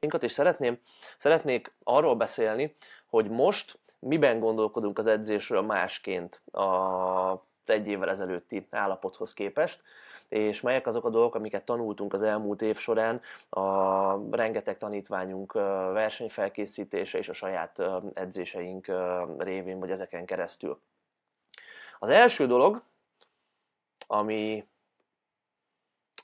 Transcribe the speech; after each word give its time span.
és 0.00 0.32
szeretném, 0.32 0.78
szeretnék 1.18 1.72
arról 1.84 2.16
beszélni, 2.16 2.74
hogy 3.06 3.30
most 3.30 3.78
miben 3.98 4.40
gondolkodunk 4.40 4.98
az 4.98 5.06
edzésről 5.06 5.60
másként 5.62 6.40
a 6.52 7.46
egy 7.64 7.86
évvel 7.86 8.08
ezelőtti 8.08 8.66
állapothoz 8.70 9.32
képest, 9.32 9.82
és 10.28 10.60
melyek 10.60 10.86
azok 10.86 11.04
a 11.04 11.10
dolgok, 11.10 11.34
amiket 11.34 11.64
tanultunk 11.64 12.12
az 12.12 12.22
elmúlt 12.22 12.62
év 12.62 12.76
során, 12.76 13.20
a 13.48 14.36
rengeteg 14.36 14.78
tanítványunk 14.78 15.52
versenyfelkészítése 15.92 17.18
és 17.18 17.28
a 17.28 17.32
saját 17.32 17.82
edzéseink 18.12 18.92
révén, 19.38 19.78
vagy 19.78 19.90
ezeken 19.90 20.26
keresztül. 20.26 20.80
Az 21.98 22.10
első 22.10 22.46
dolog, 22.46 22.82
ami 24.06 24.68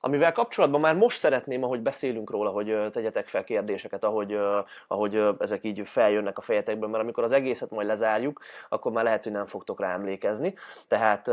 amivel 0.04 0.32
kapcsolatban 0.32 0.80
már 0.80 0.94
most 0.94 1.18
szeretném, 1.18 1.62
ahogy 1.62 1.80
beszélünk 1.80 2.30
róla, 2.30 2.50
hogy 2.50 2.90
tegyetek 2.90 3.28
fel 3.28 3.44
kérdéseket, 3.44 4.04
ahogy, 4.04 4.38
ahogy 4.88 5.22
ezek 5.38 5.64
így 5.64 5.82
feljönnek 5.84 6.38
a 6.38 6.42
fejetekben, 6.42 6.90
mert 6.90 7.02
amikor 7.02 7.24
az 7.24 7.32
egészet 7.32 7.70
majd 7.70 7.86
lezárjuk, 7.86 8.40
akkor 8.68 8.92
már 8.92 9.04
lehet, 9.04 9.22
hogy 9.22 9.32
nem 9.32 9.46
fogtok 9.46 9.80
rá 9.80 9.92
emlékezni. 9.92 10.54
Tehát 10.88 11.28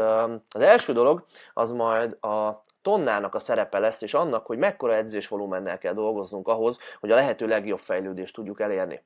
az 0.50 0.62
első 0.62 0.94
dolog, 0.94 1.26
az 1.54 1.72
majd 1.72 2.18
a 2.23 2.64
tonnának 2.81 3.36
a 3.36 3.40
szerepe 3.40 3.80
lesz, 3.80 4.02
és 4.02 4.14
annak, 4.14 4.45
hogy 4.45 4.58
mekkora 4.58 4.95
edzésvolumennel 4.95 5.78
kell 5.78 5.94
dolgoznunk 5.94 6.48
ahhoz, 6.48 6.78
hogy 7.00 7.12
a 7.12 7.16
lehető 7.16 7.48
legjobb 7.48 7.80
fejlődést 7.80 8.36
tudjuk 8.36 8.59
elérni. 8.59 9.03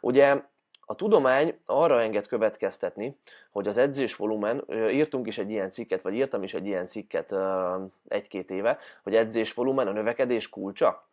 Ugye 0.00 0.42
a 0.90 0.94
tudomány 0.94 1.58
arra 1.66 2.00
enged 2.00 2.26
következtetni, 2.26 3.16
hogy 3.50 3.68
az 3.68 3.76
edzésvolumen, 3.76 4.64
írtunk 4.70 5.26
is 5.26 5.38
egy 5.38 5.50
ilyen 5.50 5.70
cikket, 5.70 6.02
vagy 6.02 6.14
írtam 6.14 6.42
is 6.42 6.54
egy 6.54 6.66
ilyen 6.66 6.86
cikket 6.86 7.34
egy-két 8.08 8.50
éve, 8.50 8.78
hogy 9.02 9.14
edzésvolumen 9.14 9.86
a 9.86 9.92
növekedés 9.92 10.48
kulcsa. 10.48 11.08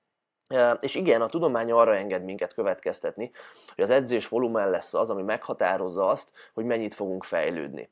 És 0.79 0.95
igen, 0.95 1.21
a 1.21 1.27
tudomány 1.27 1.71
arra 1.71 1.95
enged 1.95 2.23
minket 2.23 2.53
következtetni, 2.53 3.31
hogy 3.75 3.83
az 3.83 3.89
edzés 3.89 4.27
volumen 4.27 4.69
lesz 4.69 4.93
az, 4.93 5.09
ami 5.09 5.21
meghatározza 5.21 6.09
azt, 6.09 6.31
hogy 6.53 6.65
mennyit 6.65 6.95
fogunk 6.95 7.23
fejlődni. 7.23 7.89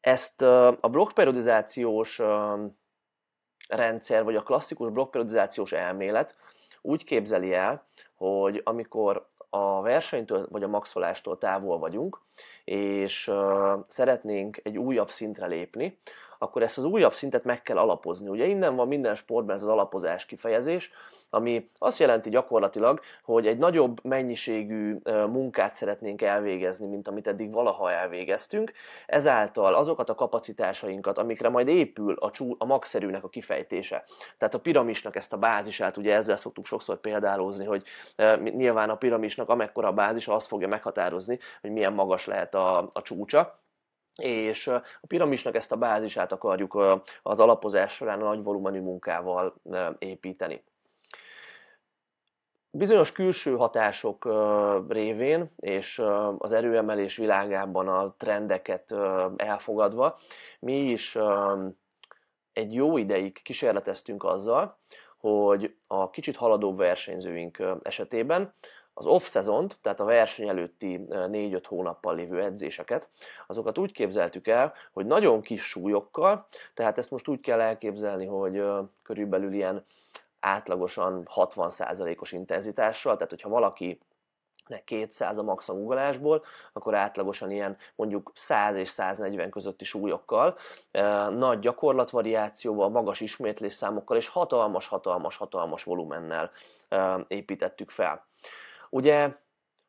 Ezt 0.00 0.42
a 0.80 0.88
blokkperiodizációs 0.90 2.20
rendszer, 3.68 4.24
vagy 4.24 4.36
a 4.36 4.42
klasszikus 4.42 4.90
blokkperiodizációs 4.90 5.72
elmélet 5.72 6.36
úgy 6.82 7.04
képzeli 7.04 7.52
el, 7.52 7.86
hogy 8.16 8.60
amikor 8.64 9.28
a 9.50 9.80
versenytől 9.82 10.46
vagy 10.50 10.62
a 10.62 10.68
maxolástól 10.68 11.38
távol 11.38 11.78
vagyunk, 11.78 12.20
és 12.64 13.32
szeretnénk 13.88 14.60
egy 14.62 14.78
újabb 14.78 15.10
szintre 15.10 15.46
lépni, 15.46 15.98
akkor 16.38 16.62
ezt 16.62 16.78
az 16.78 16.84
újabb 16.84 17.14
szintet 17.14 17.44
meg 17.44 17.62
kell 17.62 17.78
alapozni. 17.78 18.28
Ugye 18.28 18.46
innen 18.46 18.76
van 18.76 18.88
minden 18.88 19.14
sportban 19.14 19.54
ez 19.54 19.62
az 19.62 19.68
alapozás 19.68 20.26
kifejezés, 20.26 20.90
ami 21.34 21.70
azt 21.78 21.98
jelenti 21.98 22.30
gyakorlatilag, 22.30 23.00
hogy 23.22 23.46
egy 23.46 23.58
nagyobb 23.58 24.04
mennyiségű 24.04 24.96
munkát 25.04 25.74
szeretnénk 25.74 26.22
elvégezni, 26.22 26.86
mint 26.86 27.08
amit 27.08 27.26
eddig 27.26 27.52
valaha 27.52 27.92
elvégeztünk, 27.92 28.72
ezáltal 29.06 29.74
azokat 29.74 30.08
a 30.08 30.14
kapacitásainkat, 30.14 31.18
amikre 31.18 31.48
majd 31.48 31.68
épül 31.68 32.14
a, 32.18 32.30
csú, 32.30 32.54
a 32.58 32.64
magszerűnek 32.64 33.24
a 33.24 33.28
kifejtése. 33.28 34.04
Tehát 34.38 34.54
a 34.54 34.60
piramisnak 34.60 35.16
ezt 35.16 35.32
a 35.32 35.38
bázisát, 35.38 35.96
ugye 35.96 36.14
ezzel 36.14 36.36
szoktuk 36.36 36.66
sokszor 36.66 37.00
példálózni, 37.00 37.64
hogy 37.64 37.82
nyilván 38.42 38.90
a 38.90 38.96
piramisnak 38.96 39.48
amekkora 39.48 39.88
a 39.88 39.92
bázisa, 39.92 40.34
az 40.34 40.46
fogja 40.46 40.68
meghatározni, 40.68 41.38
hogy 41.60 41.70
milyen 41.70 41.92
magas 41.92 42.26
lehet 42.26 42.54
a, 42.54 42.88
a 42.92 43.02
csúcsa 43.02 43.62
és 44.16 44.66
a 44.66 44.82
piramisnak 45.06 45.54
ezt 45.54 45.72
a 45.72 45.76
bázisát 45.76 46.32
akarjuk 46.32 46.78
az 47.22 47.40
alapozás 47.40 47.92
során 47.94 48.20
a 48.20 48.24
nagy 48.24 48.42
volumenű 48.42 48.80
munkával 48.80 49.54
építeni. 49.98 50.64
Bizonyos 52.70 53.12
külső 53.12 53.56
hatások 53.56 54.28
révén 54.88 55.50
és 55.56 56.02
az 56.38 56.52
erőemelés 56.52 57.16
világában 57.16 57.88
a 57.88 58.14
trendeket 58.16 58.94
elfogadva, 59.36 60.18
mi 60.60 60.90
is 60.90 61.18
egy 62.52 62.74
jó 62.74 62.96
ideig 62.96 63.42
kísérleteztünk 63.42 64.24
azzal, 64.24 64.78
hogy 65.18 65.76
a 65.86 66.10
kicsit 66.10 66.36
haladóbb 66.36 66.76
versenyzőink 66.76 67.62
esetében 67.82 68.54
az 68.94 69.06
off-szezont, 69.06 69.78
tehát 69.80 70.00
a 70.00 70.04
verseny 70.04 70.48
előtti 70.48 71.00
4-5 71.08 71.62
hónappal 71.68 72.14
lévő 72.14 72.42
edzéseket, 72.42 73.08
azokat 73.46 73.78
úgy 73.78 73.92
képzeltük 73.92 74.48
el, 74.48 74.72
hogy 74.92 75.06
nagyon 75.06 75.40
kis 75.40 75.62
súlyokkal, 75.62 76.46
tehát 76.74 76.98
ezt 76.98 77.10
most 77.10 77.28
úgy 77.28 77.40
kell 77.40 77.60
elképzelni, 77.60 78.26
hogy 78.26 78.62
körülbelül 79.02 79.52
ilyen 79.52 79.84
átlagosan 80.40 81.28
60%-os 81.34 82.32
intenzitással, 82.32 83.14
tehát 83.14 83.30
hogyha 83.30 83.48
valaki 83.48 84.00
200 84.84 85.38
a 85.38 85.42
max 85.42 85.68
a 85.68 85.72
guggolásból, 85.72 86.44
akkor 86.72 86.94
átlagosan 86.94 87.50
ilyen 87.50 87.76
mondjuk 87.94 88.32
100 88.34 88.76
és 88.76 88.88
140 88.88 89.50
közötti 89.50 89.84
súlyokkal, 89.84 90.58
nagy 91.30 91.58
gyakorlatvariációval, 91.58 92.88
magas 92.88 93.20
ismétlésszámokkal 93.20 94.16
és 94.16 94.28
hatalmas, 94.28 94.88
hatalmas, 94.88 95.36
hatalmas 95.36 95.84
volumennel 95.84 96.50
építettük 97.28 97.90
fel. 97.90 98.26
Ugye, 98.94 99.36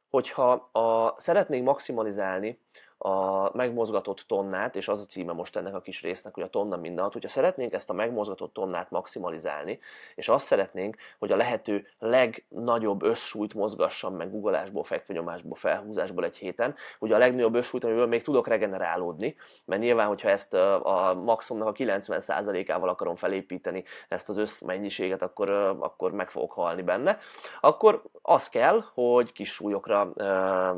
hogyha 0.09 0.51
a, 0.53 1.15
szeretnénk 1.19 1.65
maximalizálni 1.65 2.64
a 2.97 3.49
megmozgatott 3.57 4.23
tonnát, 4.27 4.75
és 4.75 4.87
az 4.87 5.01
a 5.01 5.05
címe 5.05 5.33
most 5.33 5.55
ennek 5.55 5.75
a 5.75 5.81
kis 5.81 6.01
résznek, 6.01 6.33
hogy 6.33 6.43
a 6.43 6.49
tonna 6.49 6.77
mindent, 6.77 7.13
hogyha 7.13 7.29
szeretnénk 7.29 7.73
ezt 7.73 7.89
a 7.89 7.93
megmozgatott 7.93 8.53
tonnát 8.53 8.91
maximalizálni, 8.91 9.79
és 10.15 10.29
azt 10.29 10.45
szeretnénk, 10.45 10.95
hogy 11.19 11.31
a 11.31 11.35
lehető 11.35 11.87
legnagyobb 11.99 13.03
összsúlyt 13.03 13.53
mozgassam 13.53 14.15
meg 14.15 14.31
guggolásból, 14.31 14.83
fekvőnyomásból, 14.83 15.55
felhúzásból 15.55 16.23
egy 16.23 16.37
héten, 16.37 16.75
ugye 16.99 17.15
a 17.15 17.17
legnagyobb 17.17 17.55
összsúlyt, 17.55 17.83
amiből 17.83 18.07
még 18.07 18.23
tudok 18.23 18.47
regenerálódni, 18.47 19.35
mert 19.65 19.81
nyilván, 19.81 20.07
hogyha 20.07 20.29
ezt 20.29 20.53
a 20.53 21.21
maximumnak 21.25 21.73
a 21.79 21.83
90%-ával 21.83 22.89
akarom 22.89 23.15
felépíteni 23.15 23.83
ezt 24.07 24.29
az 24.29 24.37
összmennyiséget, 24.37 25.21
akkor, 25.21 25.49
akkor 25.79 26.11
meg 26.11 26.29
fogok 26.29 26.53
halni 26.53 26.81
benne, 26.81 27.19
akkor 27.61 28.01
az 28.21 28.49
kell, 28.49 28.83
hogy 28.93 29.31
kis 29.31 29.51
súlyokra 29.51 30.13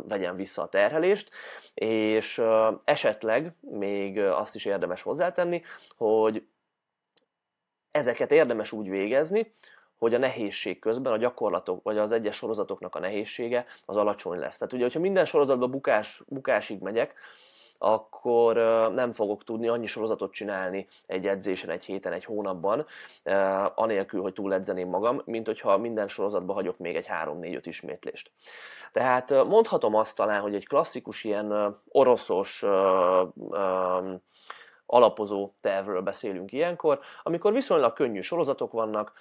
vegyem 0.07 0.35
vissza 0.35 0.61
a 0.61 0.67
terhelést, 0.67 1.29
és 1.73 2.06
és 2.07 2.41
esetleg 2.83 3.55
még 3.59 4.19
azt 4.19 4.55
is 4.55 4.65
érdemes 4.65 5.01
hozzátenni, 5.01 5.61
hogy 5.97 6.47
ezeket 7.91 8.31
érdemes 8.31 8.71
úgy 8.71 8.89
végezni, 8.89 9.53
hogy 9.97 10.13
a 10.13 10.17
nehézség 10.17 10.79
közben 10.79 11.13
a 11.13 11.17
gyakorlatok, 11.17 11.83
vagy 11.83 11.97
az 11.97 12.11
egyes 12.11 12.35
sorozatoknak 12.35 12.95
a 12.95 12.99
nehézsége 12.99 13.65
az 13.85 13.95
alacsony 13.95 14.39
lesz. 14.39 14.57
Tehát 14.57 14.73
ugye, 14.73 14.83
hogyha 14.83 14.99
minden 14.99 15.25
sorozatban 15.25 15.71
bukás, 15.71 16.23
bukásig 16.27 16.81
megyek, 16.81 17.13
akkor 17.77 18.55
nem 18.93 19.13
fogok 19.13 19.43
tudni 19.43 19.67
annyi 19.67 19.85
sorozatot 19.85 20.31
csinálni 20.31 20.87
egy 21.05 21.27
edzésen, 21.27 21.69
egy 21.69 21.85
héten, 21.85 22.13
egy 22.13 22.25
hónapban, 22.25 22.85
anélkül, 23.75 24.21
hogy 24.21 24.33
túledzeném 24.33 24.89
magam, 24.89 25.21
mint 25.25 25.45
hogyha 25.45 25.77
minden 25.77 26.07
sorozatban 26.07 26.55
hagyok 26.55 26.77
még 26.77 26.95
egy 26.95 27.07
3-4-5 27.23 27.61
ismétlést. 27.63 28.31
Tehát 28.91 29.29
mondhatom 29.29 29.95
azt 29.95 30.15
talán, 30.15 30.41
hogy 30.41 30.55
egy 30.55 30.67
klasszikus 30.67 31.23
ilyen 31.23 31.79
oroszos 31.91 32.63
alapozó 34.89 35.53
tervről 35.61 36.01
beszélünk 36.01 36.51
ilyenkor, 36.51 36.99
amikor 37.23 37.53
viszonylag 37.53 37.93
könnyű 37.93 38.21
sorozatok 38.21 38.71
vannak, 38.71 39.13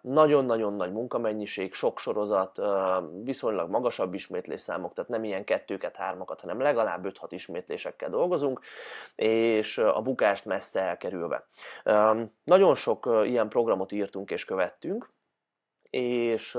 nagyon-nagyon 0.00 0.74
nagy 0.74 0.92
munkamennyiség, 0.92 1.72
sok 1.72 1.98
sorozat, 1.98 2.60
viszonylag 3.22 3.70
magasabb 3.70 4.14
ismétlésszámok, 4.14 4.92
tehát 4.92 5.10
nem 5.10 5.24
ilyen 5.24 5.44
kettőket, 5.44 5.96
hármakat, 5.96 6.40
hanem 6.40 6.60
legalább 6.60 7.06
5-6 7.06 7.26
ismétlésekkel 7.28 8.10
dolgozunk, 8.10 8.60
és 9.14 9.78
a 9.78 10.02
bukást 10.02 10.44
messze 10.44 10.80
elkerülve. 10.80 11.46
Nagyon 12.44 12.74
sok 12.74 13.08
ilyen 13.24 13.48
programot 13.48 13.92
írtunk 13.92 14.30
és 14.30 14.44
követtünk, 14.44 15.10
és 15.90 16.58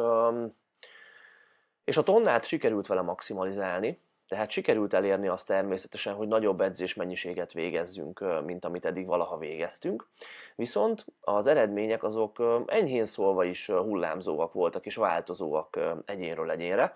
és 1.83 1.97
a 1.97 2.03
tonnát 2.03 2.45
sikerült 2.45 2.87
vele 2.87 3.01
maximalizálni, 3.01 4.01
tehát 4.29 4.49
sikerült 4.49 4.93
elérni 4.93 5.27
azt 5.27 5.47
természetesen, 5.47 6.13
hogy 6.13 6.27
nagyobb 6.27 6.61
edzésmennyiséget 6.61 7.53
végezzünk, 7.53 8.43
mint 8.45 8.65
amit 8.65 8.85
eddig 8.85 9.05
valaha 9.05 9.37
végeztünk. 9.37 10.07
Viszont 10.55 11.05
az 11.21 11.47
eredmények 11.47 12.03
azok 12.03 12.63
enyhén 12.65 13.05
szólva 13.05 13.43
is 13.43 13.67
hullámzóak 13.67 14.53
voltak 14.53 14.85
és 14.85 14.95
változóak 14.95 15.79
egyénről 16.05 16.51
egyénre. 16.51 16.93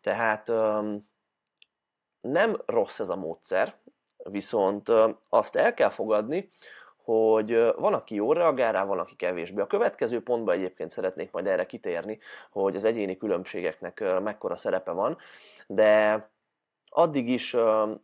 Tehát 0.00 0.52
nem 2.20 2.62
rossz 2.66 3.00
ez 3.00 3.08
a 3.08 3.16
módszer, 3.16 3.74
viszont 4.16 4.92
azt 5.28 5.56
el 5.56 5.74
kell 5.74 5.90
fogadni, 5.90 6.48
hogy 7.04 7.72
van, 7.76 7.94
aki 7.94 8.14
jól 8.14 8.34
reagál 8.34 8.72
rá, 8.72 8.84
van, 8.84 8.98
aki 8.98 9.16
kevésbé. 9.16 9.60
A 9.60 9.66
következő 9.66 10.22
pontban 10.22 10.54
egyébként 10.54 10.90
szeretnék 10.90 11.30
majd 11.30 11.46
erre 11.46 11.66
kitérni, 11.66 12.18
hogy 12.50 12.76
az 12.76 12.84
egyéni 12.84 13.16
különbségeknek 13.16 14.04
mekkora 14.22 14.56
szerepe 14.56 14.90
van, 14.90 15.18
de 15.66 16.28
addig 16.98 17.28
is 17.28 17.56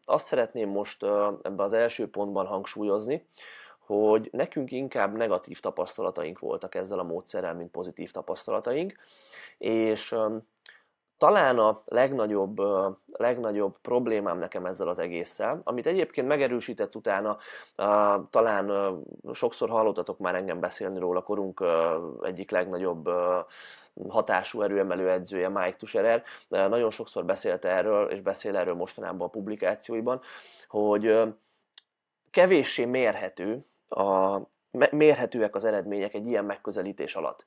azt 0.04 0.26
szeretném 0.26 0.68
most 0.68 1.02
ebben 1.42 1.58
az 1.58 1.72
első 1.72 2.10
pontban 2.10 2.46
hangsúlyozni, 2.46 3.26
hogy 3.78 4.28
nekünk 4.32 4.72
inkább 4.72 5.16
negatív 5.16 5.60
tapasztalataink 5.60 6.38
voltak 6.38 6.74
ezzel 6.74 6.98
a 6.98 7.02
módszerrel, 7.02 7.54
mint 7.54 7.70
pozitív 7.70 8.10
tapasztalataink, 8.10 8.94
és 9.58 10.16
talán 11.18 11.58
a 11.58 11.82
legnagyobb, 11.84 12.60
legnagyobb 13.06 13.78
problémám 13.82 14.38
nekem 14.38 14.66
ezzel 14.66 14.88
az 14.88 14.98
egésszel, 14.98 15.60
amit 15.64 15.86
egyébként 15.86 16.26
megerősített 16.26 16.94
utána, 16.94 17.38
talán 18.30 18.96
sokszor 19.32 19.68
hallottatok 19.68 20.18
már 20.18 20.34
engem 20.34 20.60
beszélni 20.60 20.98
róla, 20.98 21.22
korunk 21.22 21.64
egyik 22.22 22.50
legnagyobb 22.50 23.08
hatású 24.08 24.62
erőemelő 24.62 25.10
edzője 25.10 25.48
Mike 25.48 25.76
Tuscherer, 25.76 26.22
nagyon 26.48 26.90
sokszor 26.90 27.24
beszélt 27.24 27.64
erről, 27.64 28.10
és 28.10 28.20
beszél 28.20 28.56
erről 28.56 28.74
mostanában 28.74 29.26
a 29.26 29.30
publikációiban, 29.30 30.20
hogy 30.68 31.22
kevéssé 32.30 32.84
mérhető 32.84 33.66
a, 33.88 34.38
mérhetőek 34.90 35.54
az 35.54 35.64
eredmények 35.64 36.14
egy 36.14 36.26
ilyen 36.26 36.44
megközelítés 36.44 37.14
alatt. 37.14 37.44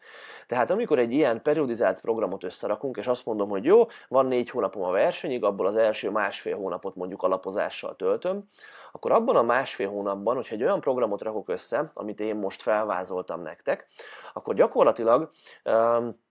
Tehát 0.47 0.71
amikor 0.71 0.99
egy 0.99 1.11
ilyen 1.11 1.41
periodizált 1.41 2.01
programot 2.01 2.43
összerakunk, 2.43 2.97
és 2.97 3.07
azt 3.07 3.25
mondom, 3.25 3.49
hogy 3.49 3.63
jó, 3.63 3.85
van 4.07 4.25
négy 4.25 4.49
hónapom 4.49 4.83
a 4.83 4.91
versenyig, 4.91 5.43
abból 5.43 5.65
az 5.65 5.75
első 5.75 6.09
másfél 6.09 6.55
hónapot 6.55 6.95
mondjuk 6.95 7.23
alapozással 7.23 7.95
töltöm, 7.95 8.47
akkor 8.91 9.11
abban 9.11 9.35
a 9.35 9.41
másfél 9.41 9.89
hónapban, 9.89 10.35
hogyha 10.35 10.55
egy 10.55 10.63
olyan 10.63 10.79
programot 10.79 11.21
rakok 11.21 11.49
össze, 11.49 11.91
amit 11.93 12.19
én 12.19 12.35
most 12.35 12.61
felvázoltam 12.61 13.41
nektek, 13.41 13.87
akkor 14.33 14.55
gyakorlatilag 14.55 15.31
um, 15.65 16.25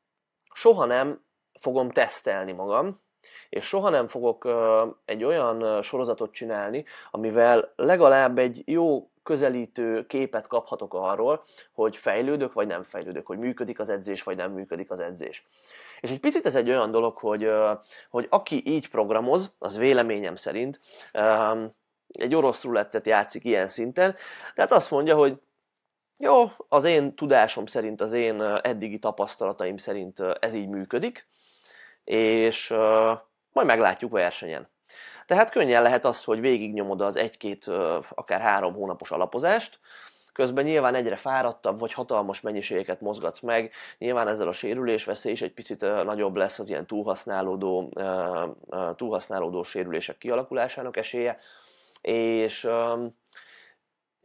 soha 0.56 0.85
nem 0.85 1.25
fogom 1.61 1.91
tesztelni 1.91 2.53
magam, 2.53 3.00
és 3.49 3.64
soha 3.64 3.88
nem 3.91 4.08
fogok 4.08 4.49
egy 5.05 5.25
olyan 5.25 5.82
sorozatot 5.82 6.32
csinálni, 6.32 6.85
amivel 7.11 7.73
legalább 7.76 8.38
egy 8.38 8.62
jó 8.64 9.11
közelítő 9.23 10.06
képet 10.06 10.47
kaphatok 10.47 10.94
arról, 10.94 11.44
hogy 11.73 11.97
fejlődök 11.97 12.53
vagy 12.53 12.67
nem 12.67 12.82
fejlődök, 12.82 13.26
hogy 13.26 13.38
működik 13.38 13.79
az 13.79 13.88
edzés 13.88 14.23
vagy 14.23 14.37
nem 14.37 14.53
működik 14.53 14.91
az 14.91 15.00
edzés. 15.00 15.47
És 16.00 16.11
egy 16.11 16.20
picit 16.20 16.47
ez 16.47 16.55
egy 16.55 16.69
olyan 16.70 16.91
dolog, 16.91 17.17
hogy, 17.17 17.50
hogy 18.11 18.26
aki 18.31 18.62
így 18.67 18.88
programoz, 18.88 19.55
az 19.58 19.79
véleményem 19.79 20.35
szerint 20.35 20.81
egy 22.08 22.35
orosz 22.35 22.64
rulettet 22.64 23.06
játszik 23.06 23.44
ilyen 23.44 23.69
szinten, 23.69 24.14
tehát 24.55 24.73
azt 24.73 24.91
mondja, 24.91 25.17
hogy 25.17 25.41
jó, 26.19 26.45
az 26.69 26.85
én 26.85 27.15
tudásom 27.15 27.67
szerint, 27.67 28.01
az 28.01 28.13
én 28.13 28.43
eddigi 28.43 28.99
tapasztalataim 28.99 29.77
szerint 29.77 30.21
ez 30.41 30.55
így 30.55 30.69
működik, 30.69 31.29
és 32.05 32.69
majd 33.53 33.67
meglátjuk 33.67 34.13
versenyen. 34.13 34.69
Tehát 35.27 35.51
könnyen 35.51 35.83
lehet 35.83 36.05
az, 36.05 36.25
hogy 36.25 36.41
végignyomod 36.41 37.01
az 37.01 37.17
egy-két, 37.17 37.67
akár 38.15 38.41
három 38.41 38.75
hónapos 38.75 39.11
alapozást, 39.11 39.79
közben 40.33 40.65
nyilván 40.65 40.95
egyre 40.95 41.17
fáradtabb, 41.17 41.79
vagy 41.79 41.93
hatalmas 41.93 42.41
mennyiségeket 42.41 43.01
mozgatsz 43.01 43.41
meg, 43.41 43.73
nyilván 43.99 44.29
ezzel 44.29 44.49
a 44.49 44.53
sérülés 44.53 45.05
veszély 45.05 45.33
is 45.33 45.43
egy 45.43 45.53
picit 45.53 45.81
nagyobb 45.81 46.37
lesz 46.37 46.59
az 46.59 46.69
ilyen 46.69 46.87
túlhasználódó, 46.87 47.93
túlhasználódó 48.97 49.63
sérülések 49.63 50.19
kialakulásának 50.19 50.97
esélye, 50.97 51.39
és, 52.01 52.69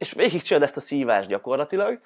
és 0.02 0.12
végigcsinálod 0.12 0.68
ezt 0.68 0.76
a 0.76 0.80
szívást 0.80 1.28
gyakorlatilag, 1.28 2.00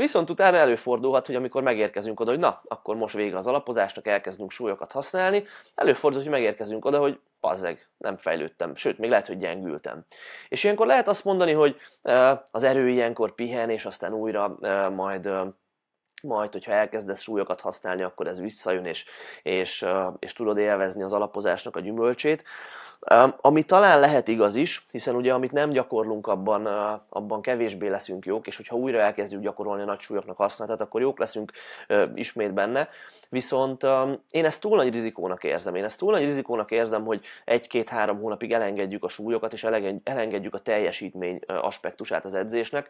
Viszont 0.00 0.30
utána 0.30 0.56
előfordulhat, 0.56 1.26
hogy 1.26 1.34
amikor 1.34 1.62
megérkezünk 1.62 2.20
oda, 2.20 2.30
hogy 2.30 2.38
na, 2.38 2.62
akkor 2.68 2.96
most 2.96 3.14
vége 3.14 3.36
az 3.36 3.46
alapozásnak, 3.46 4.06
elkezdünk 4.06 4.50
súlyokat 4.50 4.92
használni, 4.92 5.44
előfordul, 5.74 6.20
hogy 6.20 6.30
megérkezünk 6.30 6.84
oda, 6.84 6.98
hogy 6.98 7.20
pazzeg, 7.40 7.88
nem 7.96 8.16
fejlődtem, 8.16 8.74
sőt, 8.74 8.98
még 8.98 9.10
lehet, 9.10 9.26
hogy 9.26 9.38
gyengültem. 9.38 10.04
És 10.48 10.64
ilyenkor 10.64 10.86
lehet 10.86 11.08
azt 11.08 11.24
mondani, 11.24 11.52
hogy 11.52 11.76
az 12.50 12.62
erő 12.62 12.88
ilyenkor 12.88 13.34
pihen, 13.34 13.70
és 13.70 13.86
aztán 13.86 14.12
újra 14.12 14.56
majd 14.90 15.30
majd, 16.22 16.52
hogyha 16.52 16.72
elkezdesz 16.72 17.20
súlyokat 17.20 17.60
használni, 17.60 18.02
akkor 18.02 18.26
ez 18.26 18.40
visszajön, 18.40 18.84
és, 18.84 19.04
és, 19.42 19.86
és 20.18 20.32
tudod 20.32 20.58
élvezni 20.58 21.02
az 21.02 21.12
alapozásnak 21.12 21.76
a 21.76 21.80
gyümölcsét. 21.80 22.44
Ami 23.40 23.62
talán 23.62 24.00
lehet 24.00 24.28
igaz 24.28 24.56
is, 24.56 24.86
hiszen 24.90 25.14
ugye 25.14 25.32
amit 25.32 25.52
nem 25.52 25.70
gyakorlunk, 25.70 26.26
abban, 26.26 26.66
abban 27.08 27.42
kevésbé 27.42 27.88
leszünk 27.88 28.26
jók, 28.26 28.46
és 28.46 28.56
hogyha 28.56 28.76
újra 28.76 29.00
elkezdjük 29.00 29.42
gyakorolni 29.42 29.82
a 29.82 29.84
nagy 29.84 30.00
súlyoknak 30.00 30.36
használatát, 30.36 30.80
akkor 30.80 31.00
jók 31.00 31.18
leszünk 31.18 31.52
ismét 32.14 32.52
benne. 32.52 32.88
Viszont 33.28 33.86
én 34.30 34.44
ezt 34.44 34.60
túl 34.60 34.76
nagy 34.76 34.92
rizikónak 34.92 35.44
érzem. 35.44 35.74
Én 35.74 35.84
ezt 35.84 35.98
túl 35.98 36.12
nagy 36.12 36.24
rizikónak 36.24 36.70
érzem, 36.70 37.04
hogy 37.04 37.24
egy-két-három 37.44 38.20
hónapig 38.20 38.52
elengedjük 38.52 39.04
a 39.04 39.08
súlyokat, 39.08 39.52
és 39.52 39.64
elengedjük 40.04 40.54
a 40.54 40.58
teljesítmény 40.58 41.40
aspektusát 41.46 42.24
az 42.24 42.34
edzésnek, 42.34 42.88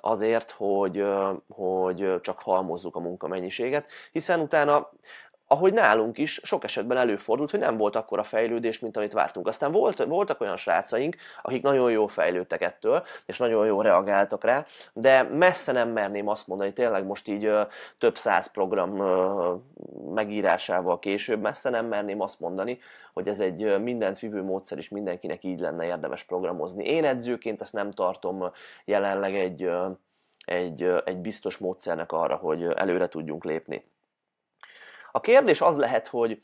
azért, 0.00 0.50
hogy, 0.50 1.04
hogy 1.48 2.20
csak 2.20 2.40
halmozzuk 2.40 2.96
a 2.96 3.00
munkamennyiséget, 3.00 3.90
hiszen 4.12 4.40
utána 4.40 4.90
ahogy 5.52 5.72
nálunk 5.72 6.18
is 6.18 6.40
sok 6.42 6.64
esetben 6.64 6.96
előfordult, 6.96 7.50
hogy 7.50 7.60
nem 7.60 7.76
volt 7.76 7.96
akkora 7.96 8.22
fejlődés, 8.22 8.78
mint 8.78 8.96
amit 8.96 9.12
vártunk. 9.12 9.46
Aztán 9.46 9.72
volt, 9.72 10.04
voltak 10.04 10.40
olyan 10.40 10.56
srácaink, 10.56 11.16
akik 11.42 11.62
nagyon 11.62 11.90
jól 11.90 12.08
fejlődtek 12.08 12.60
ettől, 12.60 13.04
és 13.26 13.38
nagyon 13.38 13.66
jól 13.66 13.82
reagáltak 13.82 14.44
rá, 14.44 14.66
de 14.92 15.22
messze 15.22 15.72
nem 15.72 15.88
merném 15.88 16.28
azt 16.28 16.46
mondani, 16.46 16.72
tényleg 16.72 17.04
most 17.04 17.28
így 17.28 17.50
több 17.98 18.16
száz 18.16 18.50
program 18.50 18.90
megírásával 20.14 20.98
később, 20.98 21.40
messze 21.40 21.70
nem 21.70 21.86
merném 21.86 22.20
azt 22.20 22.40
mondani, 22.40 22.78
hogy 23.12 23.28
ez 23.28 23.40
egy 23.40 23.80
mindent 23.80 24.18
vívő 24.18 24.42
módszer, 24.42 24.78
és 24.78 24.88
mindenkinek 24.88 25.44
így 25.44 25.60
lenne 25.60 25.84
érdemes 25.84 26.24
programozni. 26.24 26.84
Én 26.84 27.04
edzőként 27.04 27.60
ezt 27.60 27.72
nem 27.72 27.90
tartom 27.90 28.50
jelenleg 28.84 29.34
egy, 29.36 29.70
egy, 30.44 30.82
egy 31.04 31.18
biztos 31.18 31.58
módszernek 31.58 32.12
arra, 32.12 32.36
hogy 32.36 32.62
előre 32.62 33.08
tudjunk 33.08 33.44
lépni. 33.44 33.90
A 35.12 35.20
kérdés 35.20 35.60
az 35.60 35.76
lehet, 35.76 36.06
hogy, 36.06 36.42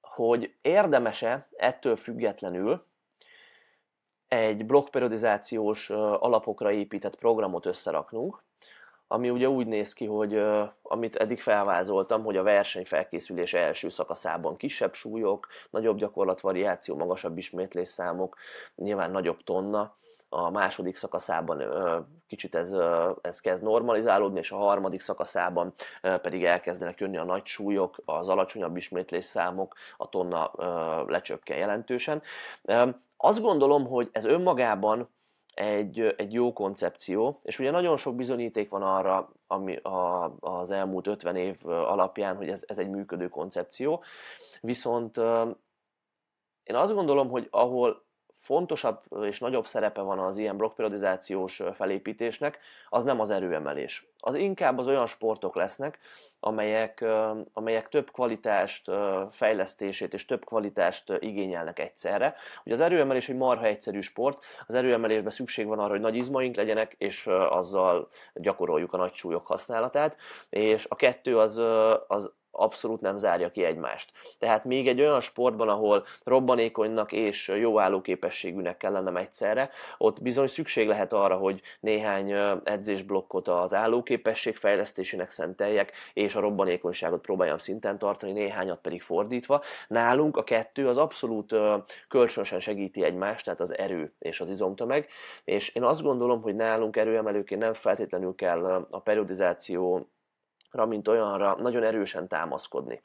hogy 0.00 0.54
érdemese 0.62 1.48
ettől 1.56 1.96
függetlenül 1.96 2.86
egy 4.28 4.66
blokkperiodizációs 4.66 5.90
alapokra 5.90 6.72
épített 6.72 7.16
programot 7.16 7.66
összeraknunk, 7.66 8.44
ami 9.08 9.30
ugye 9.30 9.48
úgy 9.48 9.66
néz 9.66 9.92
ki, 9.92 10.06
hogy 10.06 10.42
amit 10.82 11.16
eddig 11.16 11.40
felvázoltam, 11.40 12.24
hogy 12.24 12.36
a 12.36 12.42
versenyfelkészülés 12.42 13.54
első 13.54 13.88
szakaszában 13.88 14.56
kisebb 14.56 14.94
súlyok, 14.94 15.46
nagyobb 15.70 15.96
gyakorlatvariáció, 15.96 16.96
magasabb 16.96 17.38
ismétlésszámok, 17.38 18.36
nyilván 18.74 19.10
nagyobb 19.10 19.42
tonna, 19.42 19.96
a 20.36 20.50
második 20.50 20.96
szakaszában 20.96 21.62
kicsit 22.26 22.54
ez, 22.54 22.74
ez 23.20 23.40
kezd 23.40 23.62
normalizálódni, 23.62 24.38
és 24.38 24.50
a 24.50 24.56
harmadik 24.56 25.00
szakaszában 25.00 25.74
pedig 26.00 26.44
elkezdenek 26.44 27.00
jönni 27.00 27.16
a 27.16 27.24
nagy 27.24 27.46
súlyok, 27.46 27.96
az 28.04 28.28
alacsonyabb 28.28 28.76
ismétlésszámok, 28.76 29.74
a 29.96 30.08
tonna 30.08 30.50
lecsökken 31.06 31.56
jelentősen. 31.56 32.22
Azt 33.16 33.40
gondolom, 33.40 33.86
hogy 33.86 34.08
ez 34.12 34.24
önmagában 34.24 35.08
egy, 35.54 36.14
egy 36.16 36.32
jó 36.32 36.52
koncepció, 36.52 37.40
és 37.42 37.58
ugye 37.58 37.70
nagyon 37.70 37.96
sok 37.96 38.14
bizonyíték 38.14 38.70
van 38.70 38.82
arra 38.82 39.30
ami 39.46 39.76
a, 39.76 40.32
az 40.40 40.70
elmúlt 40.70 41.06
50 41.06 41.36
év 41.36 41.56
alapján, 41.66 42.36
hogy 42.36 42.48
ez, 42.48 42.64
ez 42.66 42.78
egy 42.78 42.88
működő 42.88 43.28
koncepció, 43.28 44.02
viszont 44.60 45.16
én 46.62 46.74
azt 46.74 46.94
gondolom, 46.94 47.28
hogy 47.28 47.48
ahol 47.50 48.05
fontosabb 48.46 49.00
és 49.22 49.38
nagyobb 49.38 49.66
szerepe 49.66 50.00
van 50.00 50.18
az 50.18 50.38
ilyen 50.38 50.56
blokkperiodizációs 50.56 51.62
felépítésnek, 51.74 52.58
az 52.88 53.04
nem 53.04 53.20
az 53.20 53.30
erőemelés. 53.30 54.06
Az 54.20 54.34
inkább 54.34 54.78
az 54.78 54.88
olyan 54.88 55.06
sportok 55.06 55.54
lesznek, 55.54 55.98
amelyek, 56.40 57.04
amelyek 57.52 57.88
több 57.88 58.10
kvalitást 58.10 58.90
fejlesztését 59.30 60.14
és 60.14 60.24
több 60.24 60.44
kvalitást 60.44 61.12
igényelnek 61.18 61.78
egyszerre. 61.78 62.34
Ugye 62.64 62.74
az 62.74 62.80
erőemelés 62.80 63.28
egy 63.28 63.36
marha 63.36 63.64
egyszerű 63.64 64.00
sport, 64.00 64.44
az 64.66 64.74
erőemelésben 64.74 65.30
szükség 65.30 65.66
van 65.66 65.78
arra, 65.78 65.90
hogy 65.90 66.00
nagy 66.00 66.16
izmaink 66.16 66.56
legyenek, 66.56 66.94
és 66.98 67.26
azzal 67.50 68.08
gyakoroljuk 68.34 68.92
a 68.92 68.96
nagy 68.96 69.14
súlyok 69.14 69.46
használatát, 69.46 70.16
és 70.48 70.86
a 70.88 70.96
kettő 70.96 71.38
az, 71.38 71.62
az 72.06 72.30
abszolút 72.56 73.00
nem 73.00 73.16
zárja 73.16 73.50
ki 73.50 73.64
egymást. 73.64 74.12
Tehát 74.38 74.64
még 74.64 74.88
egy 74.88 75.00
olyan 75.00 75.20
sportban, 75.20 75.68
ahol 75.68 76.04
robbanékonynak 76.24 77.12
és 77.12 77.48
jó 77.48 77.80
állóképességűnek 77.80 78.76
kell 78.76 78.92
lennem 78.92 79.16
egyszerre, 79.16 79.70
ott 79.98 80.22
bizony 80.22 80.46
szükség 80.46 80.88
lehet 80.88 81.12
arra, 81.12 81.36
hogy 81.36 81.60
néhány 81.80 82.32
edzésblokkot 82.64 83.48
az 83.48 83.74
állóképesség 83.74 84.56
fejlesztésének 84.56 85.30
szenteljek, 85.30 85.92
és 86.12 86.34
a 86.34 86.40
robbanékonyságot 86.40 87.20
próbáljam 87.20 87.58
szinten 87.58 87.98
tartani, 87.98 88.32
néhányat 88.32 88.80
pedig 88.80 89.02
fordítva. 89.02 89.62
Nálunk 89.88 90.36
a 90.36 90.44
kettő 90.44 90.88
az 90.88 90.98
abszolút 90.98 91.54
kölcsönösen 92.08 92.60
segíti 92.60 93.04
egymást, 93.04 93.44
tehát 93.44 93.60
az 93.60 93.78
erő 93.78 94.12
és 94.18 94.40
az 94.40 94.50
izomtömeg, 94.50 95.08
és 95.44 95.68
én 95.68 95.82
azt 95.82 96.02
gondolom, 96.02 96.42
hogy 96.42 96.54
nálunk 96.54 96.96
erőemelőként 96.96 97.60
nem 97.60 97.72
feltétlenül 97.72 98.34
kell 98.34 98.86
a 98.90 98.98
periodizáció 98.98 100.08
mint 100.72 101.08
olyanra 101.08 101.56
nagyon 101.60 101.82
erősen 101.82 102.28
támaszkodni. 102.28 103.02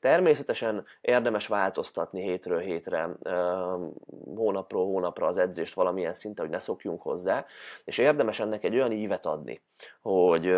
Természetesen 0.00 0.84
érdemes 1.00 1.46
változtatni 1.46 2.22
hétről 2.22 2.58
hétre, 2.58 3.08
hónapról 4.34 4.84
hónapra 4.84 5.26
az 5.26 5.38
edzést 5.38 5.74
valamilyen 5.74 6.14
szinten, 6.14 6.44
hogy 6.44 6.54
ne 6.54 6.60
szokjunk 6.60 7.02
hozzá, 7.02 7.46
és 7.84 7.98
érdemes 7.98 8.40
ennek 8.40 8.64
egy 8.64 8.74
olyan 8.74 8.92
ívet 8.92 9.26
adni, 9.26 9.62
hogy 10.00 10.56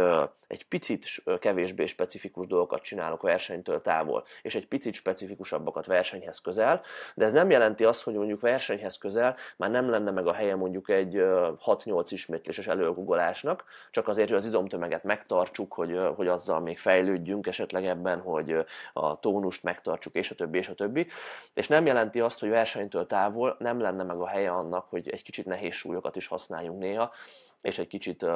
egy 0.50 0.66
picit 0.66 1.22
kevésbé 1.38 1.86
specifikus 1.86 2.46
dolgokat 2.46 2.82
csinálok 2.82 3.22
versenytől 3.22 3.80
távol, 3.80 4.24
és 4.42 4.54
egy 4.54 4.66
picit 4.66 4.94
specifikusabbakat 4.94 5.86
versenyhez 5.86 6.38
közel, 6.38 6.82
de 7.14 7.24
ez 7.24 7.32
nem 7.32 7.50
jelenti 7.50 7.84
azt, 7.84 8.02
hogy 8.02 8.14
mondjuk 8.14 8.40
versenyhez 8.40 8.98
közel 8.98 9.36
már 9.56 9.70
nem 9.70 9.90
lenne 9.90 10.10
meg 10.10 10.26
a 10.26 10.32
helye 10.32 10.54
mondjuk 10.54 10.88
egy 10.88 11.14
6-8 11.14 12.06
ismétléses 12.08 12.66
előgugolásnak, 12.66 13.64
csak 13.90 14.08
azért, 14.08 14.28
hogy 14.28 14.38
az 14.38 14.46
izomtömeget 14.46 15.04
megtartsuk, 15.04 15.72
hogy, 15.72 15.98
hogy 16.16 16.28
azzal 16.28 16.60
még 16.60 16.78
fejlődjünk 16.78 17.46
esetleg 17.46 17.86
ebben, 17.86 18.20
hogy 18.20 18.56
a 18.92 19.20
tónust 19.20 19.62
megtartsuk, 19.62 20.14
és 20.14 20.30
a 20.30 20.34
többi, 20.34 20.58
és 20.58 20.68
a 20.68 20.74
többi. 20.74 21.06
És 21.54 21.68
nem 21.68 21.86
jelenti 21.86 22.20
azt, 22.20 22.40
hogy 22.40 22.48
versenytől 22.48 23.06
távol 23.06 23.56
nem 23.58 23.80
lenne 23.80 24.02
meg 24.02 24.20
a 24.20 24.26
helye 24.26 24.50
annak, 24.50 24.86
hogy 24.88 25.08
egy 25.08 25.22
kicsit 25.22 25.46
nehéz 25.46 25.74
súlyokat 25.74 26.16
is 26.16 26.26
használjunk 26.26 26.78
néha, 26.78 27.12
és 27.60 27.78
egy 27.78 27.86
kicsit, 27.86 28.26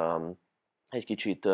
egy 0.95 1.05
kicsit 1.05 1.47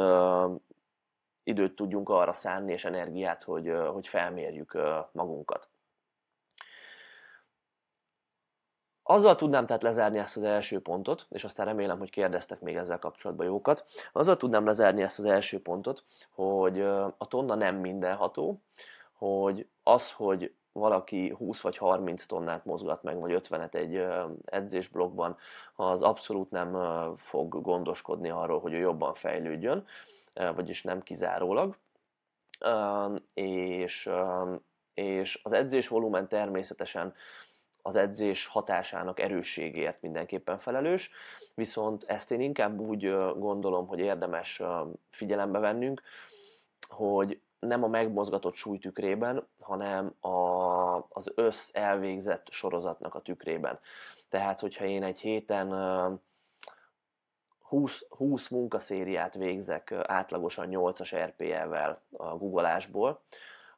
időt 1.44 1.76
tudjunk 1.76 2.10
arra 2.10 2.34
szánni, 2.34 2.72
és 2.72 2.86
energiát, 2.86 3.44
hogy, 3.44 3.72
hogy 3.92 4.08
felmérjük 4.08 4.78
magunkat. 5.12 5.70
Azzal 9.04 9.36
tudnám 9.36 9.66
tehát 9.66 9.84
lezárni 9.84 10.18
ezt 10.18 10.38
az 10.38 10.44
első 10.44 10.80
pontot, 10.80 11.26
és 11.30 11.44
aztán 11.44 11.66
remélem, 11.66 11.98
hogy 11.98 12.10
kérdeztek 12.10 12.62
még 12.62 12.76
ezzel 12.76 13.00
kapcsolatban 13.00 13.46
jókat. 13.46 13.86
Azzal 14.12 14.38
tudnám 14.38 14.66
lezárni 14.66 15.02
ezt 15.02 15.20
az 15.20 15.26
első 15.26 15.62
pontot, 15.62 16.04
hogy 16.30 16.82
a 17.18 17.28
tonna 17.28 17.56
nem 17.56 17.76
mindenható, 17.76 18.62
hogy 19.14 19.68
az, 19.84 20.12
hogy 20.12 20.54
valaki 20.72 21.30
20 21.38 21.62
vagy 21.62 21.78
30 21.78 22.26
tonnát 22.26 22.66
mozgat 22.66 23.04
meg, 23.04 23.20
vagy 23.20 23.42
50-et 23.50 23.74
egy 23.74 24.06
edzésblokkban, 24.46 25.38
az 25.76 26.02
abszolút 26.02 26.52
nem 26.52 26.78
fog 27.18 27.62
gondoskodni 27.62 28.30
arról, 28.30 28.60
hogy 28.60 28.74
ő 28.74 28.78
jobban 28.78 29.14
fejlődjön, 29.14 29.86
vagyis 30.34 30.84
nem 30.84 31.02
kizárólag. 31.02 31.78
És, 33.34 34.10
és 34.94 35.40
az 35.44 35.54
edzés 35.54 35.88
volumen 35.88 36.28
természetesen 36.28 37.14
az 37.82 37.96
edzés 37.96 38.46
hatásának 38.48 39.20
erősségért 39.20 40.02
mindenképpen 40.02 40.58
felelős, 40.58 41.12
viszont 41.56 42.04
ezt 42.04 42.32
én 42.32 42.42
inkább 42.42 42.80
úgy 42.80 43.16
gondolom, 43.38 43.88
hogy 43.88 44.00
érdemes 44.00 44.62
figyelembe 45.10 45.60
vennünk, 45.60 46.02
hogy 46.88 47.40
nem 47.62 47.84
a 47.84 47.88
megmozgatott 47.88 48.56
súly 48.56 48.78
tükrében, 48.78 49.48
hanem 49.60 50.16
a, 50.20 50.96
az 51.10 51.32
össz 51.36 51.70
elvégzett 51.74 52.50
sorozatnak 52.50 53.16
a 53.16 53.22
tükrében. 53.22 53.80
Tehát, 54.30 54.60
hogyha 54.60 54.86
én 54.86 55.04
egy 55.04 55.20
héten 55.20 55.70
20, 57.60 58.06
20 58.10 58.48
munkaszériát 58.48 59.34
végzek 59.34 59.92
átlagosan 60.04 60.68
8-as 60.72 61.26
RPL-vel 61.26 62.02
a 62.12 62.38
googleásból, 62.38 63.22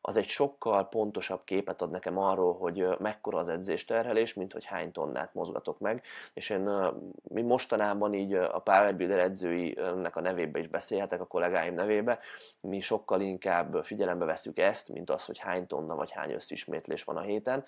az 0.06 0.18
egy 0.18 0.28
sokkal 0.28 0.90
pontosabb 0.90 1.44
képet 1.44 1.82
ad 1.82 1.92
nekem 1.92 2.18
arról, 2.18 2.54
hogy 2.54 2.88
mekkora 3.00 3.38
az 3.38 3.50
edzésterhelés, 3.50 4.34
mint 4.34 4.54
hogy 4.54 4.66
hány 4.66 4.92
tonnát 4.92 5.34
mozgatok 5.34 5.80
meg. 5.80 6.04
És 6.34 6.50
én 6.50 6.70
mi 7.24 7.42
mostanában 7.42 8.14
így 8.14 8.34
a 8.34 8.60
Powerbuilder 8.60 9.20
edzőinek 9.20 10.16
a 10.16 10.22
nevébe 10.22 10.60
is 10.60 10.68
beszélhetek, 10.68 11.22
a 11.22 11.28
kollégáim 11.28 11.74
nevébe, 11.74 12.20
mi 12.60 12.80
sokkal 12.80 13.22
inkább 13.22 13.86
figyelembe 13.86 14.26
veszük 14.26 14.60
ezt, 14.60 14.90
mint 14.90 15.10
az, 15.10 15.26
hogy 15.26 15.38
hány 15.38 15.68
tonna 15.68 15.96
vagy 15.96 16.12
hány 16.12 16.32
összismétlés 16.32 17.04
van 17.04 17.18
a 17.18 17.22
héten, 17.22 17.64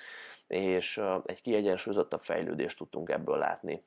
és 0.48 1.02
egy 1.26 1.42
kiegyensúlyozottabb 1.42 2.24
fejlődést 2.24 2.78
tudtunk 2.78 3.10
ebből 3.10 3.38
látni, 3.38 3.84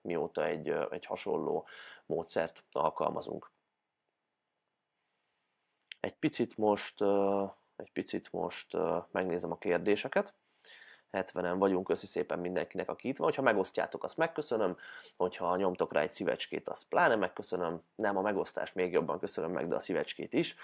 mióta 0.00 0.46
egy, 0.46 0.74
egy 0.90 1.06
hasonló 1.06 1.66
módszert 2.06 2.64
alkalmazunk. 2.72 3.50
Egy 6.00 6.14
picit 6.14 6.56
most 6.56 7.04
egy 7.82 7.92
picit 7.92 8.32
most 8.32 8.76
megnézem 9.10 9.50
a 9.50 9.58
kérdéseket. 9.58 10.34
70-en 11.12 11.54
vagyunk, 11.58 11.86
köszi 11.86 12.06
szépen 12.06 12.38
mindenkinek, 12.38 12.88
aki 12.88 13.08
itt 13.08 13.16
van. 13.16 13.26
Hogyha 13.26 13.42
megosztjátok, 13.42 14.04
azt 14.04 14.16
megköszönöm. 14.16 14.76
Hogyha 15.16 15.56
nyomtok 15.56 15.92
rá 15.92 16.00
egy 16.00 16.12
szívecskét, 16.12 16.68
azt 16.68 16.88
pláne 16.88 17.16
megköszönöm. 17.16 17.82
Nem 17.94 18.16
a 18.16 18.20
megosztást 18.20 18.74
még 18.74 18.92
jobban 18.92 19.18
köszönöm 19.18 19.50
meg, 19.50 19.68
de 19.68 19.74
a 19.74 19.80
szívecskét 19.80 20.32
is. 20.32 20.56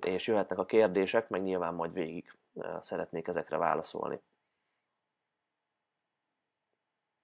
És 0.00 0.26
jöhetnek 0.26 0.58
a 0.58 0.64
kérdések, 0.64 1.28
meg 1.28 1.42
nyilván 1.42 1.74
majd 1.74 1.92
végig 1.92 2.36
szeretnék 2.80 3.28
ezekre 3.28 3.56
válaszolni. 3.56 4.20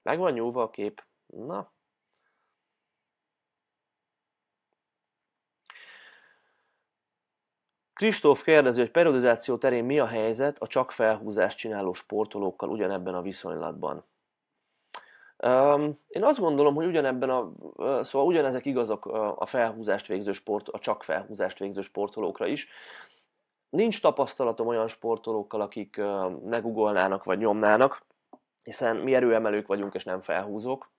Meg 0.03 0.19
van 0.19 0.33
nyúlva 0.33 0.63
a 0.63 0.71
kép? 0.71 1.05
Na, 1.27 1.73
Kristóf 8.01 8.43
kérdezi, 8.43 8.81
hogy 8.81 8.91
periodizáció 8.91 9.57
terén 9.57 9.85
mi 9.85 9.99
a 9.99 10.07
helyzet 10.07 10.59
a 10.59 10.67
csak 10.67 10.93
felhúzást 10.93 11.57
csináló 11.57 11.93
sportolókkal 11.93 12.69
ugyanebben 12.69 13.15
a 13.15 13.23
viszonylatban. 13.23 14.05
Én 16.09 16.23
azt 16.23 16.39
gondolom, 16.39 16.75
hogy 16.75 16.87
ugyanebben 16.87 17.31
a, 17.31 17.53
szóval 18.05 18.27
ugyanezek 18.27 18.67
igazak 18.67 19.07
a 19.37 19.47
felhúzást 19.47 20.07
végző 20.07 20.33
sport, 20.33 20.69
a 20.69 20.79
csak 20.79 21.03
felhúzást 21.03 21.59
végző 21.59 21.81
sportolókra 21.81 22.47
is. 22.47 22.69
Nincs 23.71 24.01
tapasztalatom 24.01 24.67
olyan 24.67 24.89
sportolókkal, 24.89 25.61
akik 25.61 25.97
ne 26.45 26.61
vagy 27.25 27.39
nyomnának, 27.39 28.03
hiszen 28.63 28.97
mi 28.97 29.15
erőemelők 29.15 29.67
vagyunk 29.67 29.95
és 29.95 30.05
nem 30.05 30.21
felhúzók 30.21 30.91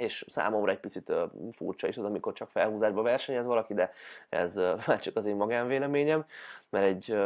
és 0.00 0.24
számomra 0.28 0.70
egy 0.70 0.80
picit 0.80 1.12
furcsa 1.52 1.88
is 1.88 1.96
az, 1.96 2.04
amikor 2.04 2.32
csak 2.32 2.50
felhúzásba 2.50 3.02
versenyez 3.02 3.46
valaki, 3.46 3.74
de 3.74 3.92
ez 4.28 4.56
már 4.56 5.00
csak 5.04 5.16
az 5.16 5.26
én 5.26 5.36
magánvéleményem, 5.36 6.26
mert 6.68 6.86
egy 6.86 7.18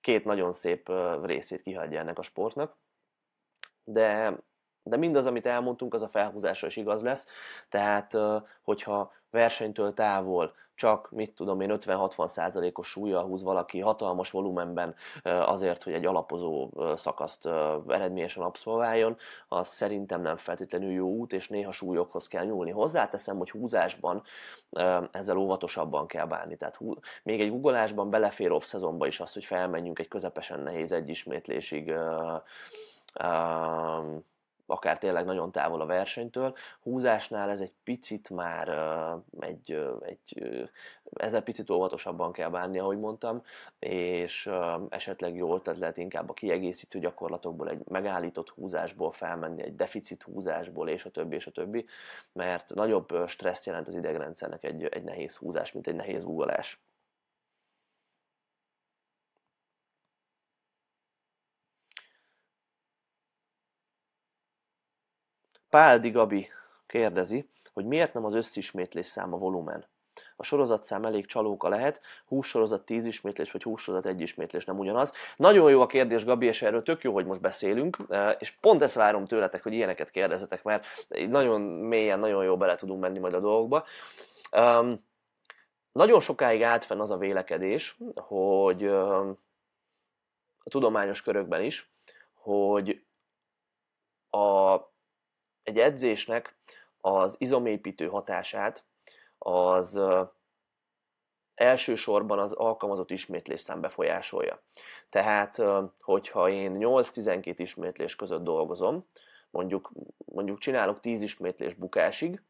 két 0.00 0.24
nagyon 0.24 0.52
szép 0.52 0.90
részét 1.22 1.62
kihagyja 1.62 2.00
ennek 2.00 2.18
a 2.18 2.22
sportnak. 2.22 2.76
De, 3.84 4.36
de 4.82 4.96
mindaz, 4.96 5.26
amit 5.26 5.46
elmondtunk, 5.46 5.94
az 5.94 6.02
a 6.02 6.08
felhúzásra 6.08 6.66
is 6.66 6.76
igaz 6.76 7.02
lesz. 7.02 7.26
Tehát, 7.68 8.16
hogyha 8.62 9.12
versenytől 9.30 9.94
távol 9.94 10.54
csak, 10.74 11.10
mit 11.10 11.34
tudom 11.34 11.60
én, 11.60 11.70
50-60 11.72 12.28
százalékos 12.28 12.88
súlya 12.88 13.20
húz 13.20 13.42
valaki 13.42 13.80
hatalmas 13.80 14.30
volumenben 14.30 14.94
azért, 15.22 15.82
hogy 15.82 15.92
egy 15.92 16.06
alapozó 16.06 16.70
szakaszt 16.96 17.46
eredményesen 17.88 18.42
abszolváljon, 18.42 19.16
az 19.48 19.68
szerintem 19.68 20.20
nem 20.20 20.36
feltétlenül 20.36 20.90
jó 20.90 21.08
út, 21.08 21.32
és 21.32 21.48
néha 21.48 21.72
súlyokhoz 21.72 22.28
kell 22.28 22.44
nyúlni. 22.44 22.70
Hozzáteszem, 22.70 23.36
hogy 23.38 23.50
húzásban 23.50 24.22
ezzel 25.10 25.36
óvatosabban 25.36 26.06
kell 26.06 26.26
bánni. 26.26 26.56
Tehát 26.56 26.78
még 27.22 27.40
egy 27.40 27.50
guggolásban 27.50 28.10
belefér 28.10 28.52
off-szezonba 28.52 29.06
is 29.06 29.20
az, 29.20 29.32
hogy 29.32 29.44
felmenjünk 29.44 29.98
egy 29.98 30.08
közepesen 30.08 30.60
nehéz 30.60 30.92
egyismétlésig 30.92 31.94
akár 34.70 34.98
tényleg 34.98 35.24
nagyon 35.24 35.52
távol 35.52 35.80
a 35.80 35.86
versenytől. 35.86 36.54
Húzásnál 36.82 37.50
ez 37.50 37.60
egy 37.60 37.72
picit 37.84 38.30
már 38.30 38.68
egy, 39.40 39.80
egy 40.00 40.42
ezzel 41.12 41.42
picit 41.42 41.70
óvatosabban 41.70 42.32
kell 42.32 42.50
bánni, 42.50 42.78
ahogy 42.78 42.98
mondtam, 42.98 43.42
és 43.78 44.50
esetleg 44.88 45.36
jó 45.36 45.54
ötlet 45.54 45.78
lehet 45.78 45.96
inkább 45.96 46.30
a 46.30 46.32
kiegészítő 46.32 46.98
gyakorlatokból 46.98 47.68
egy 47.68 47.80
megállított 47.88 48.48
húzásból 48.48 49.12
felmenni, 49.12 49.62
egy 49.62 49.76
deficit 49.76 50.22
húzásból, 50.22 50.88
és 50.88 51.04
a 51.04 51.10
többi, 51.10 51.34
és 51.34 51.46
a 51.46 51.50
többi, 51.50 51.86
mert 52.32 52.74
nagyobb 52.74 53.08
stressz 53.26 53.66
jelent 53.66 53.88
az 53.88 53.94
idegrendszernek 53.94 54.64
egy, 54.64 54.84
egy 54.84 55.04
nehéz 55.04 55.36
húzás, 55.36 55.72
mint 55.72 55.86
egy 55.86 55.94
nehéz 55.94 56.24
googolás. 56.24 56.80
Páldi 65.70 66.10
Gabi 66.10 66.48
kérdezi, 66.86 67.48
hogy 67.72 67.84
miért 67.86 68.14
nem 68.14 68.24
az 68.24 68.34
összismétlés 68.34 69.06
szám 69.06 69.34
a 69.34 69.38
volumen. 69.38 69.86
A 70.36 70.42
sorozatszám 70.42 71.04
elég 71.04 71.26
csalóka 71.26 71.68
lehet, 71.68 72.00
hússorozat 72.26 72.84
10 72.84 73.06
ismétlés, 73.06 73.52
vagy 73.52 73.62
hússorozat 73.62 74.06
1 74.06 74.20
ismétlés 74.20 74.64
nem 74.64 74.78
ugyanaz. 74.78 75.12
Nagyon 75.36 75.70
jó 75.70 75.80
a 75.80 75.86
kérdés, 75.86 76.24
Gabi, 76.24 76.46
és 76.46 76.62
erről 76.62 76.82
tök 76.82 77.02
jó, 77.02 77.12
hogy 77.12 77.26
most 77.26 77.40
beszélünk, 77.40 77.96
eh, 78.08 78.36
és 78.38 78.50
pont 78.50 78.82
ezt 78.82 78.94
várom 78.94 79.24
tőletek, 79.24 79.62
hogy 79.62 79.72
ilyeneket 79.72 80.10
kérdezetek, 80.10 80.62
mert 80.62 80.86
nagyon 81.08 81.60
mélyen, 81.60 82.18
nagyon 82.18 82.44
jó 82.44 82.56
bele 82.56 82.74
tudunk 82.74 83.00
menni 83.00 83.18
majd 83.18 83.34
a 83.34 83.40
dolgokba. 83.40 83.84
Um, 84.52 85.06
nagyon 85.92 86.20
sokáig 86.20 86.62
állt 86.62 86.84
fenn 86.84 87.00
az 87.00 87.10
a 87.10 87.16
vélekedés, 87.16 87.96
hogy 88.14 88.84
um, 88.84 89.38
a 90.58 90.70
tudományos 90.70 91.22
körökben 91.22 91.62
is, 91.62 91.90
hogy 92.34 93.04
a 94.30 94.76
egy 95.68 95.78
edzésnek 95.78 96.56
az 97.00 97.34
izomépítő 97.38 98.06
hatását 98.06 98.84
az 99.38 100.00
elsősorban 101.54 102.38
az 102.38 102.52
alkalmazott 102.52 103.10
ismétlés 103.10 103.60
szám 103.60 103.80
befolyásolja. 103.80 104.62
Tehát, 105.08 105.62
hogyha 106.00 106.48
én 106.48 106.76
8-12 106.78 107.54
ismétlés 107.56 108.16
között 108.16 108.42
dolgozom, 108.42 109.06
mondjuk, 109.50 109.92
mondjuk 110.24 110.58
csinálok 110.58 111.00
10 111.00 111.22
ismétlés 111.22 111.74
bukásig, 111.74 112.42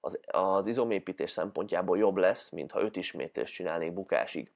az, 0.00 0.20
az 0.26 0.66
izomépítés 0.66 1.30
szempontjából 1.30 1.98
jobb 1.98 2.16
lesz, 2.16 2.50
mint 2.50 2.72
ha 2.72 2.80
5 2.80 2.96
ismétlést 2.96 3.54
csinálnék 3.54 3.92
bukásig. 3.92 4.50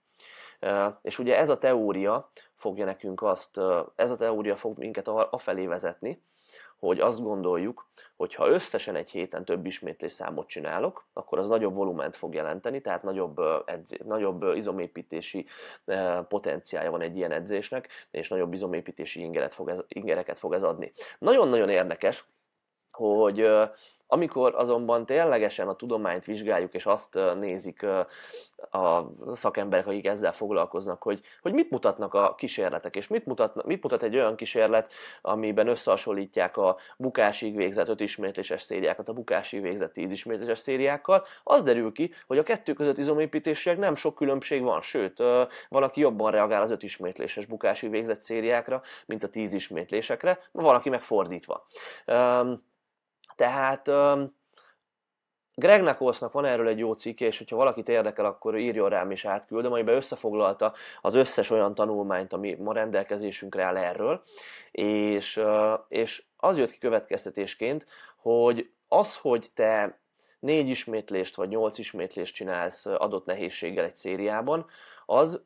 És 1.03 1.19
ugye 1.19 1.37
ez 1.37 1.49
a 1.49 1.59
teória 1.59 2.31
fogja 2.55 2.85
nekünk 2.85 3.23
azt, 3.23 3.61
ez 3.95 4.11
a 4.11 4.17
teória 4.17 4.57
fog 4.57 4.79
minket 4.79 5.09
afelé 5.09 5.67
vezetni, 5.67 6.23
hogy 6.87 7.01
azt 7.01 7.23
gondoljuk, 7.23 7.89
hogy 8.17 8.35
ha 8.35 8.49
összesen 8.49 8.97
egy 8.97 9.11
héten 9.11 9.45
több 9.45 9.67
ismétlés 9.67 10.13
számot 10.13 10.49
csinálok, 10.49 11.07
akkor 11.13 11.39
az 11.39 11.49
nagyobb 11.49 11.75
volument 11.75 12.17
fog 12.17 12.35
jelenteni, 12.35 12.81
tehát 12.81 13.03
nagyobb, 13.03 13.39
edzé, 13.65 13.97
nagyobb 14.05 14.43
izomépítési 14.43 15.47
potenciája 16.29 16.91
van 16.91 17.01
egy 17.01 17.17
ilyen 17.17 17.33
edzésnek, 17.33 17.89
és 18.11 18.29
nagyobb 18.29 18.53
izomépítési 18.53 19.21
ingeret 19.21 19.55
fog 19.55 19.69
ez, 19.69 19.81
ingereket 19.89 20.39
fog 20.39 20.53
ez 20.53 20.63
adni. 20.63 20.93
Nagyon-nagyon 21.19 21.69
érdekes, 21.69 22.25
hogy 22.91 23.49
amikor 24.07 24.55
azonban 24.55 25.07
ténylegesen 25.07 25.69
a 25.69 25.75
tudományt 25.75 26.25
vizsgáljuk, 26.25 26.75
és 26.75 26.87
azt 26.87 27.19
nézik 27.41 27.87
a 28.71 29.11
szakemberek, 29.35 29.87
akik 29.87 30.07
ezzel 30.07 30.33
foglalkoznak, 30.33 31.03
hogy, 31.03 31.21
hogy 31.43 31.53
mit 31.53 31.71
mutatnak 31.71 32.15
a 32.15 32.35
kísérletek, 32.35 32.97
és 32.97 33.09
mit, 33.09 33.27
mutat, 33.27 33.65
mit 33.65 33.83
mutat 33.83 34.03
egy 34.03 34.15
olyan 34.15 34.37
kísérlet, 34.37 34.93
amiben 35.23 35.69
összehasonlítják 35.69 36.57
a 36.57 36.77
bukásig 36.97 37.57
végzett 37.57 37.89
5 37.89 38.01
ismétléses 38.01 38.63
szériákat 38.63 39.09
a 39.09 39.13
bukásig 39.13 39.63
végzett 39.63 39.93
10 39.93 40.13
ismétléses 40.13 40.59
szériákkal, 40.59 41.25
az 41.43 41.63
derül 41.63 41.93
ki, 41.93 42.13
hogy 42.27 42.39
a 42.39 42.43
kettő 42.43 42.73
között 42.73 42.99
izomépítésileg 42.99 43.79
nem 43.79 43.95
sok 43.95 44.15
különbség 44.15 44.63
van, 44.63 44.81
sőt, 44.81 45.19
van, 45.69 45.83
aki 45.83 46.01
jobban 46.01 46.31
reagál 46.31 46.63
az 46.63 46.71
5 46.71 46.83
ismétléses 46.83 47.47
bukásig 47.47 47.91
végzett 47.91 48.21
szériákra, 48.21 48.83
mint 49.07 49.23
a 49.23 49.29
10 49.29 49.53
ismétlésekre, 49.53 50.39
van, 50.53 50.75
aki 50.75 50.89
megfordítva. 50.89 51.67
Tehát 53.37 53.89
um, 53.89 54.37
Greg 55.55 55.83
Nakolsnak 55.83 56.33
van 56.33 56.45
erről 56.45 56.69
egy 56.69 56.79
jó 56.79 56.93
cikke, 56.93 57.27
és 57.27 57.39
hogyha 57.39 57.57
valakit 57.57 57.89
érdekel, 57.89 58.25
akkor 58.25 58.59
írjon 58.59 58.89
rám 58.89 59.11
is 59.11 59.25
átküldöm, 59.25 59.73
amiben 59.73 59.95
összefoglalta 59.95 60.73
az 61.01 61.15
összes 61.15 61.51
olyan 61.51 61.75
tanulmányt, 61.75 62.33
ami 62.33 62.55
ma 62.55 62.73
rendelkezésünkre 62.73 63.65
áll 63.65 63.77
erről, 63.77 64.23
és, 64.71 65.41
és 65.89 66.25
az 66.37 66.59
jött 66.59 66.71
ki 66.71 66.79
következtetésként, 66.79 67.87
hogy 68.17 68.71
az, 68.89 69.17
hogy 69.17 69.47
te 69.55 69.99
négy 70.41 70.69
ismétlést 70.69 71.37
vagy 71.37 71.49
nyolc 71.49 71.79
ismétlést 71.79 72.35
csinálsz 72.35 72.87
adott 72.87 73.27
nehézséggel 73.27 73.85
egy 73.85 73.97
szériában, 73.97 74.67
az 75.07 75.43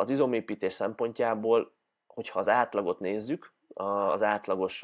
az 0.00 0.10
izomépítés 0.10 0.72
szempontjából, 0.72 1.72
hogyha 2.06 2.38
az 2.38 2.48
átlagot 2.48 3.00
nézzük, 3.00 3.52
az 3.74 4.22
átlagos, 4.22 4.82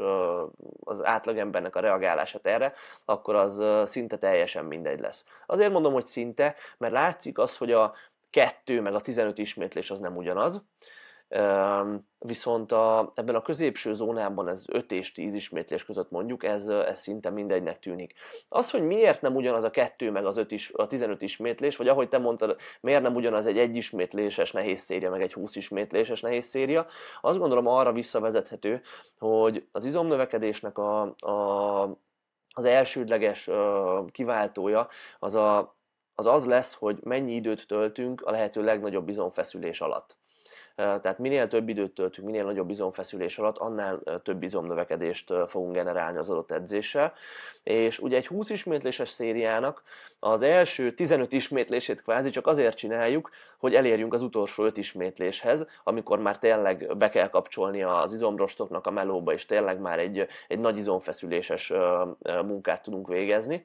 az 0.85 1.05
átlagembernek 1.05 1.77
a 1.77 1.81
reagálását 1.81 2.47
erre, 2.47 2.75
akkor 3.05 3.35
az 3.35 3.63
szinte 3.85 4.17
teljesen 4.17 4.65
mindegy 4.65 5.01
lesz. 5.01 5.25
Azért 5.47 5.73
mondom, 5.73 5.93
hogy 5.93 6.07
szinte, 6.07 6.55
mert 6.79 6.93
látszik 6.93 7.39
az, 7.39 7.57
hogy 7.57 7.73
a 7.73 7.95
2 8.31 8.81
meg 8.81 8.95
a 8.95 9.01
15 9.01 9.39
ismétlés 9.39 9.91
az 9.91 10.01
nem 10.01 10.17
ugyanaz, 10.17 10.63
Viszont 12.19 12.73
a, 12.73 13.13
ebben 13.15 13.35
a 13.35 13.43
középső 13.43 13.95
zónában, 13.95 14.49
ez 14.49 14.65
5 14.69 14.93
és 14.93 15.13
10 15.13 15.35
ismétlés 15.35 15.85
között 15.85 16.11
mondjuk, 16.11 16.45
ez, 16.45 16.67
ez 16.67 17.01
szinte 17.01 17.31
mindegynek 17.31 17.79
tűnik. 17.79 18.15
Az, 18.49 18.71
hogy 18.71 18.83
miért 18.83 19.21
nem 19.21 19.35
ugyanaz 19.35 19.65
a 19.65 19.71
2 19.71 20.11
meg 20.11 20.27
az 20.27 20.37
5 20.37 20.51
is, 20.51 20.73
a 20.75 20.87
15 20.87 21.23
ismétlés, 21.23 21.77
vagy 21.77 21.89
ahogy 21.89 22.09
te 22.09 22.19
mondtad, 22.19 22.57
miért 22.81 23.03
nem 23.03 23.15
ugyanaz 23.15 23.47
egy 23.47 23.59
1 23.59 23.77
ismétléses 23.77 24.53
nehéz 24.53 24.81
széria, 24.81 25.11
meg 25.11 25.23
egy 25.23 25.33
20 25.33 25.57
ismétléses 25.57 26.21
nehéz 26.21 26.47
széria, 26.47 26.87
azt 27.21 27.39
gondolom 27.39 27.67
arra 27.67 27.93
visszavezethető, 27.93 28.83
hogy 29.19 29.67
az 29.73 29.85
izomnövekedésnek 29.85 30.79
a, 30.79 31.01
a, 31.19 31.99
az 32.55 32.65
elsődleges 32.65 33.51
kiváltója 34.13 34.89
az, 35.19 35.35
a, 35.35 35.77
az 36.15 36.27
az 36.27 36.47
lesz, 36.47 36.75
hogy 36.75 36.99
mennyi 37.03 37.35
időt 37.35 37.67
töltünk 37.67 38.23
a 38.23 38.31
lehető 38.31 38.63
legnagyobb 38.63 39.09
izomfeszülés 39.09 39.81
alatt. 39.81 40.17
Tehát 40.77 41.19
minél 41.19 41.49
több 41.49 41.69
időt 41.69 41.95
töltünk, 41.95 42.27
minél 42.27 42.45
nagyobb 42.45 42.71
izomfeszülés 42.71 43.39
alatt, 43.39 43.59
annál 43.59 44.03
több 44.23 44.43
izomnövekedést 44.43 45.33
fogunk 45.47 45.75
generálni 45.75 46.19
az 46.19 46.31
adott 46.31 46.51
edzéssel. 46.51 47.13
És 47.63 47.99
ugye 47.99 48.17
egy 48.17 48.27
20 48.27 48.51
ismétléses 48.51 49.09
szériának 49.09 49.83
az 50.19 50.43
első 50.43 50.93
15 50.95 51.33
ismétlését 51.33 52.03
kvázi 52.03 52.31
csak 52.31 52.47
azért 52.47 52.77
csináljuk, 52.77 53.31
hogy 53.59 53.75
elérjünk 53.75 54.13
az 54.13 54.23
utolsó 54.23 54.65
5 54.65 54.77
ismétléshez, 54.77 55.67
amikor 55.85 56.19
már 56.19 56.39
tényleg 56.39 56.97
be 56.97 57.09
kell 57.09 57.29
kapcsolni 57.29 57.83
az 57.83 58.13
izomrostoknak 58.13 58.87
a 58.87 58.91
melóba, 58.91 59.33
és 59.33 59.47
tényleg 59.47 59.81
már 59.81 59.99
egy, 59.99 60.27
egy 60.49 60.59
nagy 60.59 60.77
izomfeszüléses 60.79 61.73
munkát 62.23 62.83
tudunk 62.83 63.09
végezni. 63.09 63.65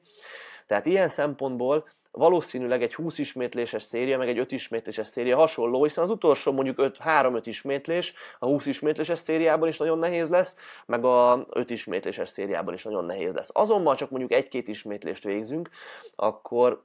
Tehát 0.66 0.86
ilyen 0.86 1.08
szempontból 1.08 1.86
valószínűleg 2.12 2.82
egy 2.82 2.94
20 2.94 3.18
ismétléses 3.18 3.82
széria, 3.82 4.18
meg 4.18 4.28
egy 4.28 4.38
5 4.38 4.52
ismétléses 4.52 5.06
széria 5.06 5.36
hasonló, 5.36 5.82
hiszen 5.82 6.04
az 6.04 6.10
utolsó 6.10 6.52
mondjuk 6.52 6.76
3-5 6.80 7.40
ismétlés 7.44 8.14
a 8.38 8.46
20 8.46 8.66
ismétléses 8.66 9.18
szériában 9.18 9.68
is 9.68 9.78
nagyon 9.78 9.98
nehéz 9.98 10.28
lesz, 10.28 10.56
meg 10.86 11.04
a 11.04 11.46
5 11.50 11.70
ismétléses 11.70 12.28
szériában 12.28 12.74
is 12.74 12.84
nagyon 12.84 13.04
nehéz 13.04 13.34
lesz. 13.34 13.50
Azonban 13.52 13.96
csak 13.96 14.10
mondjuk 14.10 14.32
egy-két 14.32 14.68
ismétlést 14.68 15.24
végzünk, 15.24 15.70
akkor, 16.16 16.84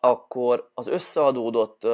akkor 0.00 0.70
az 0.74 0.86
összeadódott 0.86 1.86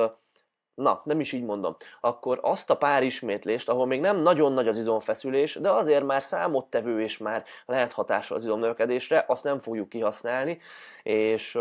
na, 0.74 1.00
nem 1.04 1.20
is 1.20 1.32
így 1.32 1.44
mondom, 1.44 1.76
akkor 2.00 2.38
azt 2.42 2.70
a 2.70 2.76
pár 2.76 3.02
ismétlést, 3.02 3.68
ahol 3.68 3.87
még 3.87 4.00
nem 4.00 4.16
nagyon 4.16 4.52
nagy 4.52 4.68
az 4.68 4.76
izomfeszülés, 4.76 5.54
de 5.54 5.70
azért 5.70 6.04
már 6.04 6.22
számottevő 6.22 7.00
és 7.00 7.18
már 7.18 7.44
lehet 7.66 7.92
hatással 7.92 8.37
az 8.37 8.44
izomnövekedésre, 8.44 9.24
azt 9.28 9.44
nem 9.44 9.60
fogjuk 9.60 9.88
kihasználni, 9.88 10.58
és, 11.02 11.58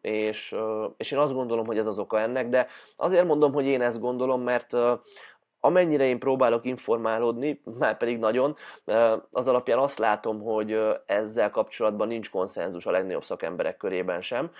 és, 0.00 0.56
és 0.96 1.10
én 1.10 1.18
azt 1.18 1.34
gondolom, 1.34 1.66
hogy 1.66 1.78
ez 1.78 1.86
az 1.86 1.98
oka 1.98 2.20
ennek, 2.20 2.48
de 2.48 2.66
azért 2.96 3.26
mondom, 3.26 3.52
hogy 3.52 3.66
én 3.66 3.82
ezt 3.82 4.00
gondolom, 4.00 4.42
mert 4.42 4.76
amennyire 5.60 6.04
én 6.04 6.18
próbálok 6.18 6.64
informálódni, 6.64 7.60
már 7.78 7.96
pedig 7.96 8.18
nagyon, 8.18 8.56
az 9.30 9.48
alapján 9.48 9.78
azt 9.78 9.98
látom, 9.98 10.42
hogy 10.42 10.78
ezzel 11.06 11.50
kapcsolatban 11.50 12.08
nincs 12.08 12.30
konszenzus 12.30 12.86
a 12.86 12.90
legnagyobb 12.90 13.24
szakemberek 13.24 13.76
körében 13.76 14.20
sem, 14.20 14.50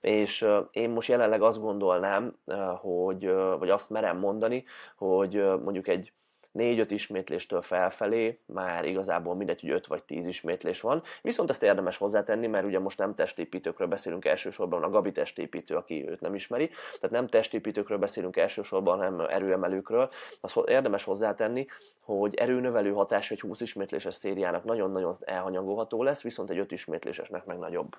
és 0.00 0.46
én 0.70 0.90
most 0.90 1.08
jelenleg 1.08 1.42
azt 1.42 1.60
gondolnám, 1.60 2.36
hogy, 2.80 3.30
vagy 3.58 3.70
azt 3.70 3.90
merem 3.90 4.18
mondani, 4.18 4.64
hogy 4.96 5.34
mondjuk 5.62 5.88
egy 5.88 6.12
4-5 6.56 6.86
ismétléstől 6.88 7.62
felfelé 7.62 8.38
már 8.46 8.84
igazából 8.84 9.34
mindegy, 9.34 9.60
hogy 9.60 9.70
5 9.70 9.86
vagy 9.86 10.02
10 10.02 10.26
ismétlés 10.26 10.80
van. 10.80 11.02
Viszont 11.22 11.50
ezt 11.50 11.62
érdemes 11.62 11.96
hozzátenni, 11.96 12.46
mert 12.46 12.66
ugye 12.66 12.78
most 12.78 12.98
nem 12.98 13.14
testépítőkről 13.14 13.88
beszélünk 13.88 14.24
elsősorban, 14.24 14.82
a 14.82 14.90
Gabi 14.90 15.12
testépítő, 15.12 15.76
aki 15.76 16.08
őt 16.08 16.20
nem 16.20 16.34
ismeri, 16.34 16.66
tehát 16.66 17.10
nem 17.10 17.26
testépítőkről 17.26 17.98
beszélünk 17.98 18.36
elsősorban, 18.36 18.96
hanem 18.96 19.20
erőemelőkről. 19.20 20.10
Azt 20.40 20.56
érdemes 20.66 21.04
hozzátenni, 21.04 21.66
hogy 22.00 22.34
erőnövelő 22.34 22.92
hatás 22.92 23.30
egy 23.30 23.40
20 23.40 23.60
ismétléses 23.60 24.14
szériának 24.14 24.64
nagyon-nagyon 24.64 25.16
elhanyagolható 25.20 26.02
lesz, 26.02 26.22
viszont 26.22 26.50
egy 26.50 26.58
5 26.58 26.72
ismétlésesnek 26.72 27.44
meg 27.44 27.58
nagyobb. 27.58 27.96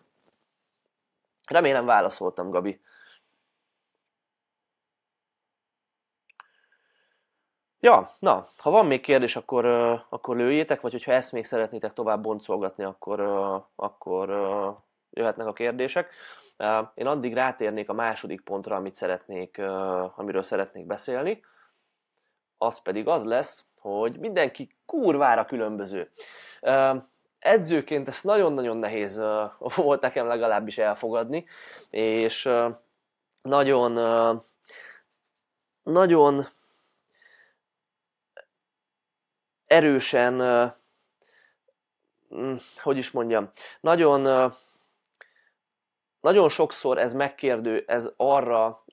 Remélem 1.48 1.86
válaszoltam, 1.86 2.50
Gabi. 2.50 2.80
Ja, 7.88 8.16
na, 8.20 8.48
ha 8.58 8.70
van 8.70 8.86
még 8.86 9.02
kérdés, 9.02 9.36
akkor, 9.36 9.66
uh, 9.66 10.00
akkor 10.10 10.36
lőjétek, 10.36 10.82
vagy 10.82 10.92
hogyha 10.92 11.12
ezt 11.12 11.32
még 11.32 11.46
szeretnétek 11.46 11.94
tovább 11.94 12.22
boncolgatni, 12.22 12.84
akkor, 12.84 13.20
uh, 13.22 13.64
akkor 13.76 14.30
uh, 14.30 14.76
jöhetnek 15.12 15.48
a 15.48 15.54
kérdések. 15.54 16.10
Uh, 16.58 16.88
én 16.96 17.08
addig 17.08 17.34
rátérnék 17.34 17.90
a 17.90 17.94
második 17.94 18.42
pontra, 18.42 18.76
amit 18.76 18.96
szeretnék, 18.96 19.56
uh, 19.60 20.20
amiről 20.20 20.44
szeretnék 20.44 20.86
beszélni. 20.86 21.44
Az 22.58 22.82
pedig 22.82 23.08
az 23.08 23.26
lesz, 23.26 23.66
hogy 23.80 24.20
mindenki 24.20 24.76
kurvára 24.86 25.46
különböző. 25.46 26.12
Uh, 26.62 26.96
edzőként 27.40 28.08
ezt 28.08 28.24
nagyon-nagyon 28.24 28.78
nehéz 28.78 29.18
uh, 29.18 29.52
volt 29.86 30.02
nekem 30.02 30.26
legalábbis 30.26 30.78
elfogadni, 30.78 31.46
és 31.90 32.46
uh, 32.46 32.76
nagyon, 33.42 33.98
uh, 33.98 34.42
nagyon 35.84 36.48
erősen, 39.68 40.34
mm, 42.36 42.56
hogy 42.82 42.98
is 42.98 43.12
mondjam, 43.12 43.52
nagyon, 43.82 44.52
nagyon 46.22 46.50
sokszor 46.50 46.98
ez 46.98 47.14
megkérdő, 47.14 47.84
ez 47.88 48.10
arra 48.18 48.84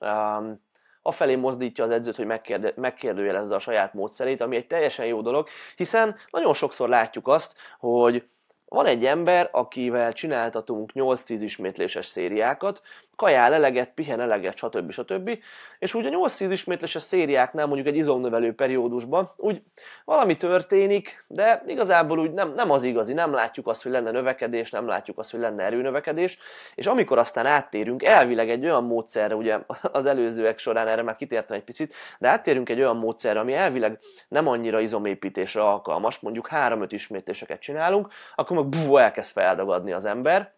afelé 1.01 1.35
mozdítja 1.35 1.83
az 1.83 1.91
edzőt, 1.91 2.15
hogy 2.15 2.25
megkérdő, 2.25 2.73
megkérdőjelezze 2.75 3.55
a 3.55 3.59
saját 3.59 3.93
módszerét, 3.93 4.41
ami 4.41 4.55
egy 4.55 4.67
teljesen 4.67 5.05
jó 5.05 5.21
dolog, 5.21 5.47
hiszen 5.75 6.15
nagyon 6.29 6.53
sokszor 6.53 6.89
látjuk 6.89 7.27
azt, 7.27 7.55
hogy 7.79 8.27
van 8.65 8.85
egy 8.85 9.05
ember, 9.05 9.49
akivel 9.51 10.13
csináltatunk 10.13 10.91
8-10 10.93 11.37
ismétléses 11.41 12.05
szériákat, 12.05 12.81
kajál 13.15 13.53
eleget, 13.53 13.93
pihen 13.93 14.19
eleget, 14.19 14.57
stb. 14.57 14.91
stb. 14.91 15.39
És 15.79 15.93
úgy 15.93 16.05
a 16.05 16.09
8-10 16.09 16.47
ismétléses 16.51 17.01
szériáknál 17.01 17.65
mondjuk 17.65 17.87
egy 17.87 17.95
izomnövelő 17.95 18.53
periódusban 18.53 19.31
úgy 19.37 19.61
valami 20.05 20.37
történik, 20.37 21.25
de 21.27 21.63
igazából 21.67 22.19
úgy 22.19 22.33
nem, 22.33 22.53
nem 22.53 22.71
az 22.71 22.83
igazi, 22.83 23.13
nem 23.13 23.33
látjuk 23.33 23.67
azt, 23.67 23.83
hogy 23.83 23.91
lenne 23.91 24.11
növekedés, 24.11 24.71
nem 24.71 24.87
látjuk 24.87 25.19
azt, 25.19 25.31
hogy 25.31 25.39
lenne 25.39 25.63
erőnövekedés, 25.63 26.39
és 26.75 26.85
amikor 26.85 27.17
aztán 27.17 27.45
áttérünk 27.45 28.03
elvileg 28.03 28.49
egy 28.49 28.63
olyan 28.63 28.83
módszerre, 28.83 29.35
ugye 29.35 29.59
az 29.81 30.05
előzőek 30.05 30.57
során 30.57 30.87
erre 30.87 31.01
már 31.01 31.15
kitértem 31.15 31.57
egy 31.57 31.63
picit, 31.63 31.93
de 32.19 32.27
áttérünk 32.27 32.69
egy 32.69 32.79
olyan 32.79 32.97
módszerre, 32.97 33.39
ami 33.39 33.53
elvileg 33.53 33.99
nem 34.27 34.47
annyira 34.47 34.79
izomépítésre 34.79 35.61
alkalmas, 35.61 36.19
mondjuk 36.19 36.47
3-5 36.51 36.87
ismétléseket 36.89 37.59
csinálunk, 37.59 38.07
akkor 38.35 38.57
meg 38.57 38.65
bú, 38.65 38.97
elkezd 38.97 39.31
feldagadni 39.31 39.91
az 39.91 40.05
ember, 40.05 40.53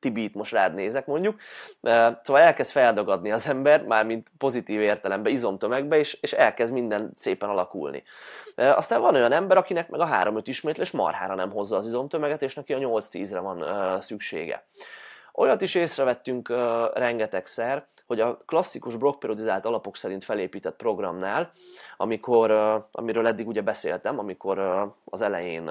Tibi 0.00 0.22
itt 0.22 0.34
most 0.34 0.52
rád 0.52 0.74
nézek 0.74 1.06
mondjuk, 1.06 1.40
szóval 2.22 2.42
elkezd 2.42 2.70
feldagadni 2.70 3.30
az 3.30 3.48
ember, 3.48 3.82
mármint 3.82 4.30
pozitív 4.38 4.80
értelemben, 4.80 5.32
izomtömegbe, 5.32 5.98
és, 5.98 6.18
és 6.20 6.32
elkezd 6.32 6.72
minden 6.72 7.12
szépen 7.14 7.48
alakulni. 7.48 8.02
Aztán 8.56 9.00
van 9.00 9.14
olyan 9.14 9.32
ember, 9.32 9.56
akinek 9.56 9.88
meg 9.88 10.00
a 10.00 10.08
3-5 10.08 10.42
ismétlés 10.44 10.90
marhára 10.90 11.34
nem 11.34 11.50
hozza 11.50 11.76
az 11.76 11.86
izomtömeget, 11.86 12.42
és 12.42 12.54
neki 12.54 12.72
a 12.72 12.78
8-10-re 12.78 13.38
van 13.38 14.00
szüksége. 14.00 14.66
Olyat 15.32 15.62
is 15.62 15.74
észrevettünk 15.74 16.48
rengetegszer, 16.94 17.86
hogy 18.06 18.20
a 18.20 18.36
klasszikus 18.46 18.96
blokkperiodizált 18.96 19.64
alapok 19.64 19.96
szerint 19.96 20.24
felépített 20.24 20.76
programnál, 20.76 21.52
amikor, 21.96 22.50
amiről 22.92 23.26
eddig 23.26 23.46
ugye 23.46 23.62
beszéltem, 23.62 24.18
amikor 24.18 24.58
az 25.04 25.22
elején 25.22 25.70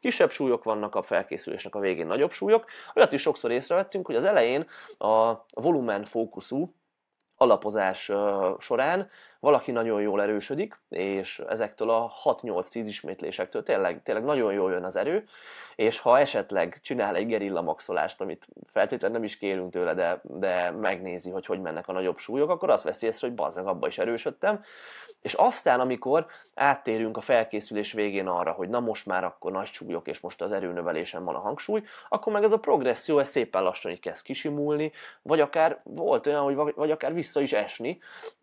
kisebb 0.00 0.30
súlyok 0.30 0.64
vannak, 0.64 0.94
a 0.94 1.02
felkészülésnek 1.02 1.74
a 1.74 1.80
végén 1.80 2.06
nagyobb 2.06 2.32
súlyok, 2.32 2.64
olyat 2.94 3.12
is 3.12 3.20
sokszor 3.20 3.50
észrevettünk, 3.50 4.06
hogy 4.06 4.16
az 4.16 4.24
elején 4.24 4.66
a 4.98 5.32
volumen 5.50 6.04
fókuszú 6.04 6.74
alapozás 7.36 8.12
során 8.58 9.08
valaki 9.40 9.70
nagyon 9.70 10.00
jól 10.00 10.22
erősödik, 10.22 10.78
és 10.88 11.42
ezektől 11.48 11.90
a 11.90 12.12
6-8-10 12.24 12.82
ismétlésektől 12.86 13.62
tényleg, 13.62 14.02
tényleg 14.02 14.24
nagyon 14.24 14.52
jól 14.52 14.70
jön 14.72 14.84
az 14.84 14.96
erő, 14.96 15.24
és 15.76 16.00
ha 16.00 16.18
esetleg 16.18 16.78
csinál 16.82 17.16
egy 17.16 17.26
gerilla 17.26 17.62
maxolást, 17.62 18.20
amit 18.20 18.46
feltétlenül 18.72 19.16
nem 19.16 19.26
is 19.26 19.36
kérünk 19.36 19.70
tőle, 19.70 19.94
de, 19.94 20.20
de 20.22 20.70
megnézi, 20.70 21.30
hogy 21.30 21.46
hogy 21.46 21.60
mennek 21.60 21.88
a 21.88 21.92
nagyobb 21.92 22.18
súlyok, 22.18 22.50
akkor 22.50 22.70
azt 22.70 22.84
veszi 22.84 23.06
észre, 23.06 23.26
hogy 23.26 23.36
bazzeg, 23.36 23.66
abba 23.66 23.86
is 23.86 23.98
erősödtem, 23.98 24.62
és 25.26 25.34
aztán, 25.34 25.80
amikor 25.80 26.26
áttérünk 26.54 27.16
a 27.16 27.20
felkészülés 27.20 27.92
végén 27.92 28.26
arra, 28.26 28.52
hogy 28.52 28.68
na 28.68 28.80
most 28.80 29.06
már 29.06 29.24
akkor 29.24 29.52
nagy 29.52 29.66
súlyok, 29.66 30.08
és 30.08 30.20
most 30.20 30.42
az 30.42 30.52
erőnövelésen 30.52 31.24
van 31.24 31.34
a 31.34 31.38
hangsúly, 31.38 31.82
akkor 32.08 32.32
meg 32.32 32.42
ez 32.42 32.52
a 32.52 32.58
progresszió 32.58 33.18
ez 33.18 33.28
szépen 33.28 33.62
lassan 33.62 33.90
így 33.90 34.00
kezd 34.00 34.22
kisimulni, 34.22 34.92
vagy 35.22 35.40
akár 35.40 35.80
volt 35.84 36.26
olyan, 36.26 36.42
hogy 36.42 36.74
vagy 36.74 36.90
akár 36.90 37.14
vissza 37.14 37.40
is 37.40 37.52
esni. 37.52 37.98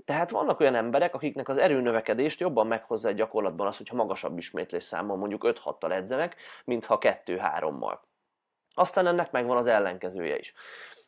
Tehát 0.06 0.30
vannak 0.30 0.60
olyan 0.60 0.76
emberek, 0.76 1.16
akiknek 1.16 1.50
az 1.50 1.58
erőnövekedést 1.58 2.40
jobban 2.40 2.68
meghozza 2.68 3.08
egy 3.08 3.16
gyakorlatban 3.16 3.68
az, 3.68 3.78
hogyha 3.78 3.96
magasabb 3.96 4.38
ismétlés 4.38 4.84
számmal 4.84 5.18
mondjuk 5.18 5.44
5-6-tal 5.46 5.92
edzenek, 5.92 6.36
mint 6.66 6.86
ha 6.86 6.98
2-3-mal. 7.02 7.98
Aztán 8.76 9.08
ennek 9.08 9.32
megvan 9.32 9.58
az 9.58 9.68
ellenkezője 9.68 10.38
is. 10.38 10.54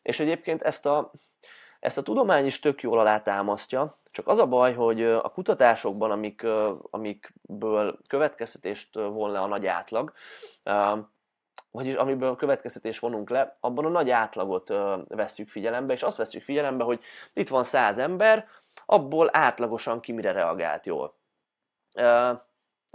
És 0.02 0.20
egyébként 0.20 0.62
ezt 0.62 0.86
a, 0.86 1.12
ezt 1.86 1.98
a 1.98 2.02
tudomány 2.02 2.46
is 2.46 2.60
tök 2.60 2.82
jól 2.82 2.98
alátámasztja, 2.98 3.98
csak 4.10 4.28
az 4.28 4.38
a 4.38 4.46
baj, 4.46 4.74
hogy 4.74 5.02
a 5.02 5.30
kutatásokban, 5.30 6.10
amik, 6.10 6.46
amikből 6.90 7.98
következtetést 8.08 8.94
von 8.94 9.30
le 9.30 9.40
a 9.40 9.46
nagy 9.46 9.66
átlag, 9.66 10.12
vagyis 11.70 11.94
amiből 11.94 12.36
következtetés 12.36 12.98
vonunk 12.98 13.30
le, 13.30 13.56
abban 13.60 13.84
a 13.84 13.88
nagy 13.88 14.10
átlagot 14.10 14.68
vesszük 15.08 15.48
figyelembe, 15.48 15.92
és 15.92 16.02
azt 16.02 16.16
vesszük 16.16 16.42
figyelembe, 16.42 16.84
hogy 16.84 17.00
itt 17.32 17.48
van 17.48 17.64
száz 17.64 17.98
ember, 17.98 18.46
abból 18.86 19.28
átlagosan 19.32 20.00
ki 20.00 20.12
mire 20.12 20.32
reagált 20.32 20.86
jól. 20.86 21.14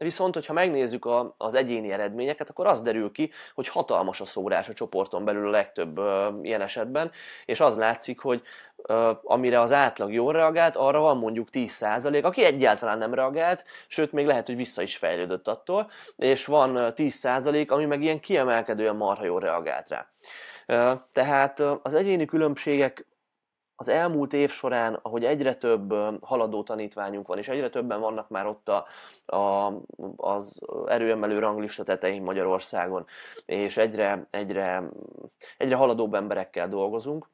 Viszont, 0.02 0.34
hogyha 0.34 0.54
megnézzük 0.54 1.06
a, 1.06 1.36
az 1.38 1.54
egyéni 1.54 1.92
eredményeket, 1.92 2.50
akkor 2.50 2.68
az 2.68 2.82
derül 2.82 3.12
ki, 3.12 3.32
hogy 3.54 3.68
hatalmas 3.68 4.22
a 4.22 4.26
szórás 4.26 4.70
a 4.70 4.74
csoporton 4.74 5.26
belül 5.26 5.48
a 5.48 5.52
legtöbb 5.52 5.98
ö, 5.98 6.30
ilyen 6.42 6.62
esetben, 6.62 7.12
és 7.46 7.60
az 7.60 7.78
látszik, 7.78 8.20
hogy 8.20 8.42
ö, 8.76 9.12
amire 9.24 9.60
az 9.60 9.72
átlag 9.72 10.14
jól 10.14 10.34
reagált, 10.34 10.76
arra 10.76 11.00
van 11.00 11.18
mondjuk 11.18 11.48
10%, 11.52 12.24
aki 12.24 12.44
egyáltalán 12.44 12.98
nem 12.98 13.14
reagált, 13.14 13.66
sőt, 13.88 14.12
még 14.12 14.26
lehet, 14.26 14.46
hogy 14.46 14.56
vissza 14.56 14.82
is 14.82 14.98
fejlődött 14.98 15.48
attól, 15.48 15.92
és 16.16 16.46
van 16.46 16.94
10%, 16.96 17.70
ami 17.70 17.86
meg 17.86 18.02
ilyen 18.02 18.20
kiemelkedően 18.20 18.96
marha 18.96 19.26
jól 19.26 19.40
reagált 19.40 19.90
rá. 19.90 20.08
Tehát 21.14 21.60
az 21.82 21.94
egyéni 21.94 22.26
különbségek 22.26 23.06
az 23.82 23.88
elmúlt 23.88 24.34
év 24.34 24.50
során, 24.50 25.00
ahogy 25.02 25.26
egyre 25.26 25.56
több 25.56 25.94
haladó 26.22 26.63
tanítványunk 26.63 27.28
van, 27.28 27.38
és 27.38 27.48
egyre 27.48 27.70
többen 27.70 28.00
vannak 28.00 28.30
már 28.30 28.46
ott 28.46 28.70
a, 28.70 28.86
a, 29.36 29.74
az 30.15 30.60
erőemelő 30.86 31.39
ranglista 31.39 31.84
tetején 31.84 32.22
Magyarországon, 32.22 33.06
és 33.46 33.78
egyre, 33.78 34.28
egyre, 34.30 34.84
egyre 35.58 35.76
haladóbb 35.76 36.13
emberekkel 36.13 36.67
dolgozunk, 36.67 37.30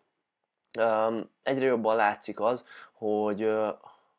egyre 1.43 1.65
jobban 1.65 1.95
látszik 1.95 2.39
az, 2.39 2.65
hogy, 2.93 3.51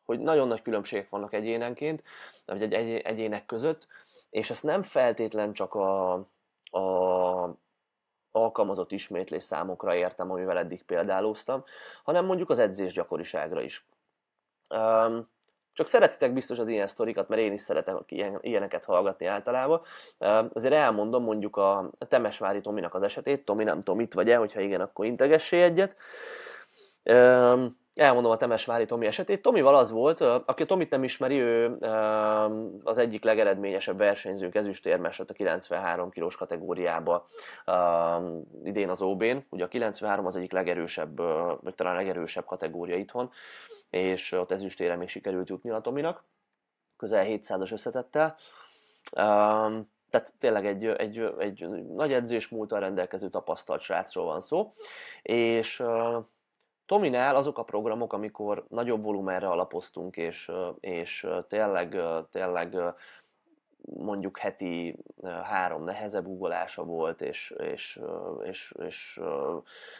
hogy 0.05 0.21
nagyon 0.21 0.49
nagy 0.49 0.63
különbségek 0.63 1.09
vannak 1.09 1.33
egyénenként, 1.33 2.03
vagy 2.47 2.63
egy, 2.63 2.73
egy, 2.73 3.01
egyének 3.01 3.47
között, 3.47 3.87
és 4.31 4.51
ezt 4.51 4.63
nem 4.65 4.83
feltétlen 4.83 5.53
csak 5.53 5.75
a, 5.75 6.13
a 6.71 7.57
alkalmazott 8.33 8.93
ismétlés 8.93 9.43
számokra 9.43 9.95
értem, 9.95 10.31
amivel 10.31 10.59
eddig 10.59 10.83
példálóztam, 10.83 11.65
hanem 12.03 12.25
mondjuk 12.25 12.51
az 12.51 12.59
edzés 12.59 12.93
gyakoriságra 12.93 13.61
is. 13.61 13.87
Um, 14.75 15.29
csak 15.79 15.87
szeretitek 15.87 16.33
biztos 16.33 16.59
az 16.59 16.69
ilyen 16.69 16.87
sztorikat, 16.87 17.29
mert 17.29 17.41
én 17.41 17.53
is 17.53 17.61
szeretem 17.61 18.01
ilyen, 18.07 18.39
ilyeneket 18.41 18.85
hallgatni 18.85 19.27
általában. 19.27 19.81
Azért 20.53 20.75
elmondom 20.75 21.23
mondjuk 21.23 21.57
a 21.57 21.91
Temesvári 21.99 22.61
Tominak 22.61 22.95
az 22.95 23.03
esetét. 23.03 23.45
Tomi, 23.45 23.65
nem 23.65 23.81
tudom, 23.81 24.01
itt 24.01 24.15
vagy-e, 24.15 24.37
hogyha 24.37 24.61
igen, 24.61 24.81
akkor 24.81 25.05
integessé 25.05 25.63
egyet. 25.63 25.97
Elmondom 27.99 28.31
a 28.31 28.37
Temesvári 28.37 28.87
Tomi 28.87 29.07
esetét. 29.07 29.43
Tomival 29.43 29.77
az 29.77 29.91
volt, 29.91 30.21
aki 30.21 30.63
a 30.63 30.67
Tomit 30.67 30.91
nem 30.91 31.03
ismeri, 31.03 31.39
ő 31.39 31.77
az 32.83 32.99
egyik 32.99 33.25
legeredményesebb 33.25 33.99
versenyzőnk, 33.99 34.55
ezüstérmes 34.55 35.21
a 35.21 35.25
93 35.25 36.11
kilós 36.11 36.37
kategóriába 36.37 37.29
idén 38.65 38.89
az 38.89 39.03
OB-n. 39.03 39.37
Ugye 39.51 39.65
a 39.65 39.69
93 39.69 40.27
az 40.27 40.37
egyik 40.37 40.53
legerősebb, 40.53 41.17
vagy 41.63 41.75
talán 41.75 41.95
legerősebb 41.95 42.45
kategória 42.45 42.97
itthon, 42.97 43.31
és 43.91 44.33
ott 44.33 44.51
ezüstére 44.51 44.97
még 44.97 45.09
sikerült 45.09 45.49
jutni 45.49 45.71
a 45.71 45.81
Tominak, 45.81 46.25
közel 46.97 47.25
700-as 47.29 47.73
összetettel. 47.73 48.37
Tehát 50.11 50.33
tényleg 50.39 50.67
egy, 50.67 50.85
egy, 50.85 51.35
egy 51.39 51.69
nagy 51.95 52.13
edzés 52.13 52.49
múltal 52.49 52.81
rendelkező 52.81 53.29
tapasztalt 53.29 53.81
srácról 53.81 54.25
van 54.25 54.41
szó, 54.41 54.73
és 55.23 55.83
Tominál 56.89 57.37
azok 57.37 57.59
a 57.59 57.63
programok, 57.63 58.13
amikor 58.13 58.65
nagyobb 58.69 59.03
volumenre 59.03 59.49
alapoztunk, 59.49 60.17
és, 60.17 60.51
és 60.81 61.27
tényleg, 61.49 62.01
tényleg 62.31 62.77
mondjuk 63.81 64.39
heti 64.39 64.97
három 65.43 65.85
nehezebb 65.85 66.27
uggolása 66.27 66.85
volt, 66.85 67.21
és, 67.21 67.55
és, 67.59 68.01
és, 68.43 68.75
és, 68.79 69.21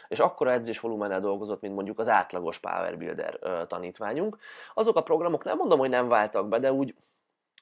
és 0.07 0.19
akkora 0.19 0.51
edzésvolumennel 0.51 1.19
dolgozott, 1.19 1.61
mint 1.61 1.75
mondjuk 1.75 1.99
az 1.99 2.09
átlagos 2.09 2.59
Power 2.59 3.37
tanítványunk. 3.67 4.37
Azok 4.73 4.95
a 4.95 5.03
programok 5.03 5.43
nem 5.43 5.57
mondom, 5.57 5.79
hogy 5.79 5.89
nem 5.89 6.07
váltak 6.07 6.47
be, 6.47 6.59
de 6.59 6.71
úgy, 6.71 6.95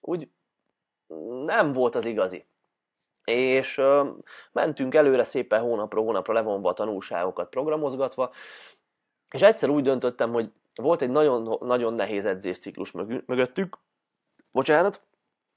úgy 0.01 0.29
nem 1.45 1.73
volt 1.73 1.95
az 1.95 2.05
igazi. 2.05 2.45
És 3.23 3.81
mentünk 4.51 4.95
előre 4.95 5.23
szépen 5.23 5.61
hónapról 5.61 6.03
hónapra 6.03 6.33
levonva 6.33 6.69
a 6.69 6.73
tanulságokat 6.73 7.49
programozgatva, 7.49 8.31
és 9.31 9.41
egyszer 9.41 9.69
úgy 9.69 9.83
döntöttem, 9.83 10.31
hogy 10.31 10.51
volt 10.75 11.01
egy 11.01 11.09
nagyon, 11.09 11.57
nagyon 11.59 11.93
nehéz 11.93 12.25
edzésciklus 12.25 12.91
mögöttük, 13.25 13.77
bocsánat, 14.51 15.01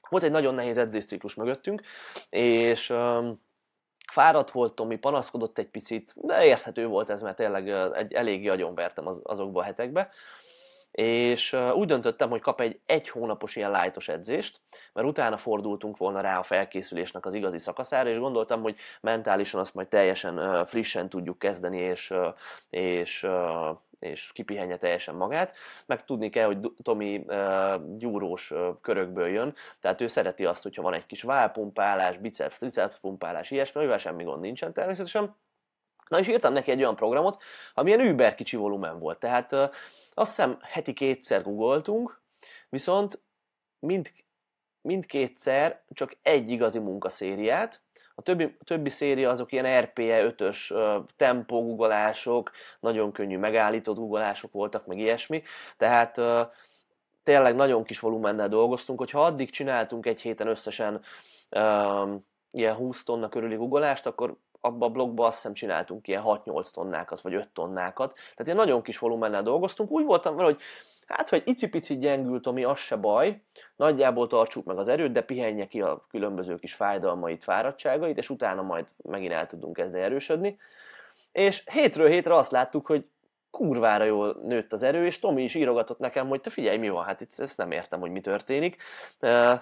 volt 0.09 0.23
egy 0.23 0.31
nagyon 0.31 0.55
nehéz 0.55 0.79
edzésciklus 0.79 1.35
mögöttünk, 1.35 1.83
és 2.31 2.91
um, 2.91 3.41
fáradt 4.13 4.51
volt 4.51 4.75
Tomi, 4.75 4.97
panaszkodott 4.97 5.59
egy 5.59 5.69
picit, 5.69 6.13
de 6.17 6.45
érthető 6.45 6.87
volt 6.87 7.11
ez, 7.11 7.23
mert 7.23 7.37
tényleg 7.37 7.69
egy, 7.69 8.13
eléggé 8.13 8.49
agyonvertem 8.49 9.07
az, 9.07 9.21
azokba 9.23 9.61
a 9.61 9.65
hetekbe, 9.65 10.11
és 10.91 11.57
úgy 11.75 11.87
döntöttem, 11.87 12.31
hogy 12.31 12.41
kap 12.41 12.61
egy 12.61 12.81
egy 12.87 13.09
hónapos 13.09 13.57
ilyen 13.57 13.71
lájtos 13.71 14.09
edzést, 14.09 14.61
mert 14.93 15.07
utána 15.07 15.37
fordultunk 15.37 15.97
volna 15.97 16.21
rá 16.21 16.39
a 16.39 16.43
felkészülésnek 16.43 17.27
az 17.27 17.35
igazi 17.35 17.59
szakaszára, 17.59 18.09
és 18.09 18.19
gondoltam, 18.19 18.63
hogy 18.63 18.77
mentálisan 19.01 19.61
azt 19.61 19.75
majd 19.75 19.89
teljesen 19.89 20.67
frissen 20.67 21.09
tudjuk 21.09 21.39
kezdeni, 21.39 21.79
és, 21.79 22.15
és, 22.71 23.27
és 23.99 24.33
kipihenje 24.33 24.77
teljesen 24.77 25.15
magát. 25.15 25.55
Meg 25.87 26.05
tudni 26.05 26.31
kell, 26.31 26.47
hogy 26.47 26.59
Tomi 26.83 27.27
gyúrós 27.97 28.53
körökből 28.81 29.29
jön, 29.29 29.55
tehát 29.81 30.01
ő 30.01 30.07
szereti 30.07 30.45
azt, 30.45 30.63
hogyha 30.63 30.83
van 30.83 30.95
egy 30.95 31.07
kis 31.07 31.23
válpumpálás, 31.23 32.17
biceps, 32.17 32.59
triceps 32.59 32.99
pumpálás, 33.01 33.51
ilyesmi, 33.51 33.81
mivel 33.81 33.99
semmi 33.99 34.25
gond 34.25 34.41
nincsen 34.41 34.73
természetesen, 34.73 35.37
Na 36.09 36.19
és 36.19 36.29
írtam 36.29 36.53
neki 36.53 36.71
egy 36.71 36.81
olyan 36.81 36.97
programot, 36.97 37.43
ami 37.75 37.91
ilyen 37.91 38.07
über 38.07 38.35
kicsi 38.35 38.57
volumen 38.57 38.99
volt. 38.99 39.19
Tehát 39.19 39.57
azt 40.21 40.37
hiszem 40.37 40.59
heti 40.63 40.93
kétszer 40.93 41.43
googoltunk, 41.43 42.21
viszont 42.69 43.23
mind, 43.79 44.13
mindkétszer 44.81 45.83
csak 45.93 46.17
egy 46.23 46.51
igazi 46.51 46.79
munkaszériát, 46.79 47.83
a 48.15 48.23
többi, 48.23 48.57
többi 48.65 48.89
széria 48.89 49.31
azok 49.31 49.53
ilyen 49.53 49.81
RPE 49.81 50.35
5-ös 50.37 50.75
tempó 51.17 51.67
googolások, 51.67 52.51
nagyon 52.81 53.13
könnyű 53.13 53.39
megállított 53.39 53.97
googolások 53.97 54.53
voltak, 54.53 54.87
meg 54.87 54.99
ilyesmi. 54.99 55.43
Tehát 55.77 56.21
tényleg 57.23 57.55
nagyon 57.55 57.85
kis 57.85 57.99
volumennel 57.99 58.49
dolgoztunk, 58.49 58.99
hogyha 58.99 59.25
addig 59.25 59.51
csináltunk 59.51 60.07
egy 60.07 60.21
héten 60.21 60.47
összesen 60.47 61.03
um, 61.51 62.27
ilyen 62.51 62.75
20 62.75 63.05
tonna 63.05 63.29
körüli 63.29 63.57
guggolást, 63.57 64.07
akkor 64.07 64.37
abba 64.61 64.87
a 64.87 64.91
blogba 64.91 65.27
azt 65.27 65.35
hiszem 65.35 65.53
csináltunk 65.53 66.09
ilyen 66.09 66.23
6-8 66.27 66.71
tonnákat, 66.71 67.21
vagy 67.21 67.35
5 67.35 67.49
tonnákat. 67.49 68.13
Tehát 68.13 68.45
ilyen 68.45 68.57
nagyon 68.57 68.83
kis 68.83 68.99
volumennel 68.99 69.43
dolgoztunk. 69.43 69.91
Úgy 69.91 70.05
voltam 70.05 70.37
vele, 70.37 70.49
hogy 70.49 70.61
hát, 71.07 71.29
hogy 71.29 71.43
icipici 71.45 71.99
gyengült, 71.99 72.47
ami 72.47 72.65
az 72.65 72.79
se 72.79 72.97
baj, 72.97 73.43
nagyjából 73.77 74.27
tartsuk 74.27 74.65
meg 74.65 74.79
az 74.79 74.89
erőt, 74.89 75.13
de 75.13 75.23
pihenje 75.23 75.67
ki 75.67 75.81
a 75.81 76.07
különböző 76.09 76.57
kis 76.57 76.75
fájdalmait, 76.75 77.45
fáradtságait, 77.45 78.19
és 78.19 78.31
utána 78.31 78.63
majd 78.63 78.87
megint 79.03 79.33
el 79.33 79.47
tudunk 79.47 79.77
kezdeni 79.77 80.05
erősödni. 80.05 80.59
És 81.33 81.63
hétről 81.71 82.09
hétre 82.09 82.37
azt 82.37 82.51
láttuk, 82.51 82.87
hogy 82.87 83.07
kurvára 83.51 84.05
jól 84.05 84.37
nőtt 84.43 84.73
az 84.73 84.83
erő, 84.83 85.05
és 85.07 85.19
Tomi 85.19 85.43
is 85.43 85.55
írogatott 85.55 85.99
nekem, 85.99 86.29
hogy 86.29 86.41
te 86.41 86.51
figyelj, 86.51 86.79
mi 86.79 86.89
van, 86.89 87.05
hát 87.05 87.21
itt 87.21 87.33
ezt 87.37 87.57
nem 87.57 87.71
értem, 87.71 88.01
hogy 88.01 88.11
mi 88.11 88.21
történik. 88.21 88.83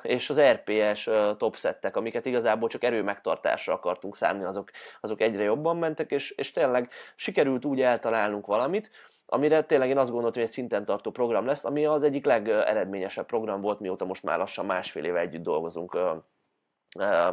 És 0.02 0.30
az 0.30 0.40
RPS 0.40 1.08
top 1.36 1.56
settek, 1.56 1.96
amiket 1.96 2.26
igazából 2.26 2.68
csak 2.68 2.84
erő 2.84 3.02
megtartásra 3.02 3.72
akartunk 3.74 4.16
számni, 4.16 4.44
azok, 4.44 4.70
azok 5.00 5.20
egyre 5.20 5.42
jobban 5.42 5.76
mentek, 5.76 6.10
és, 6.10 6.30
és 6.30 6.50
tényleg 6.50 6.90
sikerült 7.16 7.64
úgy 7.64 7.80
eltalálnunk 7.80 8.46
valamit, 8.46 8.90
amire 9.30 9.62
tényleg 9.62 9.88
én 9.88 9.98
azt 9.98 10.10
gondoltam, 10.10 10.40
hogy 10.40 10.48
egy 10.48 10.54
szinten 10.54 10.84
tartó 10.84 11.10
program 11.10 11.46
lesz, 11.46 11.64
ami 11.64 11.84
az 11.86 12.02
egyik 12.02 12.24
legeredményesebb 12.24 13.26
program 13.26 13.60
volt, 13.60 13.80
mióta 13.80 14.04
most 14.04 14.22
már 14.22 14.38
lassan 14.38 14.66
másfél 14.66 15.04
éve 15.04 15.20
együtt 15.20 15.42
dolgozunk, 15.42 15.98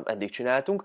eddig 0.04 0.30
csináltunk. 0.30 0.84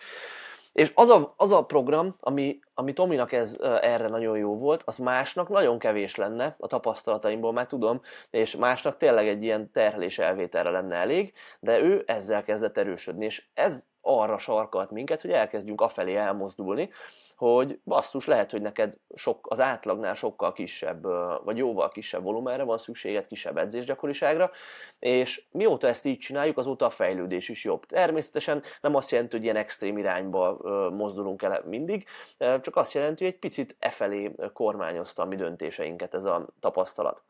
És 0.81 0.93
az 0.95 1.09
a, 1.09 1.35
az 1.37 1.53
a 1.53 1.65
program, 1.65 2.15
ami, 2.21 2.59
ami 2.75 2.93
Tominak 2.93 3.33
ez 3.33 3.57
erre 3.61 4.09
nagyon 4.09 4.39
jó 4.39 4.57
volt, 4.57 4.83
az 4.85 4.97
másnak 4.97 5.49
nagyon 5.49 5.79
kevés 5.79 6.15
lenne, 6.15 6.57
a 6.59 6.67
tapasztalataimból 6.67 7.53
már 7.53 7.67
tudom, 7.67 8.01
és 8.31 8.57
másnak 8.57 8.97
tényleg 8.97 9.29
egy 9.29 9.43
ilyen 9.43 9.71
terhelés 9.71 10.19
elvételre 10.19 10.71
lenne 10.71 10.97
elég, 10.97 11.33
de 11.61 11.81
ő 11.81 12.03
ezzel 12.07 12.43
kezdett 12.43 12.79
erősödni, 12.79 13.25
és 13.25 13.47
ez 13.55 13.87
arra 14.19 14.39
sarkalt 14.39 14.91
minket, 14.91 15.21
hogy 15.21 15.33
elkezdjünk 15.33 15.81
afelé 15.81 16.17
elmozdulni, 16.17 16.91
hogy 17.37 17.81
basszus, 17.85 18.27
lehet, 18.27 18.51
hogy 18.51 18.63
neked 18.63 18.95
sok, 19.15 19.47
az 19.51 19.61
átlagnál 19.61 20.15
sokkal 20.15 20.53
kisebb, 20.53 21.03
vagy 21.45 21.57
jóval 21.57 21.89
kisebb 21.89 22.23
volumenre 22.23 22.63
van 22.63 22.79
szükséged, 22.79 23.27
kisebb 23.27 23.57
edzésgyakoriságra, 23.57 24.51
és 24.99 25.45
mióta 25.51 25.87
ezt 25.87 26.05
így 26.05 26.19
csináljuk, 26.19 26.59
azóta 26.59 26.87
a 26.87 26.91
fejlődés 26.91 27.49
is 27.49 27.65
jobb. 27.65 27.87
Természetesen 27.87 28.63
nem 28.81 28.95
azt 28.95 29.11
jelenti, 29.11 29.37
hogy 29.37 29.45
ilyen 29.45 29.57
extrém 29.57 29.99
irányba 29.99 30.57
mozdulunk 30.91 31.43
el 31.43 31.63
mindig, 31.67 32.07
csak 32.39 32.77
azt 32.77 32.93
jelenti, 32.93 33.25
hogy 33.25 33.33
egy 33.33 33.39
picit 33.39 33.77
e 33.79 33.91
felé 33.91 34.35
kormányozta 34.53 35.23
a 35.23 35.27
mi 35.27 35.37
döntéseinket 35.37 36.15
ez 36.15 36.25
a 36.25 36.47
tapasztalat. 36.61 37.23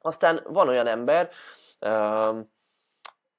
Aztán 0.00 0.46
van 0.48 0.68
olyan 0.68 0.86
ember, 0.86 1.30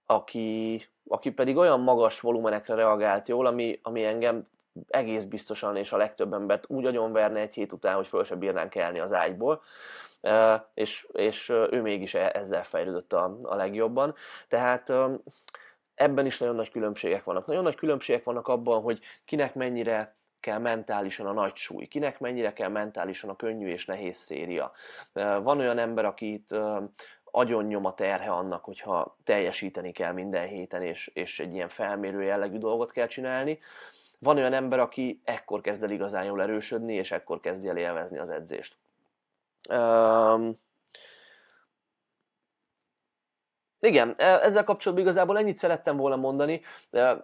aki, 0.06 0.86
aki 1.08 1.32
pedig 1.32 1.58
olyan 1.58 1.80
magas 1.80 2.20
volumenekre 2.20 2.76
reagált 2.76 3.28
jól, 3.28 3.46
ami, 3.46 3.80
ami 3.84 4.06
engem 4.06 4.48
egész 4.88 5.24
biztosan, 5.24 5.76
és 5.76 5.92
a 5.92 5.98
legtöbb 5.98 6.34
embert 6.34 6.66
úgy 6.68 6.86
agyonverne 6.86 7.40
egy 7.40 7.54
hét 7.54 7.72
után, 7.72 7.96
hogy 7.96 8.08
föl 8.08 8.24
se 8.24 8.36
bírnánk 8.36 8.70
kelni 8.70 9.00
az 9.00 9.14
ágyból, 9.14 9.62
és, 10.74 11.08
és 11.12 11.50
ő 11.50 11.82
mégis 11.82 12.14
e, 12.14 12.32
ezzel 12.34 12.64
fejlődött 12.64 13.14
a, 13.14 13.38
a 13.44 13.56
legjobban. 13.56 14.16
Tehát 14.48 14.94
ebben 15.96 16.26
is 16.26 16.40
nagyon 16.40 16.56
nagy 16.56 16.72
különbségek 16.72 17.24
vannak. 17.24 17.46
Nagyon 17.46 17.64
nagy 17.64 17.76
különbségek 17.76 18.24
vannak 18.24 18.48
abban, 18.48 18.82
hogy 18.82 19.00
kinek 19.26 19.56
mennyire 19.56 20.16
kell 20.40 20.58
mentálisan 20.58 21.26
a 21.26 21.32
nagy 21.32 21.56
súly, 21.56 21.86
kinek 21.86 22.20
mennyire 22.20 22.54
kell 22.54 22.70
mentálisan 22.70 23.30
a 23.30 23.36
könnyű 23.36 23.68
és 23.68 23.86
nehéz 23.86 24.18
széria. 24.18 24.72
Van 25.14 25.60
olyan 25.60 25.78
ember, 25.78 26.06
akit 26.06 26.56
agyon 27.36 27.66
nyom 27.66 27.86
a 27.86 27.94
terhe 27.94 28.30
annak, 28.30 28.64
hogyha 28.64 29.18
teljesíteni 29.24 29.92
kell 29.92 30.12
minden 30.12 30.48
héten, 30.48 30.82
és, 30.82 31.12
és 31.14 31.40
egy 31.40 31.54
ilyen 31.54 31.70
felmérő 31.70 32.24
jellegű 32.24 32.58
dolgot 32.58 32.92
kell 32.92 33.08
csinálni. 33.08 33.60
Van 34.20 34.38
olyan 34.38 34.54
ember, 34.54 34.80
aki 34.80 35.22
ekkor 35.24 35.62
kezd 35.62 35.84
el 35.84 35.90
igazán 35.90 36.26
jól 36.26 36.42
erősödni, 36.42 36.94
és 36.94 37.12
ekkor 37.12 37.40
kezdi 37.40 37.68
el 37.68 37.78
élvezni 37.78 38.18
az 38.18 38.30
edzést. 38.30 38.76
Um, 39.70 40.60
igen, 43.86 44.16
e, 44.18 44.26
ezzel 44.26 44.64
kapcsolatban 44.64 45.06
igazából 45.08 45.38
ennyit 45.38 45.58
szerettem 45.58 45.98
volna 45.98 46.16
mondani. 46.16 46.62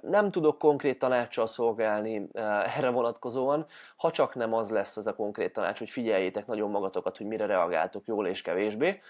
Nem 0.02 0.32
tudok 0.32 0.58
konkrét 0.58 1.00
tanácssal 1.00 1.47
szolgálni 1.47 2.28
e, 2.34 2.41
erre 2.78 2.89
vonatkozóan, 2.89 3.65
ha 3.97 4.12
csak 4.12 4.36
nem 4.36 4.54
az 4.54 4.69
lesz 4.69 4.97
ez 4.97 5.08
a 5.08 5.15
konkrét 5.15 5.54
tanács, 5.54 5.80
hogy 5.80 5.89
figyeljétek 5.89 6.47
nagyon 6.47 6.69
magatokat, 6.69 7.17
hogy 7.17 7.26
mire 7.26 7.45
reagáltok 7.45 8.08
jól 8.08 8.28
és 8.28 8.41
kevésbé. 8.41 9.02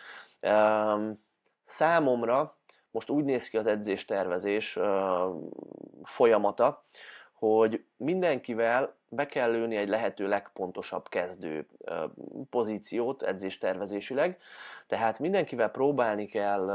Számomra 1.64 2.58
most 2.92 3.10
úgy 3.10 3.24
néz 3.24 3.50
ki 3.50 3.58
az 3.58 3.68
edzéstervezés 3.68 4.80
folyamata, 6.04 6.84
hogy 7.34 7.86
mindenkivel 7.98 8.96
be 9.10 9.26
kell 9.26 9.52
lőni 9.52 9.76
egy 9.76 9.90
lehető 9.90 10.28
legpontosabb 10.28 11.10
kezdő 11.10 11.68
pozíciót 12.50 13.24
edzéstervezésileg, 13.24 14.38
tehát 14.88 15.20
mindenkivel 15.20 15.70
próbálni 15.70 16.26
kell 16.26 16.70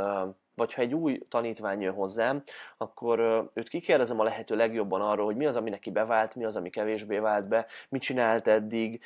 vagy 0.57 0.75
ha 0.75 0.83
egy 0.83 0.95
új 0.95 1.21
tanítvány 1.29 1.81
jön 1.81 1.95
hozzám, 1.95 2.43
akkor 2.77 3.19
őt 3.55 3.69
kikérdezem 3.69 4.21
a 4.21 4.25
lehető 4.25 4.57
legjobban 4.57 5.01
arról, 5.01 5.25
hogy 5.25 5.37
mi 5.37 5.47
az, 5.47 5.57
ami 5.57 5.71
neki 5.71 5.91
bevált, 5.91 6.35
mi 6.35 6.45
az, 6.45 6.57
ami 6.57 6.71
kevésbé 6.71 7.19
vált 7.19 7.49
be, 7.49 7.67
mit 7.89 8.03
csinált 8.03 8.47
eddig, 8.47 9.03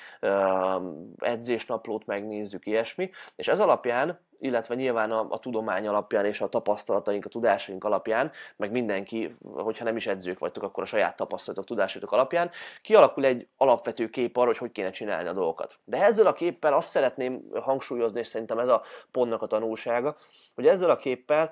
edzésnaplót 1.19 2.07
megnézzük, 2.07 2.67
ilyesmi, 2.67 3.11
és 3.37 3.49
ez 3.49 3.61
alapján 3.61 4.19
illetve 4.41 4.75
nyilván 4.75 5.11
a, 5.11 5.27
a 5.29 5.39
tudomány 5.39 5.87
alapján 5.87 6.25
és 6.25 6.41
a 6.41 6.49
tapasztalataink, 6.49 7.25
a 7.25 7.29
tudásaink 7.29 7.85
alapján, 7.85 8.33
meg 8.57 8.71
mindenki, 8.71 9.37
hogyha 9.43 9.85
nem 9.85 9.97
is 9.97 10.07
edzők 10.07 10.39
vagytok, 10.39 10.63
akkor 10.63 10.83
a 10.83 10.87
saját 10.87 11.17
tapasztalatok, 11.17 11.65
tudásaitok 11.65 12.13
alapján, 12.13 12.51
kialakul 12.83 13.25
egy 13.25 13.49
alapvető 13.57 14.09
kép 14.09 14.37
arra, 14.37 14.47
hogy 14.47 14.59
hogy 14.59 14.73
kéne 14.73 14.91
csinálni 14.91 15.29
a 15.29 15.33
dolgokat. 15.33 15.79
De 15.85 16.03
ezzel 16.03 16.27
a 16.27 16.33
képpel 16.33 16.73
azt 16.73 16.89
szeretném 16.89 17.43
hangsúlyozni, 17.55 18.21
és 18.21 18.27
szerintem 18.27 18.59
ez 18.59 18.69
a 18.69 18.83
pontnak 19.11 19.43
a 19.43 19.47
tanulsága, 19.47 20.17
hogy 20.55 20.67
ezzel 20.67 20.91
a 20.91 20.97
képpel 20.97 21.51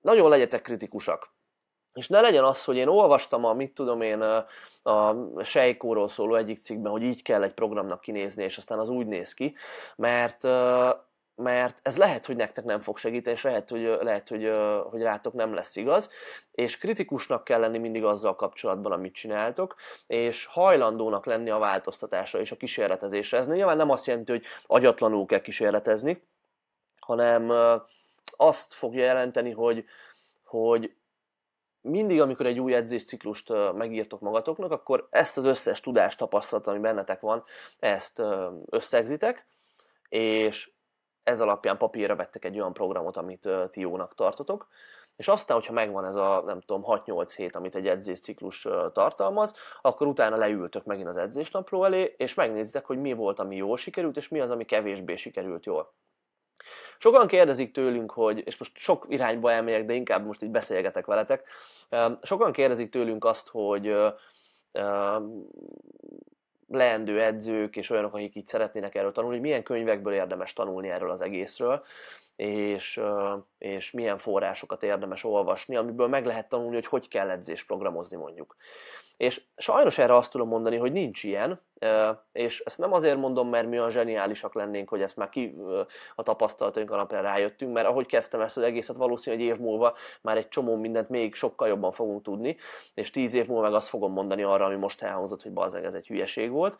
nagyon 0.00 0.28
legyetek 0.28 0.62
kritikusak. 0.62 1.34
És 1.94 2.08
ne 2.08 2.20
legyen 2.20 2.44
az, 2.44 2.64
hogy 2.64 2.76
én 2.76 2.88
olvastam 2.88 3.44
a, 3.44 3.52
mit 3.52 3.74
tudom 3.74 4.00
én, 4.00 4.20
a 4.82 5.42
Sejkóról 5.42 6.08
szóló 6.08 6.34
egyik 6.34 6.56
cikkben, 6.56 6.92
hogy 6.92 7.02
így 7.02 7.22
kell 7.22 7.42
egy 7.42 7.54
programnak 7.54 8.00
kinézni, 8.00 8.44
és 8.44 8.56
aztán 8.56 8.78
az 8.78 8.88
úgy 8.88 9.06
néz 9.06 9.34
ki, 9.34 9.54
mert 9.96 10.44
mert 11.36 11.78
ez 11.82 11.96
lehet, 11.96 12.26
hogy 12.26 12.36
nektek 12.36 12.64
nem 12.64 12.80
fog 12.80 12.98
segíteni, 12.98 13.36
és 13.36 13.42
lehet, 13.42 13.70
hogy, 13.70 13.98
lehet 14.00 14.28
hogy, 14.28 14.52
hogy 14.90 15.02
rátok 15.02 15.32
nem 15.32 15.54
lesz 15.54 15.76
igaz, 15.76 16.10
és 16.52 16.78
kritikusnak 16.78 17.44
kell 17.44 17.60
lenni 17.60 17.78
mindig 17.78 18.04
azzal 18.04 18.36
kapcsolatban, 18.36 18.92
amit 18.92 19.14
csináltok, 19.14 19.74
és 20.06 20.46
hajlandónak 20.46 21.26
lenni 21.26 21.50
a 21.50 21.58
változtatásra 21.58 22.40
és 22.40 22.52
a 22.52 22.56
kísérletezésre. 22.56 23.38
Ez 23.38 23.48
nyilván 23.48 23.76
nem 23.76 23.90
azt 23.90 24.06
jelenti, 24.06 24.32
hogy 24.32 24.44
agyatlanul 24.66 25.26
kell 25.26 25.40
kísérletezni, 25.40 26.22
hanem 27.00 27.52
azt 28.36 28.74
fogja 28.74 29.04
jelenteni, 29.04 29.50
hogy, 29.50 29.84
hogy 30.44 30.94
mindig, 31.80 32.20
amikor 32.20 32.46
egy 32.46 32.60
új 32.60 32.74
edzésciklust 32.74 33.52
megírtok 33.74 34.20
magatoknak, 34.20 34.70
akkor 34.70 35.06
ezt 35.10 35.38
az 35.38 35.44
összes 35.44 35.80
tudást, 35.80 36.18
tapasztalat, 36.18 36.66
ami 36.66 36.78
bennetek 36.78 37.20
van, 37.20 37.44
ezt 37.78 38.22
összegzitek, 38.70 39.46
és 40.08 40.70
ez 41.26 41.40
alapján 41.40 41.76
papírra 41.76 42.16
vettek 42.16 42.44
egy 42.44 42.58
olyan 42.58 42.72
programot, 42.72 43.16
amit 43.16 43.48
ti 43.70 43.80
jónak 43.80 44.14
tartotok, 44.14 44.68
és 45.16 45.28
aztán, 45.28 45.56
hogyha 45.56 45.72
megvan 45.72 46.04
ez 46.04 46.14
a, 46.14 46.42
nem 46.46 46.60
tudom, 46.60 46.82
6-8 46.86 47.32
hét, 47.36 47.56
amit 47.56 47.74
egy 47.74 47.88
edzésciklus 47.88 48.66
tartalmaz, 48.92 49.54
akkor 49.80 50.06
utána 50.06 50.36
leültök 50.36 50.84
megint 50.84 51.08
az 51.08 51.16
edzésnapló 51.16 51.84
elé, 51.84 52.14
és 52.16 52.34
megnézitek, 52.34 52.86
hogy 52.86 53.00
mi 53.00 53.12
volt, 53.12 53.38
ami 53.38 53.56
jól 53.56 53.76
sikerült, 53.76 54.16
és 54.16 54.28
mi 54.28 54.40
az, 54.40 54.50
ami 54.50 54.64
kevésbé 54.64 55.16
sikerült 55.16 55.64
jól. 55.64 55.92
Sokan 56.98 57.26
kérdezik 57.26 57.72
tőlünk, 57.72 58.10
hogy, 58.10 58.46
és 58.46 58.58
most 58.58 58.76
sok 58.76 59.06
irányba 59.08 59.52
elmegyek, 59.52 59.84
de 59.84 59.92
inkább 59.92 60.26
most 60.26 60.42
így 60.42 60.50
beszélgetek 60.50 61.06
veletek, 61.06 61.48
sokan 62.22 62.52
kérdezik 62.52 62.90
tőlünk 62.90 63.24
azt, 63.24 63.48
hogy 63.48 63.96
leendő 66.68 67.22
edzők 67.22 67.76
és 67.76 67.90
olyanok, 67.90 68.14
akik 68.14 68.34
így 68.34 68.46
szeretnének 68.46 68.94
erről 68.94 69.12
tanulni, 69.12 69.38
milyen 69.38 69.62
könyvekből 69.62 70.12
érdemes 70.12 70.52
tanulni 70.52 70.88
erről 70.88 71.10
az 71.10 71.20
egészről, 71.20 71.84
és, 72.36 73.00
és 73.58 73.90
milyen 73.90 74.18
forrásokat 74.18 74.82
érdemes 74.82 75.24
olvasni, 75.24 75.76
amiből 75.76 76.08
meg 76.08 76.26
lehet 76.26 76.48
tanulni, 76.48 76.74
hogy 76.74 76.86
hogy 76.86 77.08
kell 77.08 77.30
edzést 77.30 77.66
programozni 77.66 78.16
mondjuk. 78.16 78.56
És 79.16 79.42
sajnos 79.56 79.98
erre 79.98 80.16
azt 80.16 80.32
tudom 80.32 80.48
mondani, 80.48 80.76
hogy 80.76 80.92
nincs 80.92 81.24
ilyen, 81.24 81.60
és 82.32 82.60
ezt 82.60 82.78
nem 82.78 82.92
azért 82.92 83.16
mondom, 83.16 83.48
mert 83.48 83.68
mi 83.68 83.78
olyan 83.78 83.90
zseniálisak 83.90 84.54
lennénk, 84.54 84.88
hogy 84.88 85.02
ezt 85.02 85.16
már 85.16 85.28
ki 85.28 85.56
a 86.14 86.22
tapasztalataink 86.22 86.90
alapján 86.90 87.22
rájöttünk, 87.22 87.72
mert 87.72 87.86
ahogy 87.86 88.06
kezdtem 88.06 88.40
ezt 88.40 88.56
az 88.56 88.62
egészet, 88.62 88.96
valószínűleg 88.96 89.46
egy 89.46 89.52
év 89.52 89.60
múlva 89.60 89.96
már 90.20 90.36
egy 90.36 90.48
csomó 90.48 90.76
mindent 90.76 91.08
még 91.08 91.34
sokkal 91.34 91.68
jobban 91.68 91.92
fogunk 91.92 92.22
tudni, 92.22 92.56
és 92.94 93.10
tíz 93.10 93.34
év 93.34 93.46
múlva 93.46 93.62
meg 93.62 93.74
azt 93.74 93.88
fogom 93.88 94.12
mondani 94.12 94.42
arra, 94.42 94.64
ami 94.64 94.76
most 94.76 95.02
elhangzott, 95.02 95.42
hogy 95.42 95.52
bazeg, 95.52 95.84
ez 95.84 95.94
egy 95.94 96.06
hülyeség 96.06 96.50
volt. 96.50 96.78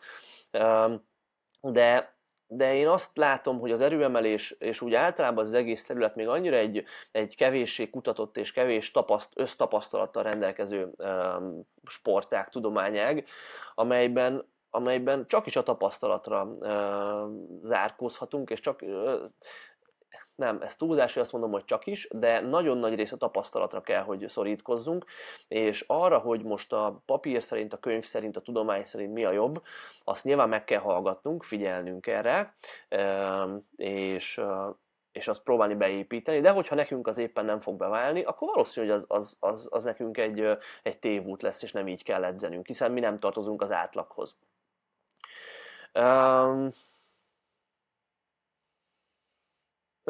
De, 1.61 2.16
de 2.47 2.75
én 2.75 2.87
azt 2.87 3.17
látom, 3.17 3.59
hogy 3.59 3.71
az 3.71 3.81
erőemelés, 3.81 4.51
és 4.59 4.81
úgy 4.81 4.93
általában 4.93 5.45
az 5.45 5.53
egész 5.53 5.85
terület 5.85 6.15
még 6.15 6.27
annyira 6.27 6.55
egy, 6.55 6.83
egy 7.11 7.35
kevéssé 7.35 7.89
kutatott 7.89 8.37
és 8.37 8.51
kevés 8.51 8.91
tapaszt, 8.91 9.31
össztapasztalattal 9.35 10.23
rendelkező 10.23 10.91
um, 10.97 11.61
sportág, 11.85 12.49
tudományág, 12.49 13.25
amelyben 13.75 14.45
amelyben 14.69 15.27
csak 15.27 15.45
is 15.45 15.55
a 15.55 15.63
tapasztalatra 15.63 16.43
uh, 16.43 17.31
zárkózhatunk, 17.63 18.49
és 18.49 18.59
csak 18.59 18.81
uh, 18.81 19.21
nem, 20.37 20.61
ez 20.61 20.75
túlzás, 20.75 21.13
hogy 21.13 21.21
azt 21.21 21.31
mondom, 21.31 21.51
hogy 21.51 21.65
csak 21.65 21.85
is, 21.85 22.07
de 22.11 22.39
nagyon 22.39 22.77
nagy 22.77 22.95
rész 22.95 23.13
tapasztalatra 23.17 23.81
kell, 23.81 24.03
hogy 24.03 24.29
szorítkozzunk, 24.29 25.05
és 25.47 25.83
arra, 25.87 26.17
hogy 26.17 26.43
most 26.43 26.73
a 26.73 27.01
papír 27.05 27.43
szerint, 27.43 27.73
a 27.73 27.77
könyv 27.77 28.03
szerint, 28.03 28.37
a 28.37 28.41
tudomány 28.41 28.85
szerint 28.85 29.13
mi 29.13 29.25
a 29.25 29.31
jobb, 29.31 29.63
azt 30.03 30.23
nyilván 30.23 30.49
meg 30.49 30.63
kell 30.63 30.79
hallgatnunk, 30.79 31.43
figyelnünk 31.43 32.07
erre, 32.07 32.55
és 33.75 34.41
és 35.11 35.27
azt 35.27 35.43
próbálni 35.43 35.75
beépíteni, 35.75 36.41
de 36.41 36.49
hogyha 36.49 36.75
nekünk 36.75 37.07
az 37.07 37.17
éppen 37.17 37.45
nem 37.45 37.59
fog 37.59 37.77
beválni, 37.77 38.23
akkor 38.23 38.47
valószínű, 38.47 38.87
hogy 38.87 38.95
az, 38.95 39.05
az, 39.07 39.37
az, 39.39 39.67
az 39.71 39.83
nekünk 39.83 40.17
egy, 40.17 40.57
egy 40.83 40.99
tévút 40.99 41.41
lesz, 41.41 41.63
és 41.63 41.71
nem 41.71 41.87
így 41.87 42.03
kell 42.03 42.23
edzenünk, 42.23 42.67
hiszen 42.67 42.91
mi 42.91 42.99
nem 42.99 43.19
tartozunk 43.19 43.61
az 43.61 43.71
átlaghoz. 43.71 44.35
Um, 45.93 46.71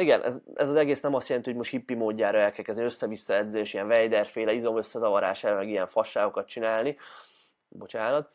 igen, 0.01 0.23
ez, 0.23 0.41
ez 0.53 0.69
az 0.69 0.75
egész 0.75 1.01
nem 1.01 1.13
azt 1.13 1.27
jelenti, 1.27 1.49
hogy 1.49 1.57
most 1.57 1.71
hippi 1.71 1.93
módjára 1.93 2.39
el 2.39 2.51
kell 2.51 2.63
kezdeni 2.63 2.87
össze-vissza 2.87 3.33
edzés, 3.33 3.73
ilyen 3.73 3.87
Weider-féle 3.87 4.53
izom 4.53 4.75
meg 5.55 5.69
ilyen 5.69 5.87
fasságokat 5.87 6.47
csinálni. 6.47 6.97
Bocsánat. 7.69 8.29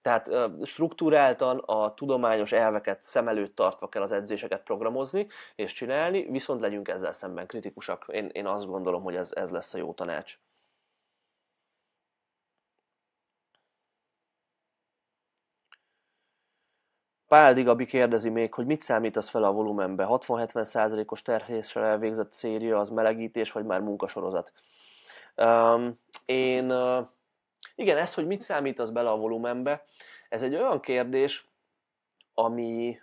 Tehát 0.00 0.30
struktúráltan 0.62 1.58
a 1.58 1.94
tudományos 1.94 2.52
elveket 2.52 3.02
szem 3.02 3.28
előtt 3.28 3.54
tartva 3.54 3.88
kell 3.88 4.02
az 4.02 4.12
edzéseket 4.12 4.62
programozni 4.62 5.26
és 5.54 5.72
csinálni, 5.72 6.30
viszont 6.30 6.60
legyünk 6.60 6.88
ezzel 6.88 7.12
szemben 7.12 7.46
kritikusak. 7.46 8.04
Én, 8.08 8.28
én 8.32 8.46
azt 8.46 8.66
gondolom, 8.66 9.02
hogy 9.02 9.16
ez, 9.16 9.32
ez 9.34 9.50
lesz 9.50 9.74
a 9.74 9.78
jó 9.78 9.92
tanács. 9.92 10.38
Pál 17.30 17.62
Gabi 17.62 17.86
kérdezi 17.86 18.28
még, 18.28 18.54
hogy 18.54 18.66
mit 18.66 18.80
számítasz 18.80 19.28
fel 19.28 19.44
a 19.44 19.52
volumenbe? 19.52 20.06
60-70%-os 20.08 21.22
terhéssel 21.22 21.84
elvégzett 21.84 22.32
széria, 22.32 22.78
az 22.78 22.88
melegítés, 22.88 23.52
vagy 23.52 23.64
már 23.64 23.80
munkasorozat? 23.80 24.52
Um, 25.36 25.98
én, 26.24 26.72
uh, 26.72 27.06
igen, 27.74 27.96
ez, 27.96 28.14
hogy 28.14 28.26
mit 28.26 28.40
számítasz 28.40 28.90
bele 28.90 29.10
a 29.10 29.16
volumenbe, 29.16 29.84
ez 30.28 30.42
egy 30.42 30.54
olyan 30.54 30.80
kérdés, 30.80 31.48
ami, 32.34 33.00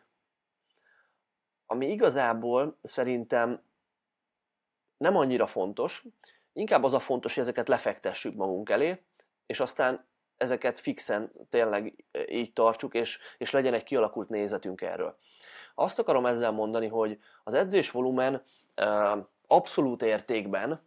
ami 1.65 1.91
igazából 1.91 2.77
szerintem 2.83 3.61
nem 4.97 5.15
annyira 5.15 5.47
fontos, 5.47 6.05
inkább 6.53 6.83
az 6.83 6.93
a 6.93 6.99
fontos, 6.99 7.33
hogy 7.33 7.43
ezeket 7.43 7.67
lefektessük 7.67 8.35
magunk 8.35 8.69
elé, 8.69 9.03
és 9.45 9.59
aztán 9.59 10.06
ezeket 10.37 10.79
fixen 10.79 11.31
tényleg 11.49 12.05
így 12.27 12.53
tartsuk, 12.53 12.93
és, 12.93 13.19
és 13.37 13.51
legyen 13.51 13.73
egy 13.73 13.83
kialakult 13.83 14.29
nézetünk 14.29 14.81
erről. 14.81 15.17
Azt 15.75 15.99
akarom 15.99 16.25
ezzel 16.25 16.51
mondani, 16.51 16.87
hogy 16.87 17.19
az 17.43 17.53
edzés 17.53 17.91
volumen 17.91 18.43
abszolút 19.47 20.01
értékben, 20.01 20.81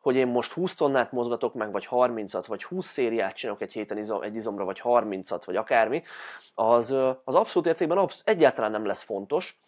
hogy 0.00 0.16
én 0.16 0.26
most 0.26 0.52
20 0.52 0.74
tonnát 0.74 1.12
mozgatok 1.12 1.54
meg, 1.54 1.72
vagy 1.72 1.88
30-at, 1.90 2.44
vagy 2.46 2.64
20 2.64 2.86
szériát 2.86 3.34
csinálok 3.34 3.62
egy 3.62 3.72
héten 3.72 3.98
izom, 3.98 4.22
egy 4.22 4.36
izomra, 4.36 4.64
vagy 4.64 4.80
30-at, 4.84 5.42
vagy 5.44 5.56
akármi, 5.56 6.02
az, 6.54 6.90
az 7.24 7.34
abszolút 7.34 7.68
értékben 7.68 7.98
absz- 7.98 8.28
egyáltalán 8.28 8.70
nem 8.70 8.84
lesz 8.84 9.02
fontos, 9.02 9.60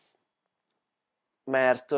mert 1.44 1.92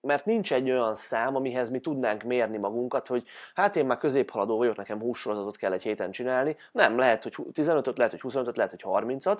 mert 0.00 0.24
nincs 0.24 0.52
egy 0.52 0.70
olyan 0.70 0.94
szám, 0.94 1.36
amihez 1.36 1.70
mi 1.70 1.78
tudnánk 1.78 2.22
mérni 2.22 2.58
magunkat, 2.58 3.06
hogy 3.06 3.24
hát 3.54 3.76
én 3.76 3.86
már 3.86 3.98
középhaladó 3.98 4.56
vagyok, 4.56 4.76
nekem 4.76 5.00
hússorozatot 5.00 5.56
kell 5.56 5.72
egy 5.72 5.82
héten 5.82 6.10
csinálni. 6.10 6.56
Nem, 6.72 6.98
lehet, 6.98 7.22
hogy 7.22 7.34
15-öt, 7.52 7.98
lehet, 7.98 8.20
hogy 8.20 8.32
25-öt, 8.32 8.56
lehet, 8.56 8.70
hogy 8.70 8.84
30-at. 8.84 9.38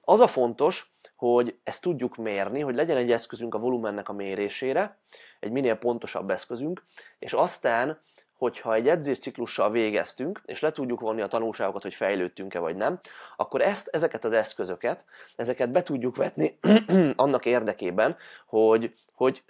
Az 0.00 0.20
a 0.20 0.26
fontos, 0.26 0.94
hogy 1.16 1.58
ezt 1.62 1.82
tudjuk 1.82 2.16
mérni, 2.16 2.60
hogy 2.60 2.74
legyen 2.74 2.96
egy 2.96 3.12
eszközünk 3.12 3.54
a 3.54 3.58
volumennek 3.58 4.08
a 4.08 4.12
mérésére, 4.12 4.98
egy 5.40 5.50
minél 5.50 5.74
pontosabb 5.74 6.30
eszközünk, 6.30 6.84
és 7.18 7.32
aztán 7.32 8.00
hogyha 8.38 8.74
egy 8.74 8.88
edzésciklussal 8.88 9.70
végeztünk, 9.70 10.42
és 10.44 10.60
le 10.60 10.72
tudjuk 10.72 11.00
vonni 11.00 11.20
a 11.20 11.26
tanulságokat, 11.26 11.82
hogy 11.82 11.94
fejlődtünk-e 11.94 12.58
vagy 12.58 12.76
nem, 12.76 13.00
akkor 13.36 13.60
ezt, 13.62 13.88
ezeket 13.92 14.24
az 14.24 14.32
eszközöket, 14.32 15.04
ezeket 15.36 15.70
be 15.70 15.82
tudjuk 15.82 16.16
vetni 16.16 16.58
annak 17.14 17.46
érdekében, 17.46 18.16
hogy, 18.46 18.94
hogy 19.14 19.42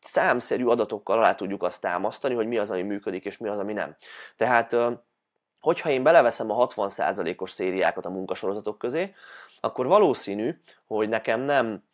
számszerű 0.00 0.66
adatokkal 0.66 1.18
alá 1.18 1.34
tudjuk 1.34 1.62
azt 1.62 1.80
támasztani, 1.80 2.34
hogy 2.34 2.46
mi 2.46 2.58
az, 2.58 2.70
ami 2.70 2.82
működik, 2.82 3.24
és 3.24 3.38
mi 3.38 3.48
az, 3.48 3.58
ami 3.58 3.72
nem. 3.72 3.96
Tehát, 4.36 4.76
hogyha 5.60 5.90
én 5.90 6.02
beleveszem 6.02 6.50
a 6.50 6.66
60%-os 6.66 7.50
szériákat 7.50 8.06
a 8.06 8.10
munkasorozatok 8.10 8.78
közé, 8.78 9.14
akkor 9.60 9.86
valószínű, 9.86 10.60
hogy 10.86 11.08
nekem 11.08 11.40
nem 11.40 11.84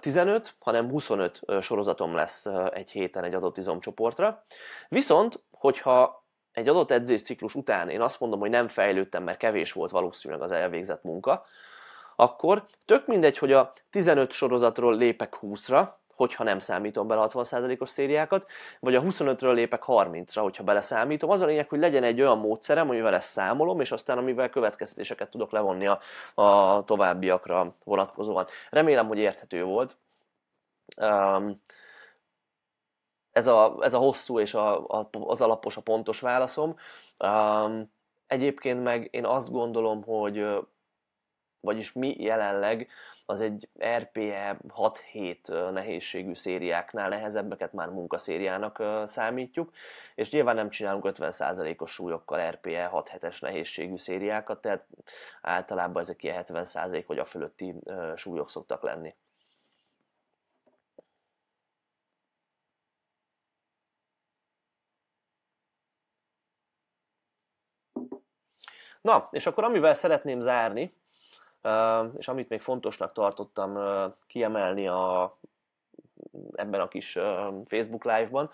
15, 0.00 0.54
hanem 0.58 0.90
25 0.90 1.40
sorozatom 1.60 2.14
lesz 2.14 2.46
egy 2.72 2.90
héten 2.90 3.24
egy 3.24 3.34
adott 3.34 3.56
izomcsoportra. 3.56 4.44
Viszont, 4.88 5.42
hogyha 5.50 6.24
egy 6.52 6.68
adott 6.68 6.90
edzésciklus 6.90 7.54
után 7.54 7.88
én 7.88 8.00
azt 8.00 8.20
mondom, 8.20 8.40
hogy 8.40 8.50
nem 8.50 8.68
fejlődtem, 8.68 9.22
mert 9.22 9.38
kevés 9.38 9.72
volt 9.72 9.90
valószínűleg 9.90 10.42
az 10.42 10.50
elvégzett 10.50 11.02
munka, 11.02 11.44
akkor 12.16 12.64
tök 12.84 13.06
mindegy, 13.06 13.38
hogy 13.38 13.52
a 13.52 13.72
15 13.90 14.30
sorozatról 14.32 14.96
lépek 14.96 15.36
20-ra, 15.42 15.88
hogyha 16.20 16.44
nem 16.44 16.58
számítom 16.58 17.06
bele 17.06 17.26
60%-os 17.28 17.88
szériákat, 17.88 18.46
vagy 18.80 18.94
a 18.94 19.02
25-ről 19.02 19.54
lépek 19.54 19.82
30-ra, 19.86 20.38
hogyha 20.42 20.64
beleszámítom. 20.64 21.30
Az 21.30 21.40
a 21.40 21.46
lényeg, 21.46 21.68
hogy 21.68 21.78
legyen 21.78 22.02
egy 22.02 22.20
olyan 22.20 22.38
módszerem, 22.38 22.88
amivel 22.88 23.14
ezt 23.14 23.28
számolom, 23.28 23.80
és 23.80 23.92
aztán 23.92 24.18
amivel 24.18 24.50
következtetéseket 24.50 25.30
tudok 25.30 25.50
levonni 25.50 25.86
a, 25.86 26.00
a 26.42 26.82
továbbiakra 26.84 27.74
vonatkozóan. 27.84 28.46
Remélem, 28.70 29.06
hogy 29.06 29.18
érthető 29.18 29.64
volt. 29.64 29.96
Um, 30.96 31.62
ez 33.30 33.46
a, 33.46 33.76
ez 33.80 33.94
a 33.94 33.98
hosszú 33.98 34.40
és 34.40 34.54
a, 34.54 34.86
a, 34.88 35.08
az 35.12 35.40
alapos, 35.40 35.76
a 35.76 35.80
pontos 35.80 36.20
válaszom. 36.20 36.76
Um, 37.18 37.92
egyébként 38.26 38.82
meg 38.82 39.08
én 39.10 39.26
azt 39.26 39.50
gondolom, 39.50 40.02
hogy 40.02 40.44
vagyis 41.60 41.92
mi 41.92 42.14
jelenleg 42.18 42.88
az 43.26 43.40
egy 43.40 43.68
RPE 43.96 44.58
6-7 44.68 45.72
nehézségű 45.72 46.34
szériáknál 46.34 47.08
nehezebbeket 47.08 47.72
már 47.72 47.88
munkaszériának 47.88 48.82
számítjuk, 49.06 49.72
és 50.14 50.30
nyilván 50.30 50.54
nem 50.54 50.70
csinálunk 50.70 51.04
50%-os 51.08 51.90
súlyokkal 51.90 52.50
RPE 52.50 52.90
6-7-es 52.92 53.40
nehézségű 53.40 53.96
szériákat, 53.96 54.60
tehát 54.60 54.86
általában 55.42 56.02
ezek 56.02 56.22
ilyen 56.22 56.44
70% 56.46 57.04
vagy 57.06 57.18
a 57.18 57.24
fölötti 57.24 57.74
súlyok 58.16 58.50
szoktak 58.50 58.82
lenni. 58.82 59.14
Na, 69.00 69.28
és 69.30 69.46
akkor 69.46 69.64
amivel 69.64 69.94
szeretném 69.94 70.40
zárni, 70.40 70.94
és 72.18 72.28
amit 72.28 72.48
még 72.48 72.60
fontosnak 72.60 73.12
tartottam 73.12 73.78
kiemelni 74.26 74.88
a, 74.88 75.38
ebben 76.52 76.80
a 76.80 76.88
kis 76.88 77.18
Facebook 77.66 78.04
live-ban, 78.04 78.50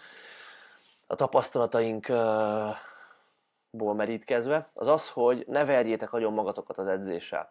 a 1.07 1.15
tapasztalatainkból 1.15 3.95
merítkezve, 3.95 4.71
az 4.75 4.87
az, 4.87 5.11
hogy 5.11 5.45
ne 5.47 5.65
verjétek 5.65 6.11
nagyon 6.11 6.33
magatokat 6.33 6.79
az 6.79 6.87
edzéssel. 6.87 7.51